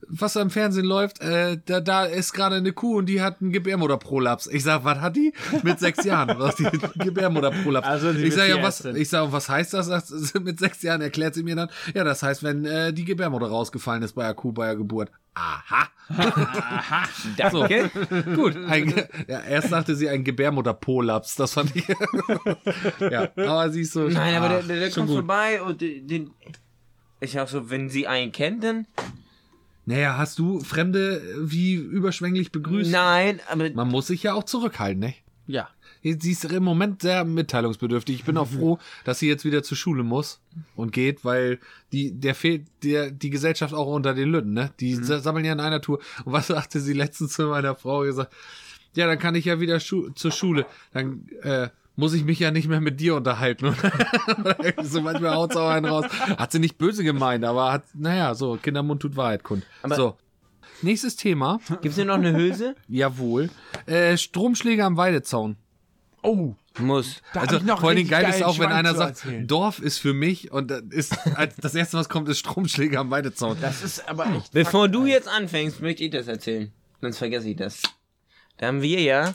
was 0.08 0.34
da 0.34 0.42
im 0.42 0.50
Fernsehen 0.50 0.84
läuft. 0.84 1.20
Äh, 1.20 1.58
da, 1.64 1.80
da 1.80 2.04
ist 2.04 2.32
gerade 2.32 2.56
eine 2.56 2.72
Kuh 2.72 2.98
und 2.98 3.06
die 3.06 3.20
hat 3.20 3.40
einen 3.40 3.52
Gebärmutterprolaps. 3.52 4.46
Ich 4.46 4.62
sag, 4.62 4.84
was 4.84 5.00
hat 5.00 5.16
die? 5.16 5.32
Mit 5.62 5.78
sechs 5.80 6.04
Jahren. 6.04 6.38
Was 6.38 6.56
die 6.56 6.68
Gebärmutterprolaps. 6.96 7.86
Also 7.86 8.10
ich 8.10 8.34
sag 8.34 8.48
ja, 8.48 8.62
was, 8.62 8.84
ich 8.84 9.08
sag, 9.08 9.32
was 9.32 9.48
heißt 9.48 9.74
das? 9.74 9.86
Sagt 9.86 10.40
mit 10.44 10.58
sechs 10.58 10.82
Jahren 10.82 11.00
erklärt 11.00 11.34
sie 11.34 11.42
mir 11.42 11.56
dann. 11.56 11.68
Ja, 11.94 12.04
das 12.04 12.22
heißt, 12.22 12.42
wenn 12.42 12.64
äh, 12.64 12.92
die 12.92 13.04
Gebärmutter 13.04 13.46
rausgefallen 13.46 14.02
ist 14.02 14.14
bei 14.14 14.24
der 14.24 14.34
Kuh 14.34 14.52
bei 14.52 14.66
der 14.66 14.76
Geburt. 14.76 15.10
Aha. 15.34 15.88
Danke. 17.36 17.90
Gut. 18.34 18.56
Ein, 18.68 18.94
ja, 19.26 19.40
erst 19.40 19.70
sagte 19.70 19.94
sie 19.94 20.08
ein 20.08 20.24
Gebärmutterpolaps. 20.24 21.36
Das 21.36 21.52
fand 21.52 21.74
ich. 21.74 21.86
ja, 23.00 23.30
aber 23.36 23.70
sie 23.70 23.82
ist 23.82 23.92
so. 23.92 24.08
Nein, 24.08 24.36
aber 24.36 24.48
der, 24.48 24.58
ah, 24.58 24.62
der, 24.62 24.80
der 24.80 24.90
schon 24.90 25.06
kommt 25.06 25.08
gut. 25.08 25.16
vorbei 25.16 25.62
und 25.62 25.80
den, 25.80 26.06
den. 26.06 26.30
Ich 27.20 27.38
auch 27.40 27.48
so, 27.48 27.70
wenn 27.70 27.88
sie 27.88 28.06
einen 28.06 28.32
kennt, 28.32 28.62
dann. 28.62 28.86
Naja, 29.86 30.18
hast 30.18 30.38
du 30.38 30.60
Fremde 30.60 31.22
wie 31.40 31.74
überschwänglich 31.74 32.52
begrüßt? 32.52 32.90
Nein, 32.90 33.40
aber. 33.48 33.70
Man 33.70 33.88
muss 33.88 34.08
sich 34.08 34.22
ja 34.24 34.34
auch 34.34 34.44
zurückhalten, 34.44 35.00
ne? 35.00 35.14
Ja. 35.46 35.68
Sie 36.02 36.32
ist 36.32 36.44
im 36.44 36.62
Moment 36.62 37.02
sehr 37.02 37.24
mitteilungsbedürftig. 37.24 38.16
Ich 38.16 38.24
bin 38.24 38.36
auch 38.36 38.48
froh, 38.58 38.78
dass 39.04 39.18
sie 39.20 39.28
jetzt 39.28 39.44
wieder 39.44 39.62
zur 39.62 39.76
Schule 39.76 40.02
muss 40.02 40.40
und 40.76 40.92
geht, 40.92 41.24
weil 41.24 41.58
die, 41.92 42.12
der 42.12 42.34
fehlt 42.34 42.66
der, 42.82 43.10
die 43.10 43.30
Gesellschaft 43.30 43.74
auch 43.74 43.86
unter 43.86 44.12
den 44.14 44.28
Lütten, 44.30 44.52
ne? 44.52 44.70
Die 44.80 44.94
sa- 44.96 45.20
sammeln 45.20 45.44
ja 45.44 45.52
in 45.52 45.60
einer 45.60 45.80
Tour. 45.80 46.00
Und 46.24 46.32
was 46.32 46.48
sagte 46.48 46.80
sie 46.80 46.92
letztens 46.92 47.32
zu 47.34 47.46
meiner 47.46 47.74
Frau 47.76 48.00
gesagt? 48.02 48.32
Ja, 48.94 49.06
dann 49.06 49.18
kann 49.18 49.34
ich 49.34 49.44
ja 49.46 49.60
wieder 49.60 49.78
schu 49.80 50.08
zur 50.10 50.30
Schule. 50.32 50.66
Dann, 50.92 51.28
äh, 51.42 51.68
muss 51.96 52.12
ich 52.12 52.24
mich 52.24 52.38
ja 52.38 52.50
nicht 52.50 52.68
mehr 52.68 52.80
mit 52.80 53.00
dir 53.00 53.16
unterhalten. 53.16 53.74
So 54.82 55.00
manchmal 55.00 55.34
haut's 55.34 55.56
auch 55.56 55.68
einen 55.68 55.86
raus. 55.86 56.04
Hat 56.38 56.52
sie 56.52 56.58
nicht 56.58 56.78
böse 56.78 57.02
gemeint, 57.02 57.44
aber 57.44 57.72
hat, 57.72 57.84
naja, 57.94 58.34
so, 58.34 58.56
Kindermund 58.62 59.00
tut 59.02 59.16
Wahrheit 59.16 59.42
kund. 59.42 59.64
Aber- 59.82 59.96
so. 59.96 60.16
Nächstes 60.82 61.16
Thema. 61.16 61.58
Gibt's 61.80 61.96
denn 61.96 62.08
noch 62.08 62.16
eine 62.16 62.36
Hülse? 62.36 62.76
Jawohl. 62.88 63.48
Äh, 63.86 64.18
Stromschläge 64.18 64.84
am 64.84 64.98
Weidezaun. 64.98 65.56
Oh, 66.22 66.54
Muss. 66.78 67.22
da 67.32 67.40
hab 67.40 67.46
Also 67.46 67.56
ich 67.58 67.62
noch 67.64 67.80
vor 67.80 67.94
Dingen 67.94 68.10
geil 68.10 68.28
ist 68.28 68.42
auch, 68.42 68.58
wenn 68.58 68.70
einer 68.72 68.94
sagt, 68.94 69.24
erzählen. 69.24 69.46
Dorf 69.46 69.78
ist 69.78 69.98
für 69.98 70.12
mich 70.12 70.52
und 70.52 70.70
das 70.70 70.82
ist 70.90 71.16
als 71.36 71.56
das 71.56 71.74
erste, 71.74 71.96
was 71.96 72.08
kommt, 72.10 72.28
ist 72.28 72.38
Stromschläge 72.40 72.98
am 72.98 73.10
Weidezaun. 73.10 73.56
Das 73.60 73.82
ist 73.82 74.06
aber 74.08 74.26
echt. 74.26 74.52
Bevor 74.52 74.88
du 74.88 75.06
jetzt 75.06 75.28
anfängst, 75.28 75.80
möchte 75.80 76.04
ich 76.04 76.10
das 76.10 76.26
erzählen. 76.28 76.72
Sonst 77.00 77.18
vergesse 77.18 77.48
ich 77.48 77.56
das. 77.56 77.80
Da 78.58 78.66
haben 78.66 78.82
wir 78.82 79.00
ja. 79.00 79.32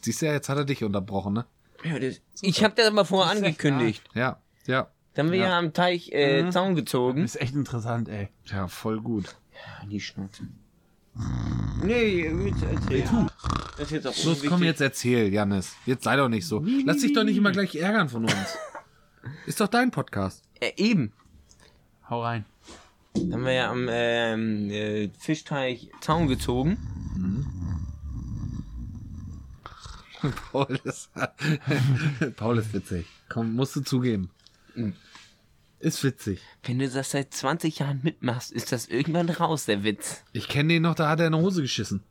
Siehst 0.00 0.22
du 0.22 0.26
ja, 0.26 0.32
jetzt 0.32 0.48
hat 0.48 0.56
er 0.58 0.64
dich 0.64 0.82
unterbrochen, 0.82 1.34
ne? 1.34 1.44
Ja 1.84 1.98
das, 1.98 2.20
ich 2.40 2.62
habe 2.64 2.74
das 2.76 2.86
aber 2.88 3.04
vorher 3.04 3.34
Das 3.34 3.42
angekündigt. 3.42 4.02
Ja, 4.14 4.40
ja, 4.66 4.88
Da 5.14 5.22
haben 5.22 5.30
wir 5.32 5.38
ja, 5.38 5.58
am 5.58 5.72
Teich 5.72 6.10
äh, 6.12 6.48
Zaun 6.50 6.74
gezogen. 6.74 7.24
ist 7.24 7.40
echt 7.40 7.54
interessant, 7.54 8.08
ey. 8.08 8.28
ja, 8.46 8.68
voll 8.68 9.00
gut. 9.00 9.36
Die 9.88 10.00
Schnauze. 10.00 10.44
Nee, 11.82 12.26
jetzt 12.46 12.62
erzähl. 12.62 13.04
Das 13.76 13.86
ist 13.86 13.90
jetzt 13.90 14.06
auch 14.06 14.24
Los, 14.24 14.42
komm 14.46 14.62
jetzt 14.62 14.80
erzähl, 14.80 15.32
Jannis. 15.32 15.74
Jetzt 15.84 16.04
sei 16.04 16.16
doch 16.16 16.28
nicht 16.28 16.46
so. 16.46 16.64
Lass 16.84 16.98
dich 16.98 17.12
doch 17.12 17.24
nicht 17.24 17.36
immer 17.36 17.52
gleich 17.52 17.74
ärgern 17.76 18.08
von 18.08 18.24
uns. 18.24 18.34
Ist 19.46 19.60
doch 19.60 19.68
dein 19.68 19.90
Podcast. 19.90 20.42
Äh, 20.58 20.72
eben. 20.76 21.12
Hau 22.08 22.22
rein. 22.22 22.44
Da 23.14 23.34
haben 23.36 23.44
wir 23.44 23.52
ja 23.52 23.70
am 23.70 23.86
ähm, 23.90 24.70
äh, 24.70 25.10
Fischteich 25.18 25.90
Zaun 26.00 26.28
gezogen. 26.28 26.78
Paul 30.52 30.78
ist, 30.84 31.10
Paul 32.36 32.58
ist 32.58 32.72
witzig. 32.72 33.06
Komm, 33.28 33.54
musst 33.54 33.76
du 33.76 33.80
zugeben. 33.80 34.30
Ist 35.80 36.02
witzig. 36.04 36.40
Wenn 36.64 36.78
du 36.78 36.88
das 36.88 37.10
seit 37.10 37.34
20 37.34 37.80
Jahren 37.80 38.00
mitmachst, 38.02 38.52
ist 38.52 38.72
das 38.72 38.86
irgendwann 38.86 39.28
raus, 39.28 39.66
der 39.66 39.84
Witz. 39.84 40.22
Ich 40.32 40.48
kenne 40.48 40.74
den 40.74 40.82
noch, 40.82 40.94
da 40.94 41.08
hat 41.08 41.20
er 41.20 41.26
in 41.26 41.32
die 41.32 41.38
Hose 41.38 41.62
geschissen. 41.62 42.02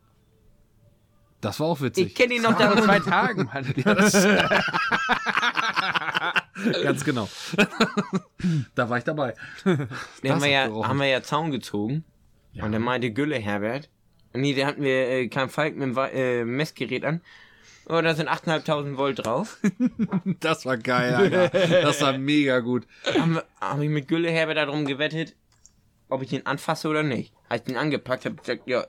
Das 1.40 1.60
war 1.60 1.68
auch 1.68 1.78
Ich 1.78 1.84
witzig. 1.84 2.16
kenne 2.16 2.36
ihn 2.36 2.42
noch 2.44 2.58
da 2.58 2.72
Vor 2.72 2.84
zwei 2.84 3.00
Tagen, 3.00 3.46
Mann. 3.46 3.74
Ganz 6.84 7.04
genau. 7.04 7.28
da 8.76 8.90
war 8.90 8.98
ich 8.98 9.04
dabei. 9.04 9.34
Den 9.66 10.32
haben 10.32 10.42
wir, 10.44 10.50
ja, 10.50 10.70
haben 10.88 11.00
wir 11.00 11.08
ja 11.08 11.24
Zaun 11.24 11.52
gezogen. 11.52 12.04
Und 12.62 12.72
dann 12.74 12.82
meinte 12.82 13.12
Gülle 13.12 13.38
Herbert. 13.38 13.90
Nee, 14.34 14.54
da 14.54 14.68
hatten 14.68 14.84
wir 14.84 15.10
äh, 15.10 15.28
kein 15.30 15.50
Falk 15.50 15.74
mit 15.76 15.84
dem 15.84 15.96
Wa- 15.96 16.08
äh, 16.10 16.46
Messgerät 16.46 17.04
an. 17.06 17.22
Oh, 17.92 18.02
da 18.02 18.16
sind 18.16 18.30
8.500 18.30 18.98
Volt 18.98 19.26
drauf. 19.26 19.58
Das 20.40 20.66
war 20.66 20.78
geil, 20.78 21.14
Alter. 21.14 21.50
Das 21.50 22.02
war 22.02 22.18
mega 22.18 22.60
gut. 22.60 22.88
haben 23.20 23.36
wir- 23.36 23.46
hab 23.60 23.80
ich 23.82 23.90
mit 23.90 24.08
Gülle 24.08 24.32
Herbert 24.32 24.58
darum 24.58 24.86
gewettet, 24.86 25.36
ob 26.10 26.22
ich 26.24 26.30
den 26.30 26.46
anfasse 26.46 26.88
oder 26.88 27.04
nicht. 27.04 27.34
Als 27.50 27.62
ich 27.62 27.68
den 27.68 27.78
angepackt 27.78 28.26
habe, 28.26 28.36
gesagt, 28.36 28.64
ja, 28.66 28.86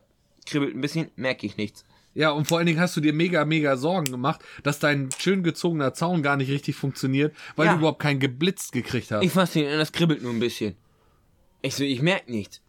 kribbelt 0.47 0.75
ein 0.75 0.81
bisschen, 0.81 1.11
merke 1.17 1.47
ich 1.47 1.57
nichts. 1.57 1.85
Ja, 2.15 2.31
und 2.31 2.47
vor 2.47 2.59
allen 2.59 2.67
Dingen 2.67 2.79
hast 2.81 2.97
du 2.97 3.01
dir 3.01 3.13
mega, 3.15 3.45
mega 3.45 3.77
Sorgen 3.77 4.11
gemacht, 4.11 4.41
dass 4.63 4.79
dein 4.79 5.09
schön 5.19 5.43
gezogener 5.43 5.95
Zaun 5.95 6.23
gar 6.23 6.37
nicht 6.37 6.51
richtig 6.51 6.77
funktioniert, 6.77 7.35
weil 7.57 7.67
Ja. 7.67 7.73
du 7.73 7.79
überhaupt 7.79 8.03
keinen 8.03 8.21
geblitzt 8.21 8.73
gekriegt 8.73 9.11
hast. 9.11 9.25
Ich 9.25 9.33
fasse 9.33 9.61
den 9.61 9.73
an, 9.73 9.79
das 9.79 9.93
kribbelt 9.93 10.23
nur 10.23 10.33
ein 10.33 10.39
bisschen. 10.41 10.77
Ich 11.63 11.75
so, 11.75 11.85
ich 11.85 12.03
merke 12.03 12.31
nichts. 12.31 12.61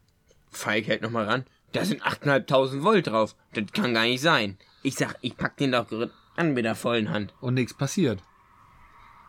Falk 0.49 0.87
hält 0.87 1.01
nochmal 1.01 1.25
ran. 1.25 1.45
Da 1.73 1.83
sind 1.83 2.01
8.500 2.03 2.83
Volt 2.83 3.07
drauf. 3.07 3.35
Das 3.53 3.65
kann 3.73 3.93
gar 3.93 4.03
nicht 4.05 4.21
sein. 4.21 4.57
Ich 4.81 4.95
sag, 4.95 5.15
ich 5.21 5.35
pack 5.35 5.57
den 5.57 5.71
doch 5.73 5.87
an 6.35 6.53
mit 6.53 6.65
der 6.65 6.75
vollen 6.75 7.09
Hand. 7.11 7.33
und 7.41 7.53
nichts 7.55 7.73
passiert. 7.73 8.21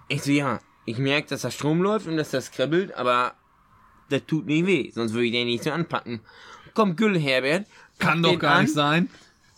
Ich 0.09 0.23
so, 0.23 0.31
ja, 0.33 0.61
ich 0.85 0.99
merke, 0.99 1.29
dass 1.29 1.43
da 1.43 1.51
Strom 1.51 1.81
läuft 1.83 2.07
und 2.07 2.17
dass 2.17 2.31
das 2.31 2.51
kribbelt, 2.51 2.95
aber 2.95 3.35
das 4.11 4.23
tut 4.27 4.47
nicht 4.47 4.67
weh, 4.67 4.91
sonst 4.93 5.13
würde 5.13 5.27
ich 5.27 5.33
den 5.33 5.47
nicht 5.47 5.65
so 5.65 5.71
anpacken. 5.71 6.21
Kommt 6.75 6.97
Güll 6.97 7.19
Herbert, 7.19 7.67
Kann 7.99 8.23
doch 8.23 8.39
gar 8.39 8.63
nicht 8.63 8.75
sein. 8.75 9.09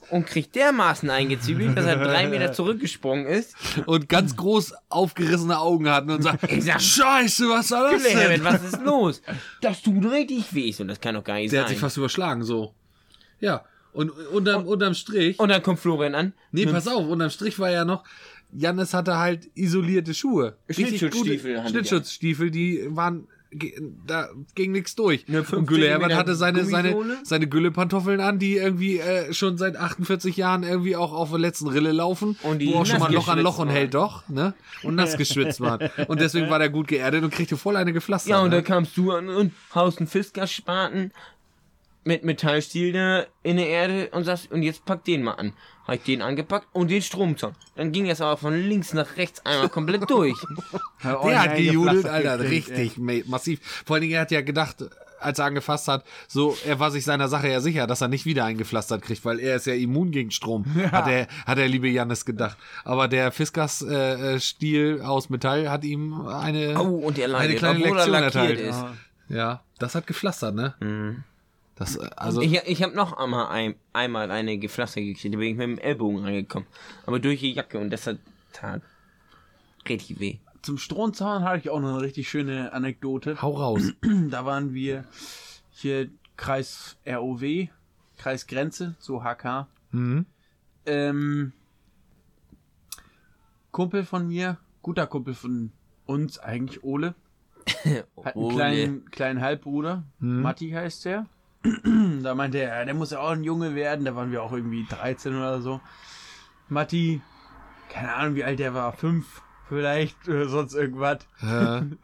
Und 0.09 0.25
kriegt 0.25 0.55
dermaßen 0.55 1.11
eingezügelt, 1.11 1.77
dass 1.77 1.85
er 1.85 1.97
drei 1.97 2.29
Meter 2.29 2.53
zurückgesprungen 2.53 3.27
ist. 3.27 3.57
Und 3.87 4.09
ganz 4.09 4.37
groß 4.37 4.75
aufgerissene 4.89 5.59
Augen 5.59 5.89
hatten 5.91 6.11
und 6.11 6.23
sagt, 6.23 6.45
Ich 6.53 6.63
sag, 6.65 6.81
Scheiße, 6.81 7.49
was 7.49 7.67
soll 7.69 7.91
das 7.91 8.03
Gülle 8.05 8.15
Herbert, 8.15 8.37
denn? 8.39 8.45
was 8.45 8.63
ist 8.63 8.83
los? 8.85 9.21
Das 9.63 9.83
tut 9.83 10.05
richtig 10.05 10.55
weh. 10.55 10.73
Und 10.79 10.87
das 10.89 11.01
kann 11.01 11.17
doch 11.17 11.25
gar 11.25 11.35
nicht 11.37 11.53
Der 11.53 11.63
hat 11.63 11.69
sich 11.71 11.79
sein. 11.79 11.87
fast 11.87 11.97
überschlagen, 11.97 12.45
so. 12.45 12.73
Ja, 13.41 13.65
und 13.97 14.11
unterm, 14.11 14.67
unterm 14.67 14.95
Strich, 14.95 15.39
Und 15.41 15.49
dann 15.49 15.63
kommt 15.63 15.81
Florian 15.81 16.15
an. 16.15 16.33
nee, 16.53 16.67
pass 16.67 16.87
auf, 16.87 17.09
unterm 17.09 17.31
Strich 17.31 17.59
war 17.59 17.71
ja 17.71 17.85
noch, 17.85 18.05
Jannis 18.53 18.95
hatte 18.95 19.19
halt 19.19 19.49
isolierte 19.55 20.13
Schuhe. 20.13 20.57
Schnittschutzstiefel 20.69 21.53
gute 21.53 21.59
hatte 21.63 21.71
Schnittschutzstiefel, 21.71 22.51
die 22.51 22.85
waren, 22.91 23.27
da 24.07 24.29
ging 24.55 24.73
nichts 24.73 24.97
durch. 24.97 25.27
Nur 25.29 25.41
und 25.41 25.47
5 25.47 25.67
Gülle 25.67 25.89
Herbert 25.89 26.11
Zentimeter 26.11 26.19
hatte 26.19 26.35
seine, 26.35 26.65
seine, 26.67 26.93
Gummisohle. 26.93 27.19
seine 27.25 27.47
Gülle-Pantoffeln 27.49 28.21
an, 28.21 28.39
die 28.39 28.57
irgendwie 28.57 28.99
äh, 28.99 29.33
schon 29.33 29.57
seit 29.57 29.77
48 29.77 30.37
Jahren 30.37 30.63
irgendwie 30.63 30.95
auch 30.95 31.15
auf 31.15 31.31
der 31.31 31.39
letzten 31.39 31.69
Rille 31.69 31.93
laufen. 31.93 32.37
Und 32.43 32.59
die 32.59 32.69
wo 32.69 32.81
auch 32.81 32.87
schon 32.87 33.01
mal 33.01 33.13
Loch 33.13 33.29
an 33.29 33.39
Loch 33.39 33.59
und 33.59 33.71
hält 33.71 33.95
doch, 33.95 34.29
ne? 34.29 34.53
Und 34.83 34.95
nass 34.97 35.17
geschwitzt 35.17 35.61
waren. 35.61 35.89
Und 36.07 36.21
deswegen 36.21 36.51
war 36.51 36.59
der 36.59 36.69
gut 36.69 36.89
geerdet 36.89 37.25
und 37.25 37.31
kriegte 37.31 37.57
voll 37.57 37.77
eine 37.77 37.95
gepflastert. 37.95 38.31
Ja, 38.31 38.41
und 38.41 38.51
ne? 38.51 38.57
da 38.57 38.63
kamst 38.63 38.95
du 38.97 39.13
an 39.13 39.31
und 39.31 39.53
haust 39.75 39.99
einen 39.99 40.07
Fiskaspaten 40.07 41.13
mit 42.07 42.25
Metallstiel 42.25 42.93
da 42.93 43.27
in 43.43 43.57
der 43.57 43.69
Erde 43.69 44.09
und 44.13 44.25
sagst, 44.25 44.51
und 44.53 44.63
jetzt 44.63 44.85
pack 44.85 45.05
den 45.05 45.23
mal 45.23 45.33
an. 45.35 45.53
Hab 45.87 45.97
ich 45.97 46.03
den 46.03 46.23
angepackt 46.23 46.67
und 46.73 46.91
den 46.91 47.03
Stromzaun. 47.03 47.55
Dann 47.77 47.93
ging 47.93 48.07
das 48.09 48.21
aber 48.21 48.37
von 48.37 48.55
links 48.55 48.93
nach 48.93 49.17
rechts 49.17 49.45
einmal 49.45 49.69
komplett 49.69 50.09
durch. 50.11 50.37
Der 51.03 51.41
hat 51.43 51.57
gejudelt, 51.57 52.07
Alter, 52.07 52.41
richtig 52.41 52.97
ma- 52.99 53.13
massiv. 53.27 53.61
Vor 53.85 53.95
allen 53.95 54.03
Dingen, 54.03 54.15
er 54.15 54.23
hat 54.23 54.31
ja 54.31 54.41
gedacht, 54.41 54.85
als 55.21 55.39
er 55.39 55.47
angefasst 55.47 55.89
hat, 55.89 56.05
so, 56.29 56.57
er 56.67 56.79
war 56.79 56.91
sich 56.91 57.05
seiner 57.05 57.29
Sache 57.29 57.49
ja 57.49 57.61
sicher, 57.61 57.87
dass 57.87 58.01
er 58.03 58.09
nicht 58.09 58.27
wieder 58.27 58.45
eingepflastert 58.45 59.01
kriegt, 59.03 59.25
weil 59.25 59.39
er 59.41 59.57
ist 59.57 59.67
ja 59.67 59.75
immun 59.75 60.11
gegen 60.11 60.31
Strom, 60.31 60.65
hat 60.93 61.09
er, 61.09 61.27
hat 61.47 61.59
der 61.59 61.69
liebe 61.69 61.89
Jannis 61.89 62.25
gedacht. 62.25 62.57
Aber 62.85 63.09
der 63.09 63.33
Fiskas-Stiel 63.33 65.01
aus 65.03 65.29
Metall 65.31 65.71
hat 65.71 65.85
ihm 65.85 66.27
eine, 66.27 66.79
Au, 66.79 66.85
und 66.97 67.17
der 67.17 67.35
eine 67.35 67.55
kleine 67.55 67.81
er 67.85 67.95
Lektion 67.95 68.13
lackiert 68.13 68.35
erteilt. 68.35 68.61
ist. 68.61 68.85
Ja, 69.29 69.63
das 69.79 69.95
hat 69.95 70.07
gepflastert, 70.07 70.55
ne? 70.55 71.23
Das, 71.77 71.97
äh, 71.97 72.09
also, 72.17 72.41
Ich, 72.41 72.53
ich 72.55 72.83
habe 72.83 72.95
noch 72.97 73.13
einmal, 73.13 73.49
ein, 73.49 73.75
einmal 73.93 74.31
eine 74.31 74.59
Gepflaster 74.59 75.01
gekriegt, 75.01 75.35
da 75.35 75.39
bin 75.39 75.49
ich 75.49 75.57
mit 75.57 75.69
dem 75.69 75.79
Ellbogen 75.79 76.25
reingekommen. 76.25 76.67
Aber 77.07 77.21
durch 77.21 77.41
die 77.41 77.53
Jacke 77.53 77.79
und 77.79 77.91
das 77.91 78.07
hat 78.07 78.19
tat 78.53 78.83
richtig 79.89 80.19
weh. 80.19 80.39
Zum 80.63 80.79
Stromzaun 80.79 81.45
hatte 81.45 81.59
ich 81.59 81.71
auch 81.71 81.79
noch 81.81 81.91
eine 81.91 82.01
richtig 82.01 82.29
schöne 82.29 82.73
Anekdote. 82.73 83.41
hau 83.41 83.53
raus. 83.53 83.93
Da 84.31 84.45
waren 84.45 84.75
wir 84.75 85.05
hier 85.71 86.09
Kreis 86.37 86.97
ROW, 87.07 87.69
Kreisgrenze, 88.17 88.97
so 88.99 89.23
HK. 89.23 89.69
Mhm. 89.93 90.27
Ähm, 90.87 91.53
Kumpel 93.71 94.05
von 94.05 94.27
mir, 94.29 94.57
guter 94.83 95.07
Kumpel 95.07 95.35
von 95.35 95.71
uns, 96.07 96.39
eigentlich 96.39 96.83
Ole, 96.83 97.15
hat 98.25 98.35
einen 98.35 98.45
Ole. 98.45 98.55
kleinen, 98.55 99.11
kleinen 99.11 99.41
Halbbruder, 99.41 100.05
Matti 100.19 100.71
heißt 100.71 101.05
der. 101.05 101.27
da 102.23 102.35
meinte 102.35 102.59
er, 102.59 102.85
der 102.85 102.95
muss 102.95 103.11
ja 103.11 103.21
auch 103.21 103.31
ein 103.31 103.45
Junge 103.45 103.75
werden, 103.75 104.05
da 104.05 104.15
waren 104.15 104.31
wir 104.31 104.43
auch 104.43 104.53
irgendwie 104.53 104.87
13 104.89 105.37
oder 105.37 105.61
so. 105.61 105.81
Matti, 106.69 107.21
keine 107.89 108.15
Ahnung 108.15 108.35
wie 108.35 108.45
alt 108.45 108.59
der 108.59 108.75
war, 108.75 108.93
fünf 108.93 109.43
vielleicht 109.69 110.29
oder 110.29 110.49
sonst 110.49 110.75
irgendwas. 110.75 111.19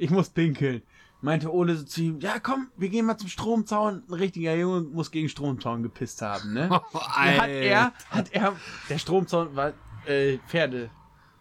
Ich 0.00 0.10
muss 0.10 0.30
pinkeln. 0.30 0.82
Meinte 1.20 1.52
Ole 1.52 1.74
so 1.74 1.84
zu 1.84 2.00
ihm, 2.02 2.20
ja 2.20 2.38
komm, 2.38 2.68
wir 2.76 2.88
gehen 2.88 3.04
mal 3.04 3.18
zum 3.18 3.28
Stromzaun. 3.28 4.04
Ein 4.08 4.14
richtiger 4.14 4.54
Junge 4.54 4.82
muss 4.82 5.10
gegen 5.10 5.28
Stromzaun 5.28 5.82
gepisst 5.82 6.22
haben, 6.22 6.52
ne? 6.52 6.68
Ja, 6.94 7.40
hat 7.40 7.48
er, 7.50 7.92
hat 8.10 8.32
er, 8.32 8.56
der 8.88 8.98
Stromzaun 8.98 9.56
war 9.56 9.72
äh, 10.06 10.38
Pferde, 10.46 10.90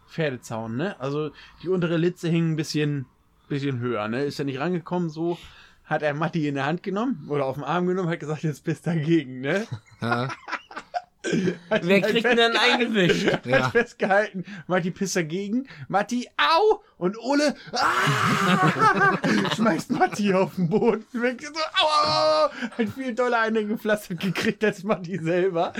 Pferdezaun, 0.07 0.75
ne? 0.75 0.99
Also 0.99 1.29
die 1.61 1.69
untere 1.69 1.97
Litze 1.97 2.29
hing 2.29 2.53
ein 2.53 2.55
bisschen, 2.55 3.05
bisschen 3.47 3.77
höher, 3.77 4.07
ne? 4.07 4.23
Ist 4.23 4.39
er 4.39 4.45
nicht 4.45 4.59
rangekommen, 4.59 5.11
so 5.11 5.37
hat 5.87 6.03
er 6.03 6.13
Matti 6.13 6.47
in 6.47 6.55
der 6.55 6.65
Hand 6.67 6.83
genommen 6.83 7.25
oder 7.29 7.45
auf 7.45 7.55
den 7.55 7.63
Arm 7.63 7.87
genommen, 7.87 8.09
hat 8.09 8.19
gesagt, 8.19 8.43
jetzt 8.43 8.63
bist 8.63 8.85
dagegen, 8.85 9.41
ne? 9.41 9.65
Ja, 10.01 10.29
Hat 11.69 11.85
Wer 11.85 11.99
kriegt 12.01 12.23
denn 12.23 12.37
dann 12.37 12.55
eingewischt? 12.55 13.29
Hat 13.33 13.45
Ja. 13.45 13.69
festgehalten. 13.69 14.45
Matti 14.67 14.91
pisst 14.91 15.17
dagegen. 15.17 15.67
Matti, 15.89 16.29
au! 16.37 16.81
Und 16.97 17.17
Ole, 17.19 17.53
ah! 17.73 19.17
schmeißt 19.55 19.91
Matti 19.91 20.33
auf 20.33 20.55
den 20.55 20.69
Boden. 20.69 21.03
Wirkt 21.11 21.41
so, 21.43 21.51
au, 21.51 21.85
au, 21.85 22.45
au! 22.45 22.49
Hat 22.77 22.89
viel 22.95 23.13
doller 23.13 23.39
eine 23.41 23.65
gepflastert 23.65 24.21
gekriegt 24.21 24.63
als 24.63 24.83
Matti 24.83 25.19
selber. 25.21 25.73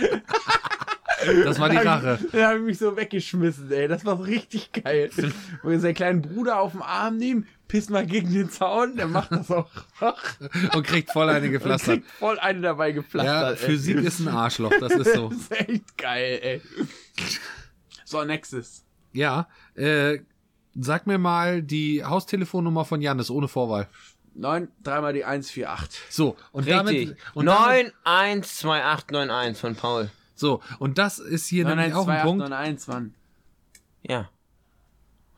das 1.46 1.60
war 1.60 1.70
die 1.70 1.78
Rache. 1.78 2.20
Da 2.34 2.50
habe 2.50 2.58
ich 2.60 2.66
mich 2.66 2.78
so 2.78 2.98
weggeschmissen, 2.98 3.72
ey. 3.72 3.88
Das 3.88 4.04
war 4.04 4.18
so 4.18 4.24
richtig 4.24 4.72
geil. 4.74 5.10
Wo 5.64 5.70
wir 5.70 5.80
seinen 5.80 5.96
kleinen 5.96 6.22
Bruder 6.24 6.60
auf 6.60 6.74
den 6.74 6.82
Arm 6.82 7.16
nehmen, 7.18 7.48
pisst 7.68 7.90
mal 7.90 8.06
gegen 8.06 8.34
den 8.34 8.50
Zaun, 8.50 8.96
der 8.96 9.08
macht 9.08 9.32
das 9.32 9.52
auch. 9.52 9.70
Und 10.74 10.86
kriegt 10.86 11.12
voll 11.12 11.30
eine 11.30 11.46
Und 11.46 11.52
gepflastert. 11.52 11.96
kriegt 12.04 12.12
voll 12.12 12.40
eine 12.40 12.62
dabei 12.62 12.90
Ja, 12.90 12.94
gepflastert. 12.96 13.60
ey. 13.62 13.66
Physik 13.66 13.98
ist 13.98 14.20
ein 14.20 14.28
Arschloch, 14.30 14.74
das 14.80 14.94
ist 14.94 15.14
so. 15.14 15.30
Das 15.30 15.38
ist 15.40 15.52
echt 15.52 15.98
geil, 15.98 16.40
ey. 16.42 16.62
So, 18.06 18.24
nächstes. 18.24 18.84
Ja, 19.14 19.48
äh, 19.76 20.20
sag 20.80 21.08
mir 21.08 21.18
mal 21.18 21.62
die 21.62 22.04
Haustelefonnummer 22.04 22.86
von 22.86 23.02
Janis 23.02 23.30
ohne 23.30 23.48
Vorwahl. 23.48 23.88
9, 24.36 24.68
dreimal 24.84 25.14
die 25.14 25.26
148. 25.26 26.00
So, 26.10 26.38
und 26.52 26.66
Richtig. 26.66 26.76
damit, 26.76 27.18
und 27.34 27.46
damit 27.48 27.94
912891 28.04 29.60
von 29.60 29.76
Paul. 29.76 30.10
so, 30.36 30.62
und 30.80 30.98
das 31.00 31.18
ist 31.20 31.48
hier 31.48 31.64
Nein, 31.64 31.78
nämlich 31.78 31.94
nein, 31.94 32.02
auch 32.04 32.08
ein 32.08 32.22
Punkt. 32.22 32.46
2891, 32.46 32.88
Mann. 32.88 33.14
Ja. 34.04 34.30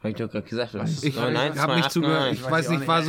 Hab 0.02 0.12
ich 0.12 0.16
doch 0.16 0.32
gerade 0.32 0.48
gesagt. 0.48 0.74
Das 0.76 0.90
ist 0.92 1.04
Ich 1.06 1.18
habe 1.18 1.32
912891. 1.32 1.76
nicht 1.84 1.92
zugehört. 1.92 2.34
Ich 2.34 2.44
weiß 2.44 2.52
weiß 2.52 2.66
ich 2.66 2.70
auch 2.72 2.78
nicht, 2.80 2.88
war 2.88 3.04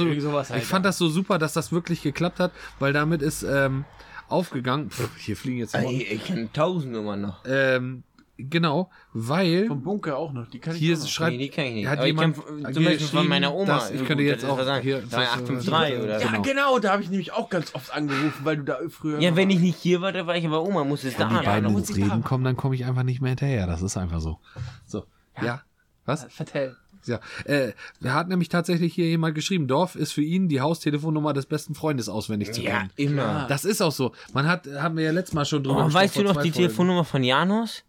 so. 0.45 0.51
Halt, 0.55 0.63
Ich 0.63 0.69
fand 0.69 0.85
ja. 0.85 0.89
das 0.89 0.99
so 0.99 1.09
super, 1.09 1.39
dass 1.39 1.53
das 1.53 1.71
wirklich 1.73 2.03
geklappt 2.03 2.41
hat, 2.41 2.51
weil 2.81 2.93
damit 2.93 3.23
ist 3.23 3.43
ähm, 3.45 3.85
aufgegangen. 4.29 4.91
Pff, 4.91 5.09
hier 5.19 5.37
fliegen 5.37 5.59
jetzt 5.59 5.75
Ey, 5.75 6.03
ich 6.03 6.25
kenne 6.25 6.53
tausend 6.53 6.93
Nummern 6.93 7.21
noch. 7.21 7.43
ähm, 7.47 8.03
genau, 8.39 8.91
weil 9.13 9.67
Vom 9.69 9.83
Bunker 9.85 10.17
auch 10.17 10.33
noch. 10.33 10.49
Die 10.49 10.59
kann 10.59 10.75
ich 10.75 10.81
hier 10.81 10.97
noch. 10.99 11.07
schreibt 11.07 11.33
Nee, 11.33 11.39
die 11.39 11.49
kenn 11.51 11.67
ich 11.67 11.75
nicht. 11.75 11.87
hat 11.87 11.99
Aber 11.99 12.07
ich 12.09 12.13
jemand 12.13 12.37
kenn 12.45 12.75
zum 12.75 12.85
Beispiel 12.85 13.07
von 13.07 13.29
meiner 13.29 13.55
Oma. 13.55 13.67
dass- 13.67 13.91
ich 13.93 13.99
könnte 13.99 14.25
gut, 14.25 14.33
jetzt 14.33 14.45
auch 14.45 14.59
was 14.59 14.81
hier 14.83 15.01
sagen. 15.03 15.11
3853 15.11 15.99
oder 16.03 16.21
Ja, 16.21 16.39
genau. 16.39 16.79
da 16.81 16.93
habe 16.93 17.03
ich 17.03 17.11
nämlich 17.11 17.33
auch 17.33 17.49
ganz 17.51 17.73
oft 17.75 17.93
angerufen, 17.95 18.41
weil 18.45 18.57
du 18.57 18.65
da 18.65 18.79
früher. 18.89 19.21
Ja, 19.21 19.37
wenn 19.37 19.51
ich 19.51 19.61
nicht 19.61 19.79
hier 19.79 20.01
war, 20.01 20.11
dann 20.13 20.27
war 20.27 20.35
ich 20.37 20.45
aber 20.47 20.63
Oma, 20.65 20.83
muss 20.85 21.05
es 21.05 21.17
da 21.17 21.31
Wenn 21.31 21.39
die 21.39 21.45
beiden 21.45 21.77
ins 21.77 21.91
ich 21.91 21.97
Reden 21.99 22.09
da. 22.23 22.29
kommen, 22.29 22.43
dann 22.45 22.57
komme 22.57 22.75
ich 22.75 22.85
einfach 22.85 23.03
nicht 23.05 23.21
mehr 23.21 23.31
hinterher. 23.31 23.67
Das 23.69 23.81
ist 23.83 23.97
einfach 23.97 24.21
so. 24.21 24.39
So. 24.87 25.05
Ja. 25.41 25.63
Was? 26.07 26.25
Vertell. 26.31 26.77
Ja. 27.07 27.19
Äh, 27.45 27.73
er 28.03 28.15
hat 28.15 28.29
nämlich 28.29 28.51
tatsächlich 28.51 28.93
hier 28.95 29.07
jemand 29.07 29.35
geschrieben, 29.35 29.67
Dorf 29.67 29.95
ist 29.97 30.13
für 30.13 30.21
ihn 30.23 30.49
die 30.49 30.61
Haustelefonnummer 30.61 31.33
des 31.33 31.47
besten 31.47 31.75
Freundes 31.75 32.11
auswendig 32.11 32.53
zu 32.53 32.61
Ja, 32.61 32.81
kennen. 32.81 32.91
immer. 32.97 33.47
Das 33.49 33.65
ist 33.65 33.81
auch 33.81 33.93
so. 33.93 34.13
Man 34.35 34.47
hat, 34.47 34.67
haben 34.67 34.97
wir 34.99 35.05
ja 35.05 35.11
letztes 35.11 35.35
Mal 35.35 35.47
schon 35.47 35.65
drüber 35.65 35.87
Oh, 35.87 35.93
weißt 35.93 36.17
du 36.17 36.23
noch 36.23 36.33
die 36.33 36.51
Folgen. 36.51 36.53
Telefonnummer 36.53 37.05
von 37.05 37.25
Janus? 37.25 37.83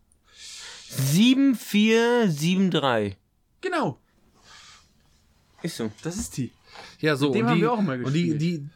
7473. 0.87 3.17
Genau, 3.61 3.97
Ist 5.61 5.77
so. 5.77 5.91
das 6.03 6.15
ist 6.17 6.35
die. 6.37 6.51
Ja, 6.99 7.15
so. 7.15 7.27
Mit 7.27 7.35
dem 7.35 7.41
und 7.45 7.49
haben 7.49 7.55
die, 7.57 7.61
wir 7.61 7.71
auch 7.73 7.79
immer 7.79 7.93
Und 7.93 8.13
die, 8.13 8.29
gespielt. 8.29 8.41
die, 8.41 8.67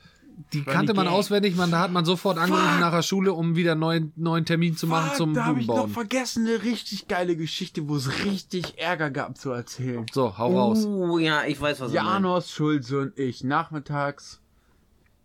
die 0.54 0.64
kannte 0.64 0.94
man 0.94 1.08
auswendig, 1.08 1.56
man, 1.56 1.72
da 1.72 1.80
hat 1.80 1.92
man 1.92 2.06
sofort 2.06 2.38
angerufen 2.38 2.80
nach 2.80 2.92
der 2.92 3.02
Schule, 3.02 3.34
um 3.34 3.56
wieder 3.56 3.72
einen 3.74 3.82
neuen, 3.82 4.14
neuen 4.16 4.46
Termin 4.46 4.76
zu 4.76 4.88
machen 4.88 5.10
Fuck, 5.10 5.18
zum 5.18 5.34
da 5.34 5.46
habe 5.46 5.60
ich 5.60 5.68
noch 5.68 5.90
vergessen, 5.90 6.48
eine 6.48 6.64
richtig 6.64 7.08
geile 7.08 7.36
Geschichte, 7.36 7.88
wo 7.88 7.96
es 7.96 8.26
richtig 8.26 8.78
Ärger 8.78 9.12
gab 9.12 9.38
zu 9.38 9.52
erzählen. 9.52 10.06
So, 10.12 10.38
hau 10.38 10.58
raus. 10.58 10.86
Oh, 10.86 11.18
ja, 11.18 11.46
ich 11.46 11.60
weiß, 11.60 11.80
was. 11.80 11.94
Janos, 11.94 12.52
Schulze 12.52 13.00
und 13.00 13.20
ich, 13.20 13.44
nachmittags. 13.44 14.42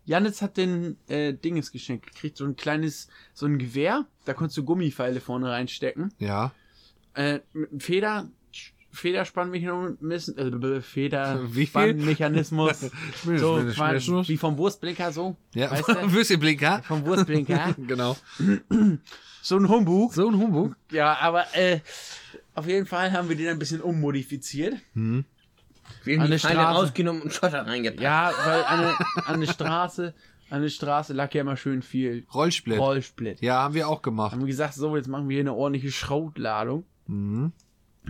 Janitz 0.04 0.42
hat 0.42 0.56
den 0.56 0.96
äh, 1.08 1.34
Dinges 1.34 1.70
geschenkt 1.72 2.06
gekriegt, 2.06 2.36
so 2.36 2.44
ein 2.44 2.56
kleines, 2.56 3.08
so 3.32 3.46
ein 3.46 3.58
Gewehr, 3.58 4.06
da 4.24 4.34
konntest 4.34 4.56
du 4.56 4.64
Gummipfeile 4.64 5.20
vorne 5.20 5.50
reinstecken. 5.50 6.12
Ja. 6.18 6.52
Äh, 7.14 7.40
mit 7.52 7.70
einem 7.70 7.80
Feder, 7.80 8.28
Federspannmechanismus, 8.92 10.28
äh? 10.30 10.80
Federspannmechanismus, 10.82 12.80
so 13.36 13.60
Schmiss- 13.70 14.28
wie 14.28 14.36
vom 14.36 14.56
Wurstblinker 14.58 15.12
so, 15.12 15.36
Ja, 15.54 15.70
weißt 15.70 15.88
du? 15.88 16.12
Würstchenblinker. 16.12 16.82
vom 16.84 17.04
Wurstblinker, 17.04 17.74
Genau. 17.86 18.16
so 19.42 19.56
ein 19.56 19.68
Humbug. 19.68 20.14
So 20.14 20.28
ein 20.28 20.36
Humbug. 20.38 20.76
Ja, 20.90 21.16
aber 21.20 21.44
äh, 21.56 21.80
auf 22.54 22.66
jeden 22.66 22.86
Fall 22.86 23.12
haben 23.12 23.28
wir 23.28 23.36
den 23.36 23.48
ein 23.48 23.58
bisschen 23.58 23.80
ummodifiziert. 23.80 24.74
Wir 24.94 25.24
haben 26.16 26.24
An 26.24 26.30
die 26.30 26.38
Straße. 26.38 26.56
rausgenommen 26.58 27.22
und 27.22 27.32
Schotter 27.32 27.66
reingepackt. 27.66 28.00
Ja, 28.02 28.32
weil 28.44 28.64
an 29.24 29.40
der 29.40 29.46
Straße, 29.46 30.14
an 30.50 30.62
der 30.62 30.68
Straße 30.68 31.12
lag 31.12 31.32
ja 31.34 31.40
immer 31.42 31.56
schön 31.56 31.82
viel 31.82 32.26
Rollsplit. 32.34 32.78
Rollsplit. 32.78 33.40
Ja, 33.40 33.62
haben 33.62 33.74
wir 33.74 33.88
auch 33.88 34.02
gemacht. 34.02 34.32
Haben 34.32 34.40
wir 34.40 34.46
gesagt, 34.46 34.74
so, 34.74 34.96
jetzt 34.96 35.08
machen 35.08 35.28
wir 35.28 35.34
hier 35.34 35.42
eine 35.42 35.54
ordentliche 35.54 35.90
Schrautladung. 35.92 36.84
Mhm. 37.06 37.52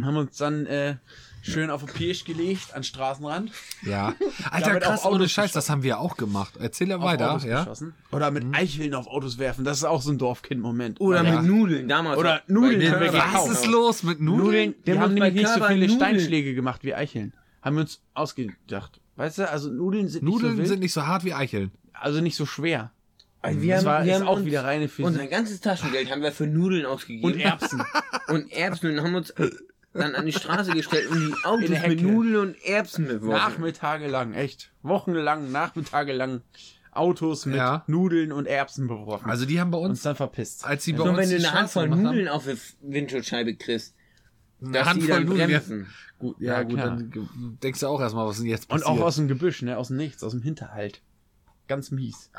Haben 0.04 0.16
uns 0.16 0.36
dann 0.36 0.66
äh, 0.66 0.96
schön 1.42 1.70
auf 1.70 1.84
den 1.84 1.92
Pirsch 1.94 2.24
gelegt, 2.24 2.74
an 2.74 2.80
den 2.80 2.84
Straßenrand. 2.84 3.50
Ja. 3.82 4.14
Alter, 4.50 4.78
krass, 4.80 5.04
ohne 5.04 5.28
Scheiß, 5.28 5.52
das 5.52 5.70
haben 5.70 5.82
wir 5.82 5.98
auch 6.00 6.16
gemacht. 6.16 6.54
Erzähl 6.60 6.88
ja 6.88 6.96
auf 6.96 7.02
weiter, 7.02 7.30
Autos 7.32 7.44
ja. 7.44 7.60
geschossen. 7.64 7.94
Oder 8.12 8.30
mit 8.30 8.44
Eicheln 8.52 8.94
auf 8.94 9.06
Autos 9.06 9.38
werfen. 9.38 9.64
Das 9.64 9.78
ist 9.78 9.84
auch 9.84 10.02
so 10.02 10.10
ein 10.12 10.18
Dorfkind-Moment. 10.18 11.00
Oder 11.00 11.22
ja. 11.24 11.40
mit 11.40 11.50
Nudeln 11.50 11.88
damals. 11.88 12.18
Oder. 12.18 12.42
Nudeln 12.46 12.80
wir 12.80 12.98
gekauft. 13.10 13.34
Was 13.34 13.50
ist 13.50 13.66
los 13.66 14.02
mit 14.02 14.20
Nudeln? 14.20 14.44
Nudeln, 14.46 14.74
Der 14.86 15.00
haben 15.00 15.14
nämlich 15.14 15.34
nicht 15.34 15.48
so 15.48 15.64
viele 15.64 15.86
Nudeln. 15.86 15.90
Steinschläge 15.96 16.54
gemacht 16.54 16.84
wie 16.84 16.94
Eicheln. 16.94 17.32
Haben 17.62 17.76
wir 17.76 17.80
uns 17.82 18.00
ausgedacht. 18.14 19.00
Weißt 19.16 19.38
du, 19.38 19.48
also 19.50 19.70
Nudeln 19.70 20.08
sind 20.08 20.24
Nudeln 20.24 20.42
nicht 20.42 20.52
so 20.52 20.58
wild, 20.58 20.68
sind 20.68 20.80
nicht 20.80 20.92
so 20.94 21.06
hart 21.06 21.24
wie 21.24 21.34
Eicheln. 21.34 21.70
also 21.92 22.20
nicht 22.20 22.36
so 22.36 22.46
schwer. 22.46 22.90
Also 23.42 23.62
wir 23.62 23.74
Das 23.76 23.84
haben, 23.84 23.92
war, 23.92 24.04
wir 24.04 24.12
ist 24.14 24.20
haben 24.20 24.28
auch 24.28 24.36
uns 24.36 24.44
wieder 24.46 24.64
reine 24.64 24.84
Unser 24.84 25.12
Physik. 25.12 25.30
ganzes 25.30 25.60
Taschengeld 25.60 26.10
haben 26.10 26.22
wir 26.22 26.32
für 26.32 26.46
Nudeln 26.46 26.84
ausgegeben. 26.86 27.24
Und 27.24 27.40
Erbsen. 27.40 27.82
Und 28.28 28.52
Erbsen 28.52 28.90
und 28.98 29.02
haben 29.04 29.14
uns 29.14 29.30
dann 29.92 30.14
an 30.14 30.24
die 30.26 30.32
Straße 30.32 30.72
gestellt 30.72 31.08
und 31.10 31.20
die 31.20 31.34
Autos 31.44 31.64
In 31.66 31.72
mit 31.72 31.82
Hecke. 31.82 32.02
Nudeln 32.02 32.36
und 32.36 32.64
Erbsen 32.64 33.06
beworfen. 33.08 33.30
Nachmittage 33.30 34.06
lang, 34.06 34.34
echt. 34.34 34.72
Wochenlang, 34.82 35.50
Nachmittage 35.50 36.12
lang 36.12 36.42
Autos 36.92 37.46
mit 37.46 37.56
Ja. 37.56 37.84
Nudeln 37.86 38.32
und 38.32 38.46
Erbsen 38.46 38.86
beworfen. 38.88 39.28
Also 39.30 39.46
die 39.46 39.60
haben 39.60 39.70
bei 39.70 39.78
uns 39.78 39.90
uns, 39.90 40.02
dann 40.02 40.16
verpisst. 40.16 40.64
als 40.64 40.84
sie 40.84 40.92
bei 40.92 40.98
So, 40.98 41.04
uns 41.10 41.18
wenn 41.18 41.30
du 41.30 41.38
die 41.38 41.44
eine 41.46 41.52
Handvoll 41.54 41.84
Straße 41.86 41.88
gemacht 42.02 42.14
Nudeln 42.14 42.28
auf 42.28 42.44
die 42.46 42.56
Windschutzscheibe 42.82 43.54
kriegst, 43.56 43.94
dass 44.60 44.70
die 44.72 44.78
Handvoll 44.90 45.08
dann 45.08 45.26
bremsen. 45.26 45.86
gut, 46.18 46.36
ja, 46.40 46.54
Ja, 46.54 46.62
gut, 46.64 46.74
klar. 46.74 46.86
dann 46.90 47.10
ge- 47.10 47.22
denkst 47.62 47.80
du 47.80 47.86
auch 47.86 48.00
erstmal, 48.00 48.26
was 48.26 48.36
denn 48.38 48.46
jetzt 48.46 48.64
Und 48.70 48.80
passiert. 48.82 48.88
auch 48.88 49.04
aus 49.04 49.16
dem 49.16 49.28
Gebüsch, 49.28 49.62
ne? 49.62 49.76
Aus 49.78 49.88
dem 49.88 49.96
Nichts, 49.96 50.22
aus 50.22 50.32
dem 50.32 50.42
Hinterhalt. 50.42 51.00
Ganz 51.68 51.90
mies. 51.92 52.30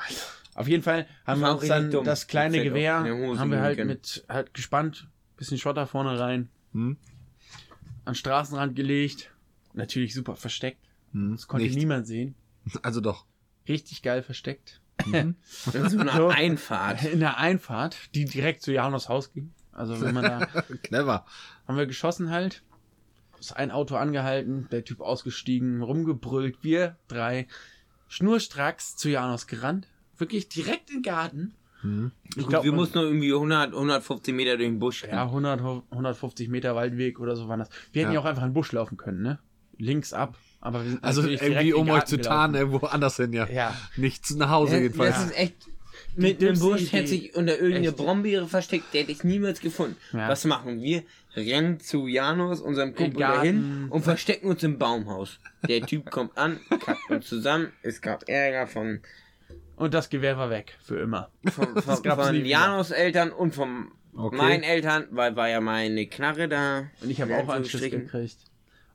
Auf 0.54 0.68
jeden 0.68 0.84
Fall 0.84 1.08
haben 1.26 1.40
war 1.42 1.50
wir 1.50 1.56
auch 1.56 1.60
uns 1.60 1.68
dann 1.70 1.90
dumm. 1.92 2.04
das 2.04 2.28
kleine 2.28 2.56
Fällt 2.58 2.68
auch 2.70 2.74
Gewehr, 2.74 2.98
in 3.00 3.04
der 3.06 3.16
Hose 3.16 3.40
haben 3.40 3.52
wir 3.52 3.62
halt 3.62 3.84
mit, 3.86 4.26
halt 4.28 4.54
gespannt, 4.54 5.08
bisschen 5.38 5.58
Schotter 5.58 5.88
vorne 5.88 6.20
rein, 6.20 6.50
Hm? 6.74 6.98
An 8.06 8.14
den 8.14 8.16
Straßenrand 8.16 8.76
gelegt. 8.76 9.32
Natürlich 9.74 10.14
super 10.14 10.36
versteckt. 10.36 10.80
Hm, 11.14 11.32
Das 11.34 11.48
konnte 11.48 11.66
nicht. 11.66 11.78
niemand 11.78 12.08
sehen. 12.08 12.36
Also 12.84 13.02
doch. 13.02 13.26
Richtig 13.68 14.02
geil 14.02 14.22
versteckt. 14.24 14.82
Das 15.66 15.76
ist 15.76 15.92
so 15.94 16.00
eine 16.00 16.12
So. 16.12 16.28
Einfahrt. 16.30 17.04
In 17.12 17.20
der 17.22 17.38
Einfahrt, 17.38 17.98
die 18.14 18.26
direkt 18.26 18.62
zu 18.62 18.72
Janos 18.72 19.10
Haus 19.10 19.34
ging. 19.34 19.52
Also 19.72 20.00
wenn 20.02 20.14
man 20.14 20.24
da 20.26 20.46
Clever. 20.84 21.26
haben 21.68 21.78
wir 21.78 21.86
geschossen 21.88 22.30
halt. 22.30 22.62
Ist 23.40 23.56
ein 23.56 23.72
Auto 23.72 23.96
angehalten, 23.96 24.68
der 24.72 24.84
Typ 24.86 25.00
ausgestiegen, 25.02 25.82
rumgebrüllt, 25.82 26.58
wir 26.62 26.98
drei 27.08 27.48
schnurstracks 28.10 28.96
zu 28.98 29.10
Janos 29.10 29.48
gerannt. 29.48 29.88
Wirklich 30.18 30.50
direkt 30.50 30.90
in 30.92 30.98
den 30.98 31.04
Garten. 31.04 31.56
Hm. 31.82 32.12
Ich 32.36 32.46
Gut, 32.46 32.63
wir 32.63 32.72
mussten 32.72 32.98
nur 33.00 33.08
irgendwie 33.08 33.34
100, 33.34 33.74
150 33.74 34.34
Meter 34.34 34.58
durch 34.58 34.70
den 34.70 34.80
Busch. 34.80 35.04
ja, 35.04 35.24
100, 35.24 35.60
150 35.91 36.48
Meter 36.50 36.76
Waldweg 36.76 37.20
oder 37.20 37.36
so 37.36 37.48
waren 37.48 37.60
das. 37.60 37.70
Wir 37.91 38.04
hätten 38.04 38.13
Ja. 38.13 38.20
ja 38.20 38.22
auch 38.22 38.30
einfach 38.30 38.44
in 38.44 38.50
den 38.50 38.54
Busch 38.54 38.72
laufen 38.72 38.98
können, 38.98 39.22
ne? 39.22 39.39
Links 39.78 40.13
ab. 40.13 40.38
Aber 40.60 40.84
wir 40.84 40.91
sind 40.91 41.04
Also 41.04 41.24
irgendwie, 41.28 41.74
um 41.74 41.89
euch 41.89 42.06
zu 42.06 42.17
gelaufen. 42.17 42.30
tarnen, 42.36 42.56
irgendwo 42.56 42.86
anders 42.86 43.17
hin, 43.17 43.34
ja. 43.34 43.48
Ja. 43.50 43.76
Nicht 43.98 44.30
nach 44.36 44.50
Hause 44.52 44.74
Das, 44.74 44.82
jedenfalls. 44.84 45.15
das 45.15 45.26
ist 45.26 45.38
echt. 45.38 45.56
Mit 46.15 46.41
dem 46.41 46.60
Busch 46.60 46.91
hätte 46.91 47.08
sich 47.08 47.36
unter 47.36 47.58
irgendeine 47.58 47.88
Echt. 47.88 47.98
Brombeere 47.98 48.46
versteckt, 48.48 48.94
der 48.94 49.02
hätte 49.02 49.13
ich 49.13 49.24
niemals 49.24 49.62
gefunden. 49.62 49.96
Ja. 50.12 50.28
Was 50.28 50.44
machen 50.46 50.82
wir? 50.82 51.04
Rennen 51.36 51.80
zu 51.80 52.06
Janus, 52.08 52.60
unserem 52.60 52.94
Kumpel, 52.94 53.22
dahin 53.22 53.88
und 53.89 54.04
verstecken 54.04 54.48
uns 54.50 54.62
im 54.63 54.78
Baumhaus. 54.78 55.39
Der 55.67 55.82
Typ 55.82 56.12
kommt 56.12 56.38
an, 56.38 56.60
kackt 56.70 57.10
uns 57.10 57.28
zusammen. 57.28 57.72
Es 57.82 58.02
gab 58.02 58.28
Ärger 58.28 58.67
von, 58.67 59.00
Und 59.82 59.94
das 59.94 60.10
Gewehr 60.10 60.38
war 60.38 60.50
weg. 60.50 60.78
Für 60.82 61.00
immer. 61.00 61.30
von, 61.52 61.76
von, 61.82 61.96
von 62.04 62.34
wieder. 62.34 62.46
Janus 62.46 62.91
Eltern 62.91 63.32
und 63.32 63.56
von 63.56 63.91
Okay. 64.13 64.36
meinen 64.36 64.63
Eltern, 64.63 65.08
weil 65.12 65.36
war 65.38 65.48
ja 65.48 65.62
meine 65.62 66.06
Knarre 66.06 66.50
da. 66.50 66.84
Und 67.01 67.10
ich 67.10 67.22
habe 67.22 67.34
auch 67.34 67.39
einen 67.39 67.49
Anführungsstrichen. 67.49 68.01
gekriegt. 68.03 68.38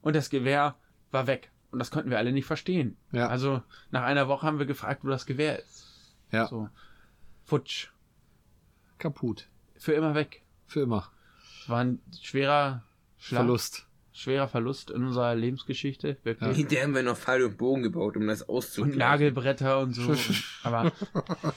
Und 0.03 0.15
das 0.15 0.29
Gewehr 0.31 0.77
war 1.11 1.27
weg. 1.27 1.51
Und 1.71 1.79
das 1.79 1.91
konnten 1.91 2.11
wir 2.11 2.19
alle 2.19 2.33
nicht 2.33 2.45
verstehen. 2.45 2.97
Ja. 3.13 3.29
Also 3.29 3.63
nach 3.91 4.03
einer 4.03 4.29
Woche 4.29 4.47
haben 4.47 4.59
wir 4.59 4.67
gefragt, 4.67 5.05
wo 5.05 5.09
das 5.09 5.25
Gewehr 5.27 5.59
ist. 5.59 5.87
ja. 6.33 6.47
So. 6.47 6.69
Futsch. 7.45 7.89
Kaputt. 8.99 9.49
Für 9.77 9.93
immer 9.93 10.15
weg. 10.15 10.43
Für 10.67 10.81
immer. 10.83 11.11
War 11.67 11.81
ein 11.85 12.01
schwerer 12.21 12.83
Schlag. 13.19 13.41
Verlust. 13.41 13.87
Schwerer 14.17 14.49
Verlust 14.49 14.91
in 14.91 15.05
unserer 15.05 15.35
Lebensgeschichte, 15.35 16.17
wirklich. 16.25 16.57
Hinterher 16.57 16.85
haben 16.85 16.95
wir 16.95 17.03
noch 17.03 17.17
Pfeil 17.17 17.45
und 17.45 17.59
Bogen 17.59 17.83
gebaut, 17.83 18.17
um 18.17 18.27
das 18.27 18.43
Und 18.43 18.57
auszugleichen. 18.57 18.99
Nagelbretter 18.99 19.81
und 19.81 19.93
so. 19.95 20.11
Und, 20.11 20.45
aber 20.63 20.91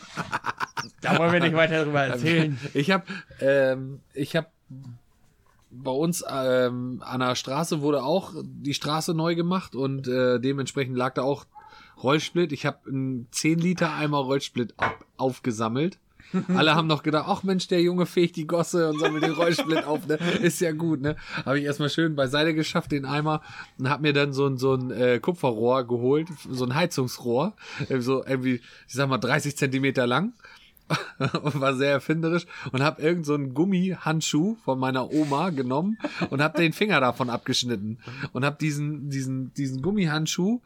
da 1.02 1.18
wollen 1.18 1.32
wir 1.34 1.40
nicht 1.40 1.56
weiter 1.56 1.86
drüber 1.86 2.04
erzählen. 2.04 2.60
Ich 2.74 2.92
habe, 2.92 3.06
ähm, 3.40 4.02
ich 4.14 4.36
habe 4.36 4.48
bei 5.72 5.92
uns 5.92 6.24
ähm, 6.30 7.02
an 7.06 7.20
der 7.20 7.36
Straße 7.36 7.82
wurde 7.82 8.04
auch 8.04 8.34
die 8.44 8.74
Straße 8.74 9.14
neu 9.14 9.36
gemacht 9.36 9.76
und 9.76 10.08
äh, 10.08 10.40
dementsprechend 10.40 10.98
lag 10.98 11.14
da 11.14 11.22
auch 11.22 11.46
Rollsplit. 12.02 12.52
Ich 12.52 12.66
habe 12.66 12.90
einen 12.90 13.28
10 13.32 13.60
Liter 13.60 13.94
Eimer 13.94 14.20
Rollsplit 14.20 14.74
ab, 14.78 15.06
aufgesammelt. 15.18 16.00
Alle 16.56 16.76
haben 16.76 16.88
noch 16.88 17.04
gedacht, 17.04 17.26
ach 17.28 17.44
Mensch, 17.44 17.68
der 17.68 17.82
Junge 17.82 18.06
fegt 18.06 18.36
die 18.36 18.48
Gosse 18.48 18.90
und 18.90 19.00
sammelt 19.00 19.24
den 19.24 19.34
Rollsplit 19.34 19.84
auf, 19.86 20.08
ne? 20.08 20.16
Ist 20.42 20.62
ja 20.62 20.72
gut, 20.72 21.02
ne? 21.02 21.16
Habe 21.46 21.60
ich 21.60 21.66
erstmal 21.66 21.90
schön 21.90 22.16
beiseite 22.16 22.54
geschafft, 22.54 22.92
den 22.92 23.06
Eimer, 23.06 23.42
und 23.78 23.90
hab 23.90 24.02
mir 24.02 24.14
dann 24.14 24.34
so 24.34 24.48
ein, 24.48 24.58
so 24.58 24.74
ein 24.74 24.92
äh, 24.92 25.20
Kupferrohr 25.20 25.88
geholt, 25.88 26.28
so 26.50 26.66
ein 26.66 26.76
Heizungsrohr, 26.76 27.54
so 28.00 28.24
irgendwie, 28.26 28.62
ich 28.88 28.94
sag 28.94 29.10
mal, 29.10 29.18
30 29.18 29.58
Zentimeter 29.58 30.08
lang 30.08 30.34
und 31.44 31.60
war 31.62 31.76
sehr 31.76 31.92
erfinderisch 31.92 32.46
und 32.72 32.82
habe 32.82 33.02
irgend 33.02 33.26
so 33.26 33.34
einen 33.34 33.54
Gummihandschuh 33.54 34.58
von 34.64 34.80
meiner 34.80 35.12
Oma 35.12 35.50
genommen 35.52 35.98
und 36.30 36.42
habe 36.42 36.58
den 36.58 36.74
Finger 36.74 37.00
davon 37.00 37.30
abgeschnitten 37.30 38.00
und 38.34 38.46
habe 38.46 38.58
diesen 38.60 39.10
diesen 39.10 39.54
diesen 39.54 39.82
Gummihandschuh 39.82 40.62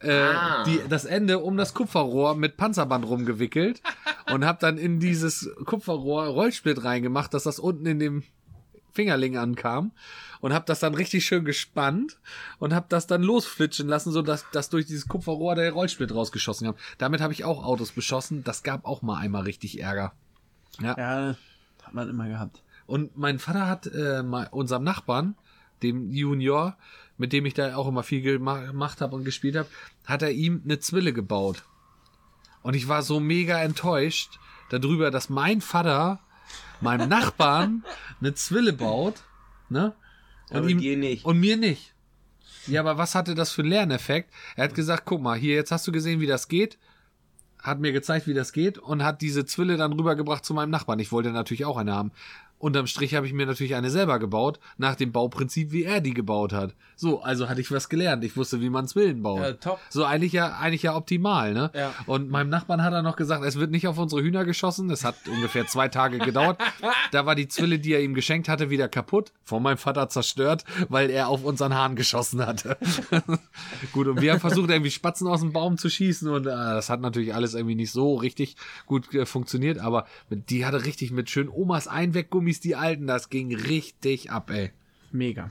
äh, 0.00 0.10
Ah. 0.12 0.64
die, 0.64 0.80
das 0.88 1.04
Ende 1.04 1.38
um 1.40 1.56
das 1.56 1.74
Kupferrohr 1.74 2.34
mit 2.34 2.56
Panzerband 2.56 3.04
rumgewickelt 3.06 3.82
und 4.32 4.44
habe 4.44 4.58
dann 4.60 4.78
in 4.78 5.00
dieses 5.00 5.50
Kupferrohr 5.64 6.26
Rollsplit 6.26 6.84
reingemacht, 6.84 7.32
dass 7.34 7.44
das 7.44 7.58
unten 7.58 7.86
in 7.86 7.98
dem 7.98 8.22
Fingerling 8.92 9.36
ankam 9.36 9.92
und 10.40 10.52
habe 10.52 10.64
das 10.66 10.80
dann 10.80 10.94
richtig 10.94 11.24
schön 11.24 11.44
gespannt 11.44 12.18
und 12.58 12.74
habe 12.74 12.86
das 12.88 13.06
dann 13.06 13.22
losflitschen 13.22 13.86
lassen, 13.86 14.10
so 14.12 14.22
dass 14.22 14.44
dass 14.50 14.70
durch 14.70 14.86
dieses 14.86 15.06
Kupferrohr 15.06 15.54
der 15.54 15.70
Rollsplit 15.72 16.12
rausgeschossen 16.12 16.66
kam. 16.66 16.76
Damit 16.96 17.20
habe 17.20 17.32
ich 17.32 17.44
auch 17.44 17.64
Autos 17.64 17.92
beschossen. 17.92 18.42
Das 18.42 18.62
gab 18.64 18.84
auch 18.86 19.02
mal 19.02 19.18
einmal 19.18 19.42
richtig 19.42 19.80
Ärger. 19.80 20.12
Ja, 20.80 20.96
hat 21.84 21.94
man 21.94 22.08
immer 22.08 22.26
gehabt. 22.28 22.62
Und 22.86 23.16
mein 23.16 23.38
Vater 23.38 23.66
hat 23.68 23.86
äh, 23.86 24.22
mal 24.22 24.48
unserem 24.50 24.82
Nachbarn, 24.82 25.36
dem 25.82 26.10
Junior, 26.10 26.76
mit 27.18 27.32
dem 27.32 27.44
ich 27.46 27.54
da 27.54 27.76
auch 27.76 27.86
immer 27.88 28.02
viel 28.02 28.22
gema- 28.22 28.66
gemacht 28.66 29.00
habe 29.00 29.14
und 29.16 29.24
gespielt 29.24 29.56
habe, 29.56 29.68
hat 30.06 30.22
er 30.22 30.30
ihm 30.30 30.62
eine 30.64 30.78
Zwille 30.78 31.12
gebaut. 31.12 31.64
Und 32.62 32.74
ich 32.74 32.88
war 32.88 33.02
so 33.02 33.20
mega 33.20 33.60
enttäuscht 33.62 34.38
darüber, 34.70 35.10
dass 35.10 35.28
mein 35.28 35.60
Vater 35.60 36.20
meinem 36.80 37.08
Nachbarn 37.08 37.84
eine 38.20 38.34
Zwille 38.34 38.72
baut, 38.72 39.14
ne? 39.68 39.94
Und 40.50 40.56
Aber 40.56 40.66
dir 40.66 40.96
nicht. 40.96 41.24
Und 41.24 41.38
mir 41.40 41.56
nicht. 41.56 41.92
Ja, 42.66 42.80
aber 42.80 42.96
was 42.98 43.14
hatte 43.14 43.34
das 43.34 43.50
für 43.52 43.62
einen 43.62 43.70
Lerneffekt? 43.70 44.32
Er 44.56 44.64
hat 44.64 44.74
gesagt, 44.74 45.02
guck 45.04 45.20
mal, 45.20 45.38
hier, 45.38 45.54
jetzt 45.54 45.72
hast 45.72 45.86
du 45.86 45.92
gesehen, 45.92 46.20
wie 46.20 46.26
das 46.26 46.48
geht. 46.48 46.78
Hat 47.62 47.80
mir 47.80 47.92
gezeigt, 47.92 48.26
wie 48.26 48.34
das 48.34 48.52
geht 48.52 48.78
und 48.78 49.02
hat 49.02 49.20
diese 49.20 49.44
Zwille 49.44 49.76
dann 49.76 49.92
rübergebracht 49.92 50.44
zu 50.44 50.54
meinem 50.54 50.70
Nachbarn. 50.70 51.00
Ich 51.00 51.10
wollte 51.12 51.30
natürlich 51.32 51.64
auch 51.64 51.76
eine 51.76 51.92
haben. 51.92 52.12
Unterm 52.58 52.86
Strich 52.86 53.14
habe 53.14 53.26
ich 53.26 53.32
mir 53.32 53.46
natürlich 53.46 53.74
eine 53.74 53.90
selber 53.90 54.18
gebaut, 54.18 54.58
nach 54.78 54.96
dem 54.96 55.12
Bauprinzip, 55.12 55.70
wie 55.70 55.84
er 55.84 56.00
die 56.00 56.14
gebaut 56.14 56.52
hat. 56.52 56.74
So, 56.96 57.22
also 57.22 57.48
hatte 57.48 57.60
ich 57.60 57.70
was 57.70 57.88
gelernt. 57.88 58.24
Ich 58.24 58.36
wusste, 58.36 58.60
wie 58.60 58.70
man 58.70 58.88
Zwillen 58.88 59.22
baut. 59.22 59.40
Ja, 59.40 59.52
top. 59.52 59.78
So 59.88 60.04
eigentlich 60.04 60.32
ja, 60.32 60.58
eigentlich 60.58 60.82
ja 60.82 60.96
optimal, 60.96 61.54
ne? 61.54 61.70
Ja. 61.72 61.94
Und 62.06 62.30
meinem 62.30 62.48
Nachbarn 62.48 62.82
hat 62.82 62.92
er 62.92 63.02
noch 63.02 63.14
gesagt, 63.14 63.44
es 63.44 63.56
wird 63.56 63.70
nicht 63.70 63.86
auf 63.86 63.98
unsere 63.98 64.22
Hühner 64.22 64.44
geschossen. 64.44 64.88
Das 64.88 65.04
hat 65.04 65.14
ungefähr 65.28 65.66
zwei 65.68 65.88
Tage 65.88 66.18
gedauert. 66.18 66.58
Da 67.10 67.24
war 67.24 67.34
die 67.34 67.48
Zwille, 67.48 67.78
die 67.78 67.94
er 67.94 68.02
ihm 68.02 68.12
geschenkt 68.14 68.48
hatte, 68.48 68.70
wieder 68.70 68.88
kaputt. 68.88 69.32
Von 69.42 69.62
meinem 69.62 69.78
Vater 69.78 70.08
zerstört, 70.08 70.64
weil 70.88 71.10
er 71.10 71.28
auf 71.28 71.42
unseren 71.42 71.74
Hahn 71.74 71.96
geschossen 71.96 72.44
hatte. 72.44 72.76
gut, 73.92 74.08
und 74.08 74.20
wir 74.20 74.32
haben 74.32 74.40
versucht, 74.40 74.68
irgendwie 74.70 74.90
Spatzen 74.90 75.26
aus 75.26 75.40
dem 75.40 75.52
Baum 75.52 75.78
zu 75.78 75.88
schießen. 75.88 76.28
Und 76.28 76.46
äh, 76.46 76.50
das 76.50 76.90
hat 76.90 77.00
natürlich 77.00 77.34
alles 77.34 77.54
irgendwie 77.54 77.76
nicht 77.76 77.92
so 77.92 78.16
richtig 78.16 78.56
gut 78.86 79.14
äh, 79.14 79.24
funktioniert. 79.24 79.78
Aber 79.78 80.06
die 80.28 80.66
hatte 80.66 80.84
richtig 80.84 81.10
mit 81.10 81.30
schön 81.30 81.48
Omas 81.48 81.88
Einweggummis, 82.48 82.60
die 82.60 82.76
alten, 82.76 83.06
das 83.06 83.28
ging 83.28 83.54
richtig 83.54 84.30
ab, 84.30 84.50
ey. 84.50 84.70
Mega. 85.12 85.50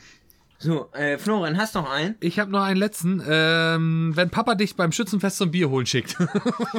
So, 0.59 0.89
äh, 0.93 1.19
Florian, 1.19 1.55
hast 1.57 1.75
noch 1.75 1.87
einen? 1.87 2.15
Ich 2.19 2.39
habe 2.39 2.49
noch 2.49 2.63
einen 2.63 2.79
letzten. 2.79 3.21
Ähm, 3.29 4.11
wenn 4.15 4.31
Papa 4.31 4.55
dich 4.55 4.75
beim 4.75 4.91
Schützenfest 4.91 5.37
zum 5.37 5.51
Bier 5.51 5.69
holen 5.69 5.85
schickt. 5.85 6.17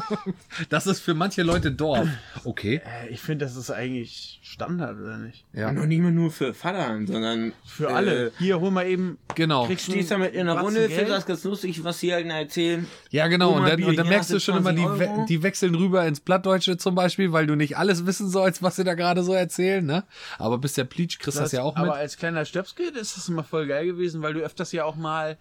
das 0.68 0.88
ist 0.88 0.98
für 1.00 1.14
manche 1.14 1.44
Leute 1.44 1.70
Dorf. 1.70 2.08
Okay. 2.42 2.80
Äh, 2.84 3.10
ich 3.10 3.20
finde, 3.20 3.44
das 3.44 3.54
ist 3.54 3.70
eigentlich 3.70 4.40
Standard, 4.42 4.98
oder 4.98 5.18
nicht? 5.18 5.44
Ja. 5.52 5.70
Noch 5.70 5.86
nicht 5.86 6.00
mal 6.00 6.10
nur 6.10 6.32
für 6.32 6.54
Vater, 6.54 6.98
sondern 7.06 7.52
Für 7.64 7.94
alle. 7.94 8.32
Hier, 8.38 8.58
hol 8.58 8.72
mal 8.72 8.84
eben. 8.84 9.16
Genau. 9.36 9.66
Kriegst 9.66 9.86
Stehst 9.86 10.10
da 10.10 10.18
mit 10.18 10.34
in 10.34 10.40
einer 10.40 10.54
Batzen 10.56 10.76
Runde, 10.76 10.88
findest 10.88 11.10
das 11.10 11.26
ganz 11.26 11.44
lustig, 11.44 11.84
was 11.84 12.00
die 12.00 12.10
Eltern 12.10 12.30
erzählen. 12.32 12.86
Ja, 13.10 13.28
genau. 13.28 13.52
Und 13.52 13.68
dann, 13.68 13.76
Bier, 13.76 13.88
und 13.88 13.96
dann 13.96 14.08
merkst 14.08 14.30
du 14.30 14.40
schon 14.40 14.56
immer, 14.56 14.72
die, 14.72 14.82
20 14.82 15.08
we 15.08 15.26
die 15.28 15.42
wechseln 15.44 15.76
rüber 15.76 16.04
ins 16.04 16.18
Plattdeutsche 16.18 16.78
zum 16.78 16.96
Beispiel, 16.96 17.32
weil 17.32 17.46
du 17.46 17.54
nicht 17.54 17.76
alles 17.76 18.06
wissen 18.06 18.28
sollst, 18.28 18.60
was 18.60 18.74
sie 18.74 18.82
da 18.82 18.94
gerade 18.94 19.22
so 19.22 19.34
erzählen, 19.34 19.86
ne? 19.86 20.02
Aber 20.38 20.58
bis 20.58 20.72
der 20.72 20.84
Pleach 20.84 21.20
kriegst 21.20 21.38
du 21.38 21.42
das 21.42 21.52
ja 21.52 21.62
auch 21.62 21.76
mit. 21.76 21.84
Aber 21.84 21.94
als 21.94 22.16
kleiner 22.16 22.44
Stöpskind 22.44 22.96
ist 22.96 23.16
das 23.16 23.28
immer 23.28 23.44
voll 23.44 23.67
geil 23.68 23.86
gewesen, 23.86 24.22
weil 24.22 24.34
du 24.34 24.40
öfters 24.40 24.72
ja 24.72 24.84
auch 24.84 24.96
mal 24.96 25.38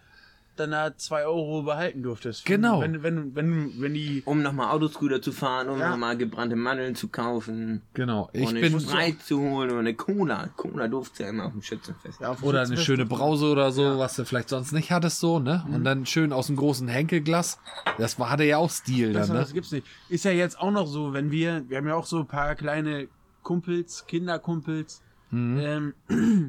dann 0.60 0.72
da 0.72 0.98
zwei 0.98 1.24
Euro 1.26 1.62
behalten 1.62 2.02
durftest. 2.02 2.44
Genau. 2.46 2.82
Wenn, 2.82 3.04
wenn, 3.04 3.36
wenn, 3.36 3.80
wenn 3.80 3.94
die. 3.94 4.24
Um 4.26 4.42
nochmal 4.42 4.72
Autoscooter 4.72 5.22
zu 5.22 5.32
fahren, 5.32 5.70
um 5.70 5.80
Ja. 5.80 5.92
nochmal 5.92 6.18
gebrannte 6.18 6.56
Mandeln 6.56 6.96
zu 6.96 7.10
kaufen. 7.10 7.84
Genau. 7.94 8.30
Ich 8.34 8.48
und 8.48 8.56
bin. 8.56 8.74
eine 8.74 8.80
Sprite 8.82 9.20
zu 9.20 9.40
holen 9.40 9.70
oder 9.70 9.80
eine 9.82 9.94
Cola. 9.94 10.50
Cola 10.56 10.88
durfte 10.88 11.22
ja 11.24 11.30
immer 11.30 11.46
auf 11.46 11.52
dem 11.52 11.62
Schützenfest. 11.62 12.22
Ja, 12.22 12.32
auf 12.32 12.42
Oder 12.42 12.62
eine 12.62 12.76
schöne 12.78 13.06
Brause 13.06 13.46
oder 13.52 13.72
so, 13.72 14.00
was 14.00 14.16
du 14.16 14.26
vielleicht 14.26 14.50
sonst 14.50 14.72
nicht 14.72 14.92
hattest, 14.92 15.20
so, 15.20 15.38
ne? 15.38 15.64
Und 15.72 15.84
dann 15.84 16.08
schön 16.08 16.34
aus 16.34 16.48
dem 16.48 16.56
großen 16.56 16.88
Henkelglas. 16.88 17.60
Das 18.00 18.18
war, 18.20 18.32
hatte 18.32 18.44
ja 18.44 18.58
auch 18.58 18.72
Stil 18.72 19.14
Das, 19.14 19.28
dann, 19.28 19.36
ne? 19.36 19.44
das 19.44 19.54
gibt's 19.54 19.72
nicht. 19.72 19.86
Ist 20.10 20.26
ja 20.26 20.32
jetzt 20.32 20.60
auch 20.60 20.72
noch 20.72 20.88
so, 20.88 21.14
wenn 21.14 21.30
wir, 21.30 21.70
wir 21.70 21.78
haben 21.78 21.88
ja 21.88 21.94
auch 21.94 22.08
so 22.08 22.18
ein 22.18 22.26
paar 22.28 22.56
kleine 22.56 23.10
Kumpels, 23.44 24.06
Kinderkumpels, 24.08 25.04
ähm, 25.32 25.94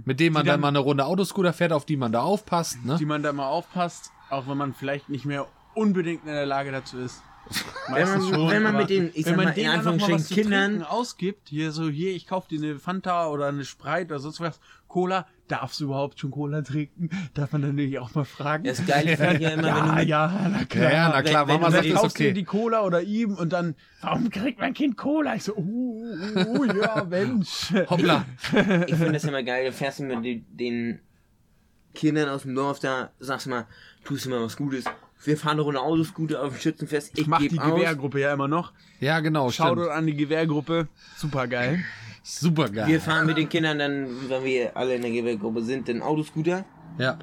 Mit 0.05 0.20
dem 0.20 0.33
man 0.33 0.45
dann 0.47 0.55
dann- 0.55 0.61
mal 0.61 0.68
eine 0.68 0.79
Runde 0.79 1.05
Autoscooter 1.05 1.53
fährt, 1.53 1.72
auf 1.72 1.85
die 1.85 1.97
man 1.97 2.12
da 2.12 2.22
aufpasst, 2.22 2.85
ne? 2.85 2.97
die 2.99 3.05
man 3.07 3.22
da 3.22 3.33
mal 3.33 3.49
aufpasst, 3.49 4.12
auch 4.31 4.47
wenn 4.49 4.57
man 4.57 4.74
vielleicht 4.74 5.09
nicht 5.09 5.24
mehr 5.24 5.47
unbedingt 5.74 6.22
in 6.24 6.33
der 6.33 6.47
Lage 6.47 6.70
dazu 6.72 6.99
ist. 6.99 7.22
Wenn 7.93 8.09
man- 8.09 8.20
schon, 8.22 8.51
wenn 8.51 8.62
man 8.62 8.76
mit 8.76 8.91
den, 8.91 9.09
ich 9.14 9.24
wenn 9.24 9.24
sag 9.24 9.37
man 9.37 9.45
mal, 9.47 9.59
in 9.59 9.68
Anführungsstrichen 9.70 10.43
Kindern- 10.43 10.83
ausgibt, 10.83 11.49
hier 11.49 11.72
so, 11.72 11.89
hier, 11.89 12.12
ich 12.14 12.26
kauf 12.26 12.47
dir 12.47 12.61
eine 12.61 12.79
Fanta 12.79 13.29
oder 13.29 13.47
eine 13.47 13.64
Sprite 13.64 14.07
oder 14.14 14.18
sonst 14.18 14.41
was, 14.41 14.61
Cola, 14.87 15.26
darfst 15.49 15.80
du 15.80 15.84
überhaupt 15.84 16.20
schon 16.20 16.30
Cola 16.30 16.62
trinken? 16.62 17.11
Darf 17.34 17.53
man 17.53 17.62
dann 17.62 17.72
natürlich 17.72 17.99
auch 17.99 18.14
mal 18.14 18.24
fragen. 18.24 18.64
Das 18.64 18.84
Geile 18.86 19.16
finde 19.16 19.34
ich 19.34 19.40
ja 19.40 19.51
immer, 19.51 19.62
wenn 19.64 19.84
du 19.84 19.88
ja, 19.88 19.94
mit 19.94 20.09
ja, 20.09 20.51
na 20.51 20.64
klar. 20.64 20.92
ja, 20.92 21.09
na 21.09 21.22
klar, 21.22 21.49
wenn- 21.49 21.55
Mama 21.55 21.66
wenn 21.66 21.72
sagt, 21.72 21.86
du 21.86 21.94
kaufst 21.94 22.16
okay. 22.16 22.28
dir 22.28 22.34
die 22.34 22.44
Cola 22.44 22.84
oder 22.84 23.03
ihm 23.03 23.34
und 23.34 23.53
dann, 23.53 23.74
warum 24.01 24.30
kriegt 24.30 24.61
mein 24.61 24.74
Kind 24.74 24.96
Cola? 24.96 25.34
Ich 25.34 25.44
so, 25.44 25.55
uh, 25.57 26.14
uh, 26.36 26.59
uh, 26.61 26.64
ja, 26.64 27.05
Mensch. 27.11 27.72
Hoppla. 27.88 28.24
Ich 28.86 28.94
finde 28.94 29.12
das 29.12 29.24
immer 29.24 29.42
geil, 29.42 29.66
du 29.66 29.72
fährst 29.72 30.01
mit 30.01 30.24
den, 30.24 31.01
Kindern 31.94 32.28
aus 32.28 32.42
dem 32.42 32.55
Dorf 32.55 32.78
da, 32.78 33.11
sagst 33.18 33.49
mal, 33.49 33.66
tust 34.05 34.26
du 34.26 34.30
mal 34.30 34.42
was 34.42 34.57
Gutes. 34.57 34.84
Wir 35.24 35.36
fahren 35.36 35.53
eine 35.55 35.62
Runde 35.62 35.80
Autoscooter 35.80 36.42
auf 36.42 36.53
dem 36.53 36.61
Schützenfest. 36.61 37.11
Ich, 37.14 37.22
Ich 37.22 37.26
mach 37.26 37.40
die 37.40 37.59
aus. 37.59 37.74
Gewehrgruppe 37.74 38.20
ja 38.20 38.32
immer 38.32 38.46
noch. 38.46 38.72
Ja, 39.01 39.18
genau, 39.18 39.51
Shoutout 39.51 39.82
stimmt. 39.82 39.96
an 39.96 40.07
die 40.07 40.14
Gewehrgruppe. 40.14 40.86
Super 41.16 41.49
geil. 41.49 41.84
Super 42.31 42.68
geil. 42.68 42.87
Wir 42.89 43.01
fahren 43.01 43.26
mit 43.26 43.39
den 43.39 43.49
Kindern 43.49 43.79
dann, 43.79 44.29
wenn 44.29 44.45
wir 44.45 44.76
alle 44.76 44.95
in 44.97 45.03
der 45.03 45.11
Gewehrgruppe 45.11 45.62
sind, 45.62 45.89
den 45.89 46.03
Autoscooter. 46.03 46.66
Ja, 46.99 47.12
Und 47.12 47.20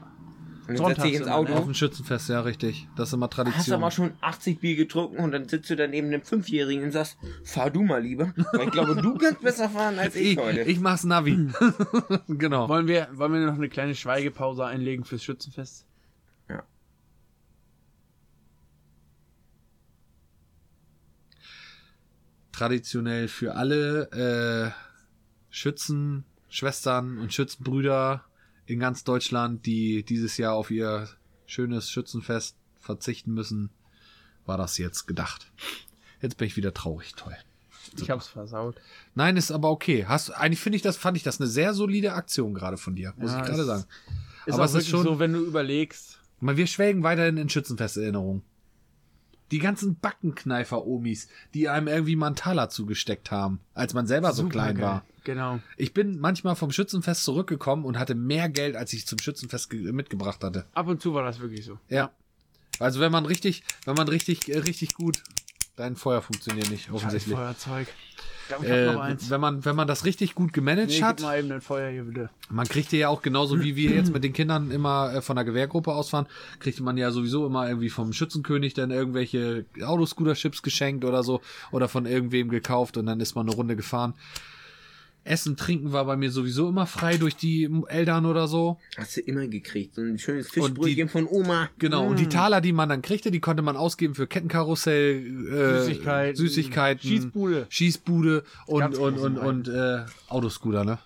dann 0.70 0.78
Sonntags 0.78 0.96
setz 0.96 1.04
dich 1.06 1.14
ins 1.16 1.26
immer, 1.28 1.36
Auto. 1.36 1.54
auf 1.54 1.66
dem 1.66 1.74
Schützenfest, 1.76 2.30
ja, 2.30 2.42
richtig. 2.42 2.88
Das 2.96 3.10
ist 3.10 3.14
immer 3.14 3.28
Hast 3.28 3.38
aber 3.40 3.52
Tradition. 3.52 3.92
schon 3.92 4.14
80 4.22 4.60
Bier 4.60 4.76
getrunken 4.76 5.18
und 5.20 5.32
dann 5.32 5.48
sitzt 5.48 5.70
du 5.70 5.76
dann 5.76 5.92
neben 5.92 6.08
einem 6.08 6.24
Fünfjährigen 6.24 6.86
und 6.86 6.92
sagst, 6.92 7.18
fahr 7.44 7.70
du 7.70 7.84
mal 7.84 8.02
lieber. 8.02 8.34
Weil 8.52 8.66
ich 8.66 8.72
glaube, 8.72 8.96
du 8.96 9.16
kannst 9.16 9.42
besser 9.42 9.70
fahren 9.70 10.00
als 10.00 10.16
ich, 10.16 10.32
Ich, 10.32 10.38
heute. 10.40 10.62
ich 10.62 10.80
mach's 10.80 11.04
Navi. 11.04 11.50
genau. 12.28 12.68
Wollen 12.68 12.88
wir, 12.88 13.08
wollen 13.14 13.34
wir 13.34 13.42
noch 13.42 13.54
eine 13.56 13.70
kleine 13.70 13.94
Schweigepause 13.94 14.66
einlegen 14.66 15.06
fürs 15.06 15.24
Schützenfest? 15.24 15.86
Traditionell 22.52 23.28
für 23.28 23.56
alle 23.56 24.74
äh, 24.74 24.85
Schützen, 25.56 26.26
Schwestern 26.50 27.18
und 27.18 27.34
Schützenbrüder 27.34 28.26
in 28.66 28.78
ganz 28.78 29.06
Deutschland, 29.06 29.66
die 29.66 30.04
dieses 30.04 30.36
Jahr 30.36 30.54
auf 30.54 30.70
ihr 30.70 31.08
schönes 31.46 31.90
Schützenfest 31.90 32.58
verzichten 32.82 33.34
müssen, 33.34 33.70
war 34.46 34.58
das 34.58 34.78
jetzt 34.78 35.08
gedacht. 35.08 35.50
Jetzt 36.22 36.36
bin 36.36 36.48
ich 36.48 36.58
wieder 36.58 36.74
traurig, 36.74 37.16
toll. 37.16 37.38
Ich 37.98 38.10
hab's 38.10 38.28
versaut. 38.28 38.76
Nein, 39.14 39.38
ist 39.38 39.50
aber 39.50 39.72
okay. 39.72 40.06
Hast 40.06 40.32
eigentlich 40.32 40.60
finde 40.60 40.76
ich 40.76 40.82
das 40.82 40.98
fand 40.98 41.16
ich 41.16 41.24
das 41.24 41.40
eine 41.40 41.48
sehr 41.48 41.74
solide 41.74 42.16
Aktion 42.16 42.54
gerade 42.54 42.76
von 42.76 42.94
dir, 42.96 43.14
muss 43.16 43.32
Ja, 43.32 43.40
ich 43.40 43.46
gerade 43.46 43.64
sagen. 43.64 43.86
Ist 44.46 44.56
aber 44.56 44.66
es 44.66 44.74
ist 44.74 44.90
schon 44.90 45.04
so, 45.04 45.20
wenn 45.20 45.32
du 45.32 45.40
überlegst. 45.40 46.20
Wir 46.42 46.68
schwelgen 46.68 47.04
weiterhin 47.04 47.38
in 47.38 47.48
Schützenfesterinnerung. 47.48 48.44
Die 49.52 49.60
ganzen 49.60 50.00
Backenkneifer-Omis, 50.00 51.28
die 51.54 51.70
einem 51.70 51.88
irgendwie 51.88 52.16
Taler 52.36 52.70
zugesteckt 52.70 53.32
haben, 53.32 53.60
als 53.74 53.94
man 53.94 54.08
selber 54.08 54.34
so 54.34 54.48
klein 54.48 54.76
Supergeil. 54.76 54.84
war. 54.92 55.06
Genau. 55.24 55.60
Ich 55.78 55.94
bin 55.94 56.20
manchmal 56.20 56.56
vom 56.56 56.72
Schützenfest 56.72 57.24
zurückgekommen 57.24 57.86
und 57.86 57.98
hatte 58.00 58.16
mehr 58.16 58.50
Geld, 58.50 58.76
als 58.76 58.94
ich 58.94 59.08
zum 59.08 59.20
Schützenfest 59.20 59.70
ge- 59.70 59.92
mitgebracht 59.92 60.44
hatte. 60.44 60.66
Ab 60.74 60.88
und 60.88 61.02
zu 61.02 61.14
war 61.14 61.24
das 61.24 61.40
wirklich 61.40 61.66
so. 61.66 61.80
Ja. 61.90 62.12
Also 62.80 63.00
wenn 63.00 63.12
man 63.12 63.26
richtig, 63.26 63.64
wenn 63.86 63.96
man 63.96 64.08
richtig, 64.08 64.50
äh, 64.50 64.58
richtig 64.60 64.94
gut, 64.96 65.24
dein 65.76 65.96
Feuer 65.96 66.22
funktioniert 66.22 66.70
nicht, 66.70 66.86
Scheiß 66.86 66.94
offensichtlich. 66.96 67.36
Feuerzeug. 67.36 67.88
Glaube, 68.48 68.68
Äh, 68.68 69.18
wenn 69.30 69.42
man, 69.42 69.66
wenn 69.66 69.76
man 69.76 69.88
das 69.88 70.06
richtig 70.06 70.36
gut 70.36 70.54
gemanagt 70.54 70.90
Nee, 70.90 71.02
hat, 71.02 71.22
mal 71.22 71.40
eben 71.40 71.52
ein 71.52 71.62
Feuer 71.62 71.90
hier 71.90 72.04
bitte. 72.04 72.30
man 72.50 72.68
kriegte 72.68 72.96
ja 72.98 73.10
auch 73.10 73.22
genauso 73.22 73.62
wie 73.62 73.76
wir 73.76 73.92
jetzt 73.92 74.14
mit 74.14 74.24
den 74.24 74.34
Kindern 74.34 74.72
immer 74.72 75.14
äh, 75.16 75.22
von 75.22 75.36
der 75.36 75.46
Gewehrgruppe 75.46 75.94
ausfahren, 75.94 76.28
kriegte 76.60 76.84
man 76.84 76.98
ja 76.98 77.12
sowieso 77.12 77.46
immer 77.48 77.68
irgendwie 77.68 77.90
vom 77.90 78.14
Schützenkönig 78.14 78.74
dann 78.74 78.92
irgendwelche 78.92 79.66
Autoscooter-Chips 79.82 80.62
geschenkt 80.62 81.06
oder 81.06 81.24
so 81.24 81.42
oder 81.72 81.88
von 81.88 82.06
irgendwem 82.06 82.50
gekauft 82.50 82.98
und 82.98 83.06
dann 83.08 83.20
ist 83.20 83.36
man 83.36 83.48
eine 83.48 83.56
Runde 83.56 83.76
gefahren. 83.76 84.14
Essen, 85.26 85.58
Trinken 85.58 85.92
war 85.92 86.06
bei 86.06 86.16
mir 86.16 86.32
sowieso 86.32 86.70
immer 86.70 86.86
frei 86.86 87.18
durch 87.18 87.36
die 87.36 87.70
Eltern 87.88 88.28
oder 88.28 88.48
so. 88.48 88.78
Hast 88.96 89.18
du 89.18 89.22
immer 89.22 89.48
gekriegt. 89.48 89.96
So 89.96 90.02
ein 90.02 90.20
schönes 90.20 90.50
Fischbrötchen 90.50 91.10
von 91.10 91.28
Oma. 91.28 91.70
Genau, 91.80 92.06
und 92.06 92.20
die 92.20 92.30
Taler, 92.30 92.62
die 92.62 92.72
man 92.72 92.90
dann 92.90 93.02
kriegte, 93.02 93.32
die 93.32 93.40
konnte 93.40 93.64
man 93.64 93.76
ausgeben 93.76 94.14
für 94.14 94.28
Kettenkarussell, 94.28 95.48
äh, 95.48 95.80
Süßigkeiten, 95.80 96.36
Süßigkeiten, 96.36 97.02
Schießbude. 97.10 97.66
Schießbude 97.70 98.44
und, 98.68 98.80
Ganz 98.80 98.98
und, 98.98 99.18
und, 99.18 99.38
und, 99.38 99.68
äh, 99.68 100.06
Autoscooter, 100.30 100.86
ne? 100.86 101.00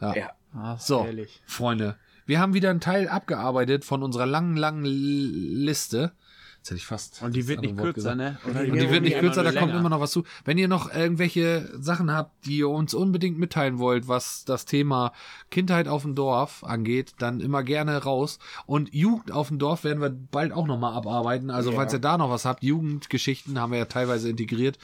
Ja. 0.00 0.14
Ja. 0.14 0.30
Ah, 0.54 0.76
So, 0.78 1.04
Ehrlich. 1.04 1.40
Freunde, 1.46 1.96
wir 2.26 2.40
haben 2.40 2.52
wieder 2.52 2.68
einen 2.68 2.80
Teil 2.80 3.08
abgearbeitet 3.08 3.86
von 3.86 4.02
unserer 4.02 4.26
langen, 4.26 4.56
langen 4.56 4.84
Liste. 4.84 6.12
Jetzt 6.68 6.72
hätte 6.72 6.80
ich 6.80 6.86
fast. 6.86 7.22
Und 7.22 7.34
die 7.34 7.48
wird 7.48 7.62
nicht 7.62 7.78
Wort 7.78 7.94
kürzer, 7.94 8.14
gesagt. 8.14 8.44
ne? 8.44 8.50
Oder 8.50 8.70
Und 8.70 8.78
die 8.78 8.90
wird 8.90 9.02
nicht 9.02 9.18
kürzer, 9.18 9.42
da 9.42 9.52
kommt 9.52 9.74
immer 9.74 9.88
noch 9.88 10.00
was 10.00 10.10
zu. 10.10 10.24
Wenn 10.44 10.58
ihr 10.58 10.68
noch 10.68 10.94
irgendwelche 10.94 11.66
Sachen 11.80 12.12
habt, 12.12 12.44
die 12.44 12.58
ihr 12.58 12.68
uns 12.68 12.92
unbedingt 12.92 13.38
mitteilen 13.38 13.78
wollt, 13.78 14.06
was 14.06 14.44
das 14.44 14.66
Thema 14.66 15.14
Kindheit 15.50 15.88
auf 15.88 16.02
dem 16.02 16.14
Dorf 16.14 16.64
angeht, 16.64 17.14
dann 17.20 17.40
immer 17.40 17.62
gerne 17.62 17.96
raus. 18.02 18.38
Und 18.66 18.92
Jugend 18.92 19.32
auf 19.32 19.48
dem 19.48 19.58
Dorf 19.58 19.82
werden 19.84 20.02
wir 20.02 20.10
bald 20.10 20.52
auch 20.52 20.66
nochmal 20.66 20.92
abarbeiten. 20.92 21.50
Also, 21.50 21.72
falls 21.72 21.94
ihr 21.94 22.00
da 22.00 22.18
noch 22.18 22.28
was 22.28 22.44
habt, 22.44 22.62
Jugendgeschichten 22.62 23.58
haben 23.58 23.72
wir 23.72 23.78
ja 23.78 23.86
teilweise 23.86 24.28
integriert. 24.28 24.76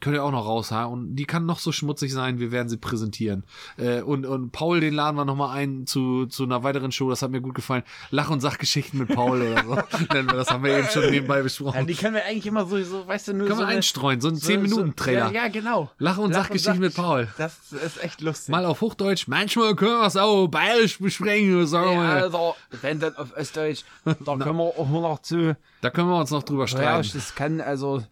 Könnt 0.00 0.16
ihr 0.16 0.24
auch 0.24 0.30
noch 0.30 0.46
raushauen. 0.46 0.92
Und 0.92 1.16
die 1.16 1.26
kann 1.26 1.44
noch 1.44 1.58
so 1.58 1.72
schmutzig 1.72 2.12
sein, 2.12 2.38
wir 2.40 2.52
werden 2.52 2.68
sie 2.70 2.78
präsentieren. 2.78 3.44
Äh, 3.76 4.00
und, 4.00 4.24
und 4.24 4.50
Paul, 4.50 4.80
den 4.80 4.94
laden 4.94 5.16
wir 5.16 5.26
nochmal 5.26 5.56
ein 5.58 5.86
zu, 5.86 6.24
zu 6.26 6.44
einer 6.44 6.62
weiteren 6.62 6.90
Show. 6.90 7.10
Das 7.10 7.20
hat 7.22 7.30
mir 7.30 7.40
gut 7.42 7.54
gefallen. 7.54 7.82
Lach- 8.10 8.30
und 8.30 8.40
Sachgeschichten 8.40 8.98
mit 8.98 9.14
Paul 9.14 9.42
oder 9.42 9.62
so. 9.62 9.74
Nennen 10.14 10.28
wir 10.30 10.36
das 10.36 10.50
haben 10.50 10.64
wir 10.64 10.78
eben 10.78 10.88
schon 10.88 11.10
nebenbei 11.10 11.42
besprochen. 11.42 11.80
Ja, 11.80 11.84
die 11.84 11.94
können 11.94 12.14
wir 12.14 12.24
eigentlich 12.24 12.46
immer 12.46 12.64
so, 12.66 12.82
so 12.82 13.06
weißt 13.06 13.28
du, 13.28 13.34
nur 13.34 13.46
Können 13.48 13.58
so 13.58 13.62
wir 13.64 13.68
eine- 13.68 13.76
einstreuen, 13.76 14.20
so 14.22 14.28
ein 14.28 14.36
so- 14.36 14.50
10-Minuten-Trailer. 14.52 15.28
So, 15.28 15.34
ja, 15.34 15.42
ja, 15.44 15.48
genau. 15.48 15.90
Lach- 15.98 16.18
und 16.18 16.32
Sachgeschichten 16.32 16.80
mit 16.80 16.94
Paul. 16.94 17.28
Das 17.36 17.72
ist 17.72 18.02
echt 18.02 18.20
lustig. 18.22 18.48
Mal 18.48 18.64
auf 18.64 18.80
Hochdeutsch, 18.80 19.28
manchmal 19.28 19.74
können 19.76 19.98
wir 20.00 20.06
es 20.06 20.16
auch 20.16 20.48
bayerisch 20.48 20.98
besprechen, 20.98 21.66
sagen 21.66 21.92
Ja, 21.92 22.12
also, 22.14 22.54
wenn 22.80 23.00
dann 23.00 23.14
auf 23.16 23.36
Österreich, 23.36 23.84
da 24.04 24.14
können 24.14 24.56
wir 24.56 24.64
auch 24.78 24.88
noch 24.88 25.20
zu. 25.20 25.56
Da 25.82 25.90
können 25.90 26.08
wir 26.08 26.16
uns 26.18 26.30
noch 26.30 26.42
drüber 26.42 26.62
Ja, 26.62 26.68
streiten. 26.68 27.10
das 27.12 27.34
kann, 27.34 27.60
also, 27.60 28.02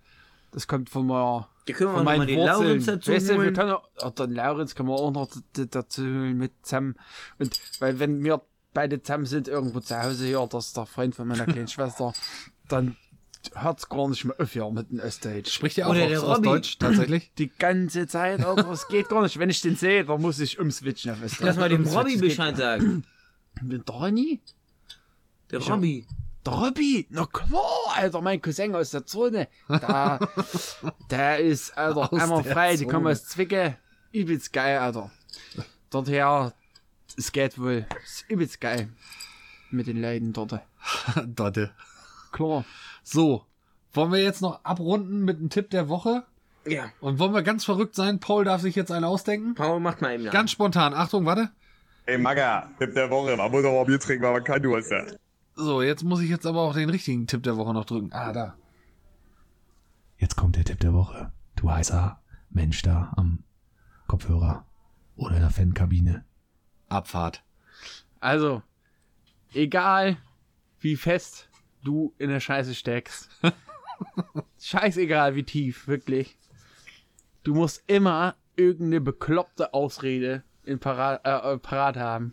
das 0.53 0.67
kommt 0.67 0.91
von 0.91 1.07
mir. 1.07 1.49
Da 1.69 1.75
können 1.75 1.95
wir 1.95 2.03
mal 2.03 2.19
Wurzeln. 2.19 2.47
Laurenz 2.47 2.87
dazu 2.87 3.13
weißt 3.13 3.29
du, 3.29 3.33
wir 3.35 3.39
holen. 3.41 3.55
können 3.55 3.71
auch, 3.73 3.89
auch 3.99 4.11
den 4.11 4.35
Laurenz 4.35 4.75
können 4.75 4.89
wir 4.89 4.95
auch 4.95 5.11
noch 5.11 5.29
dazu 5.53 6.03
holen 6.03 6.39
mit 6.39 6.53
zusammen. 6.63 6.95
Und, 7.39 7.59
weil 7.81 7.99
wenn 7.99 8.25
wir 8.25 8.43
beide 8.73 9.03
zusammen 9.03 9.27
sind, 9.27 9.49
irgendwo 9.49 9.81
zu 9.81 10.03
Hause 10.03 10.27
hier, 10.27 10.47
das 10.51 10.69
ist 10.69 10.77
der 10.77 10.87
Freund 10.87 11.15
von 11.15 11.29
meiner 11.29 11.45
kleinen 11.47 11.69
Schwester, 11.69 12.13
dann 12.69 12.97
hört's 13.55 13.89
gar 13.89 14.09
nicht 14.09 14.25
mehr 14.25 14.35
auf 14.39 14.53
hier 14.53 14.71
mit 14.71 14.91
dem 14.91 15.01
Österreich. 15.01 15.49
Spricht 15.49 15.79
ihr 15.79 15.87
auch 15.87 15.91
Oder 15.91 16.23
aus. 16.23 16.41
Deutsch, 16.41 16.79
tatsächlich? 16.79 17.33
Die 17.39 17.51
ganze 17.51 18.07
Zeit, 18.07 18.45
Alter, 18.45 18.71
es 18.71 18.89
geht 18.89 19.09
gar 19.09 19.23
nicht. 19.23 19.39
Wenn 19.39 19.51
ich 19.51 19.61
den 19.61 19.77
sehe, 19.77 20.05
dann 20.05 20.21
muss 20.21 20.41
ich 20.41 20.59
umswitchen 20.59 21.13
auf 21.13 21.23
Österreich. 21.23 21.47
Lass 21.47 21.57
mal 21.57 21.69
dem 21.69 21.87
Robby 21.87 22.15
es 22.15 22.21
Bescheid 22.21 22.57
sagen. 22.57 23.05
Der 23.61 23.81
Ronny? 23.95 24.41
Der 25.51 25.61
Robby. 25.61 26.07
Der 26.47 26.53
Robby? 26.53 27.07
Na 27.11 27.27
klar, 27.27 27.95
Alter, 27.97 28.21
mein 28.21 28.41
Cousin 28.41 28.75
aus 28.75 28.91
der 28.91 29.05
Zone. 29.07 29.49
Da, 29.69 30.19
der 31.11 31.39
ist, 31.41 31.77
Alter, 31.77 32.13
Aus 32.13 32.21
einmal 32.21 32.45
frei, 32.45 32.77
die 32.77 32.87
kommen 32.87 33.07
aus 33.07 33.25
Zwicke. 33.27 33.77
Übelst 34.13 34.53
geil, 34.53 34.79
Alter. 34.79 35.11
Dorther, 35.91 36.53
es 37.17 37.33
geht 37.33 37.59
wohl. 37.59 37.87
Ist 38.05 38.25
übelst 38.29 38.61
geil. 38.61 38.89
Mit 39.71 39.87
den 39.87 40.01
Leuten 40.01 40.33
dort. 40.33 40.61
Dotte. 41.27 41.73
Klar. 42.33 42.65
So, 43.03 43.45
wollen 43.93 44.13
wir 44.13 44.23
jetzt 44.23 44.41
noch 44.41 44.65
abrunden 44.65 45.25
mit 45.25 45.39
einem 45.39 45.51
Tipp 45.51 45.71
der 45.71 45.89
Woche? 45.89 46.25
Ja. 46.67 46.91
Und 47.01 47.19
wollen 47.19 47.33
wir 47.33 47.43
ganz 47.43 47.65
verrückt 47.65 47.95
sein? 47.95 48.21
Paul 48.21 48.45
darf 48.45 48.63
sich 48.63 48.75
jetzt 48.75 48.93
einen 48.93 49.05
ausdenken? 49.05 49.55
Paul 49.55 49.81
macht 49.81 50.01
mal 50.03 50.15
eben 50.15 50.25
nach. 50.25 50.33
Ganz 50.33 50.51
spontan. 50.51 50.95
Achtung, 50.95 51.25
warte. 51.27 51.51
Ey, 52.07 52.19
Magga, 52.19 52.71
Tipp 52.79 52.95
der 52.95 53.11
Woche, 53.11 53.37
man 53.37 53.51
muss 53.51 53.65
aber 53.65 53.85
Bier 53.85 54.01
trinken, 54.01 54.25
weil 54.25 54.33
man 54.33 54.45
kein 54.45 54.63
Durst 54.63 54.91
hat. 54.91 55.19
So, 55.61 55.83
jetzt 55.83 56.05
muss 56.05 56.21
ich 56.21 56.31
jetzt 56.31 56.47
aber 56.47 56.61
auch 56.61 56.75
den 56.75 56.89
richtigen 56.89 57.27
Tipp 57.27 57.43
der 57.43 57.57
Woche 57.57 57.75
noch 57.75 57.85
drücken. 57.85 58.13
Ah, 58.13 58.33
da. 58.33 58.57
Jetzt 60.17 60.37
kommt 60.37 60.55
der 60.55 60.65
Tipp 60.65 60.79
der 60.79 60.95
Woche. 60.95 61.33
Du 61.57 61.69
heißer 61.69 62.23
Mensch 62.49 62.83
da 62.83 63.13
am 63.17 63.43
Kopfhörer 64.07 64.65
oder 65.17 65.35
in 65.35 65.41
der 65.41 65.51
Fankabine. 65.51 66.25
Abfahrt. 66.89 67.43
Also, 68.21 68.63
egal 69.53 70.19
wie 70.79 70.95
fest 70.95 71.49
du 71.83 72.15
in 72.19 72.31
der 72.31 72.39
Scheiße 72.39 72.77
steckst. 72.77 73.29
Scheißegal 74.61 75.35
wie 75.35 75.43
tief, 75.43 75.89
wirklich. 75.89 76.39
Du 77.43 77.57
musst 77.57 77.83
immer 77.89 78.37
irgendeine 78.55 79.01
bekloppte 79.01 79.75
Ausrede 79.75 80.45
in 80.63 80.79
Parat, 80.79 81.27
äh, 81.27 81.55
äh, 81.55 81.59
parat 81.59 81.97
haben. 81.97 82.33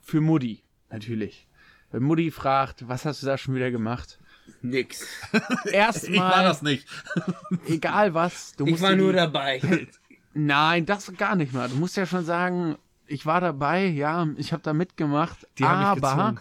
Für 0.00 0.20
Mutti, 0.20 0.64
natürlich. 0.90 1.46
Wenn 1.94 2.02
Mutti 2.02 2.32
fragt, 2.32 2.88
was 2.88 3.04
hast 3.04 3.22
du 3.22 3.26
da 3.26 3.38
schon 3.38 3.54
wieder 3.54 3.70
gemacht? 3.70 4.18
Nix. 4.62 5.06
Erstmal, 5.64 6.12
Ich 6.14 6.20
war 6.20 6.42
das 6.42 6.60
nicht. 6.60 6.88
egal 7.68 8.14
was, 8.14 8.56
du 8.56 8.64
Ich 8.64 8.72
musst 8.72 8.82
war 8.82 8.90
dir 8.90 8.96
nur 8.96 9.12
die- 9.12 9.18
dabei. 9.18 9.86
Nein, 10.34 10.86
das 10.86 11.12
gar 11.16 11.36
nicht 11.36 11.52
mal. 11.52 11.68
Du 11.68 11.76
musst 11.76 11.96
ja 11.96 12.04
schon 12.04 12.24
sagen, 12.24 12.74
ich 13.06 13.26
war 13.26 13.40
dabei, 13.40 13.86
ja, 13.86 14.26
ich 14.36 14.52
habe 14.52 14.64
da 14.64 14.72
mitgemacht, 14.72 15.46
Die 15.56 15.64
haben 15.64 15.94
mich 15.94 16.04
aber 16.04 16.34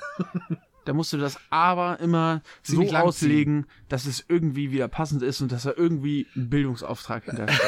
da 0.85 0.93
musst 0.93 1.13
du 1.13 1.17
das 1.17 1.37
aber 1.51 1.99
immer 1.99 2.41
Ziemlich 2.63 2.89
so 2.89 2.95
auslegen, 2.97 3.67
dass 3.89 4.05
es 4.07 4.25
irgendwie 4.27 4.71
wieder 4.71 4.87
passend 4.87 5.21
ist 5.21 5.39
und 5.41 5.51
dass 5.51 5.63
da 5.63 5.73
irgendwie 5.77 6.25
ein 6.35 6.49
Bildungsauftrag 6.49 7.25
hintersteht. 7.25 7.61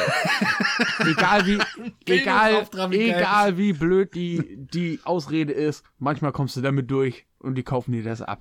egal 1.06 1.46
wie, 1.46 1.58
egal, 2.06 2.66
egal 2.90 3.56
wie 3.56 3.72
blöd 3.72 4.14
die, 4.14 4.56
die 4.58 4.98
Ausrede 5.04 5.52
ist, 5.52 5.84
manchmal 6.00 6.32
kommst 6.32 6.56
du 6.56 6.60
damit 6.60 6.90
durch 6.90 7.24
und 7.38 7.54
die 7.56 7.62
kaufen 7.62 7.92
dir 7.92 8.02
das 8.02 8.22
ab. 8.22 8.40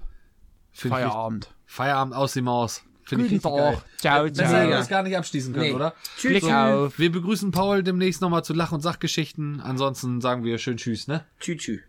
Find 0.72 0.94
ich 0.94 1.00
Feierabend. 1.00 1.46
richtig. 1.46 1.56
Feierabend 1.68 2.16
aus 2.16 2.34
die 2.34 2.42
Maus. 2.42 2.84
Finde 3.04 3.26
ich 3.26 3.32
richtig 3.34 3.52
geil. 3.52 3.74
Tag. 3.76 4.00
Ciao, 4.00 4.24
Besser 4.24 4.44
hätten 4.44 4.52
wir 4.54 4.60
ciao. 4.68 4.80
das 4.80 4.88
gar 4.90 5.04
nicht 5.04 5.16
abschließen 5.18 5.54
können, 5.54 5.66
Nee. 5.68 5.74
oder? 5.74 5.94
Tschüss. 6.18 6.32
Klick 6.42 6.52
auf. 6.52 6.98
Wir 6.98 7.12
begrüßen 7.12 7.52
Paul 7.52 7.84
demnächst 7.84 8.20
nochmal 8.22 8.44
zu 8.44 8.54
Lach- 8.54 8.72
und 8.72 8.82
Sachgeschichten. 8.82 9.62
Ansonsten 9.62 10.22
sagen 10.22 10.44
wir 10.44 10.58
schön 10.58 10.78
Tschüss, 10.78 11.08
ne? 11.08 11.24
Tschü, 11.40 11.56
tschü. 11.56 11.80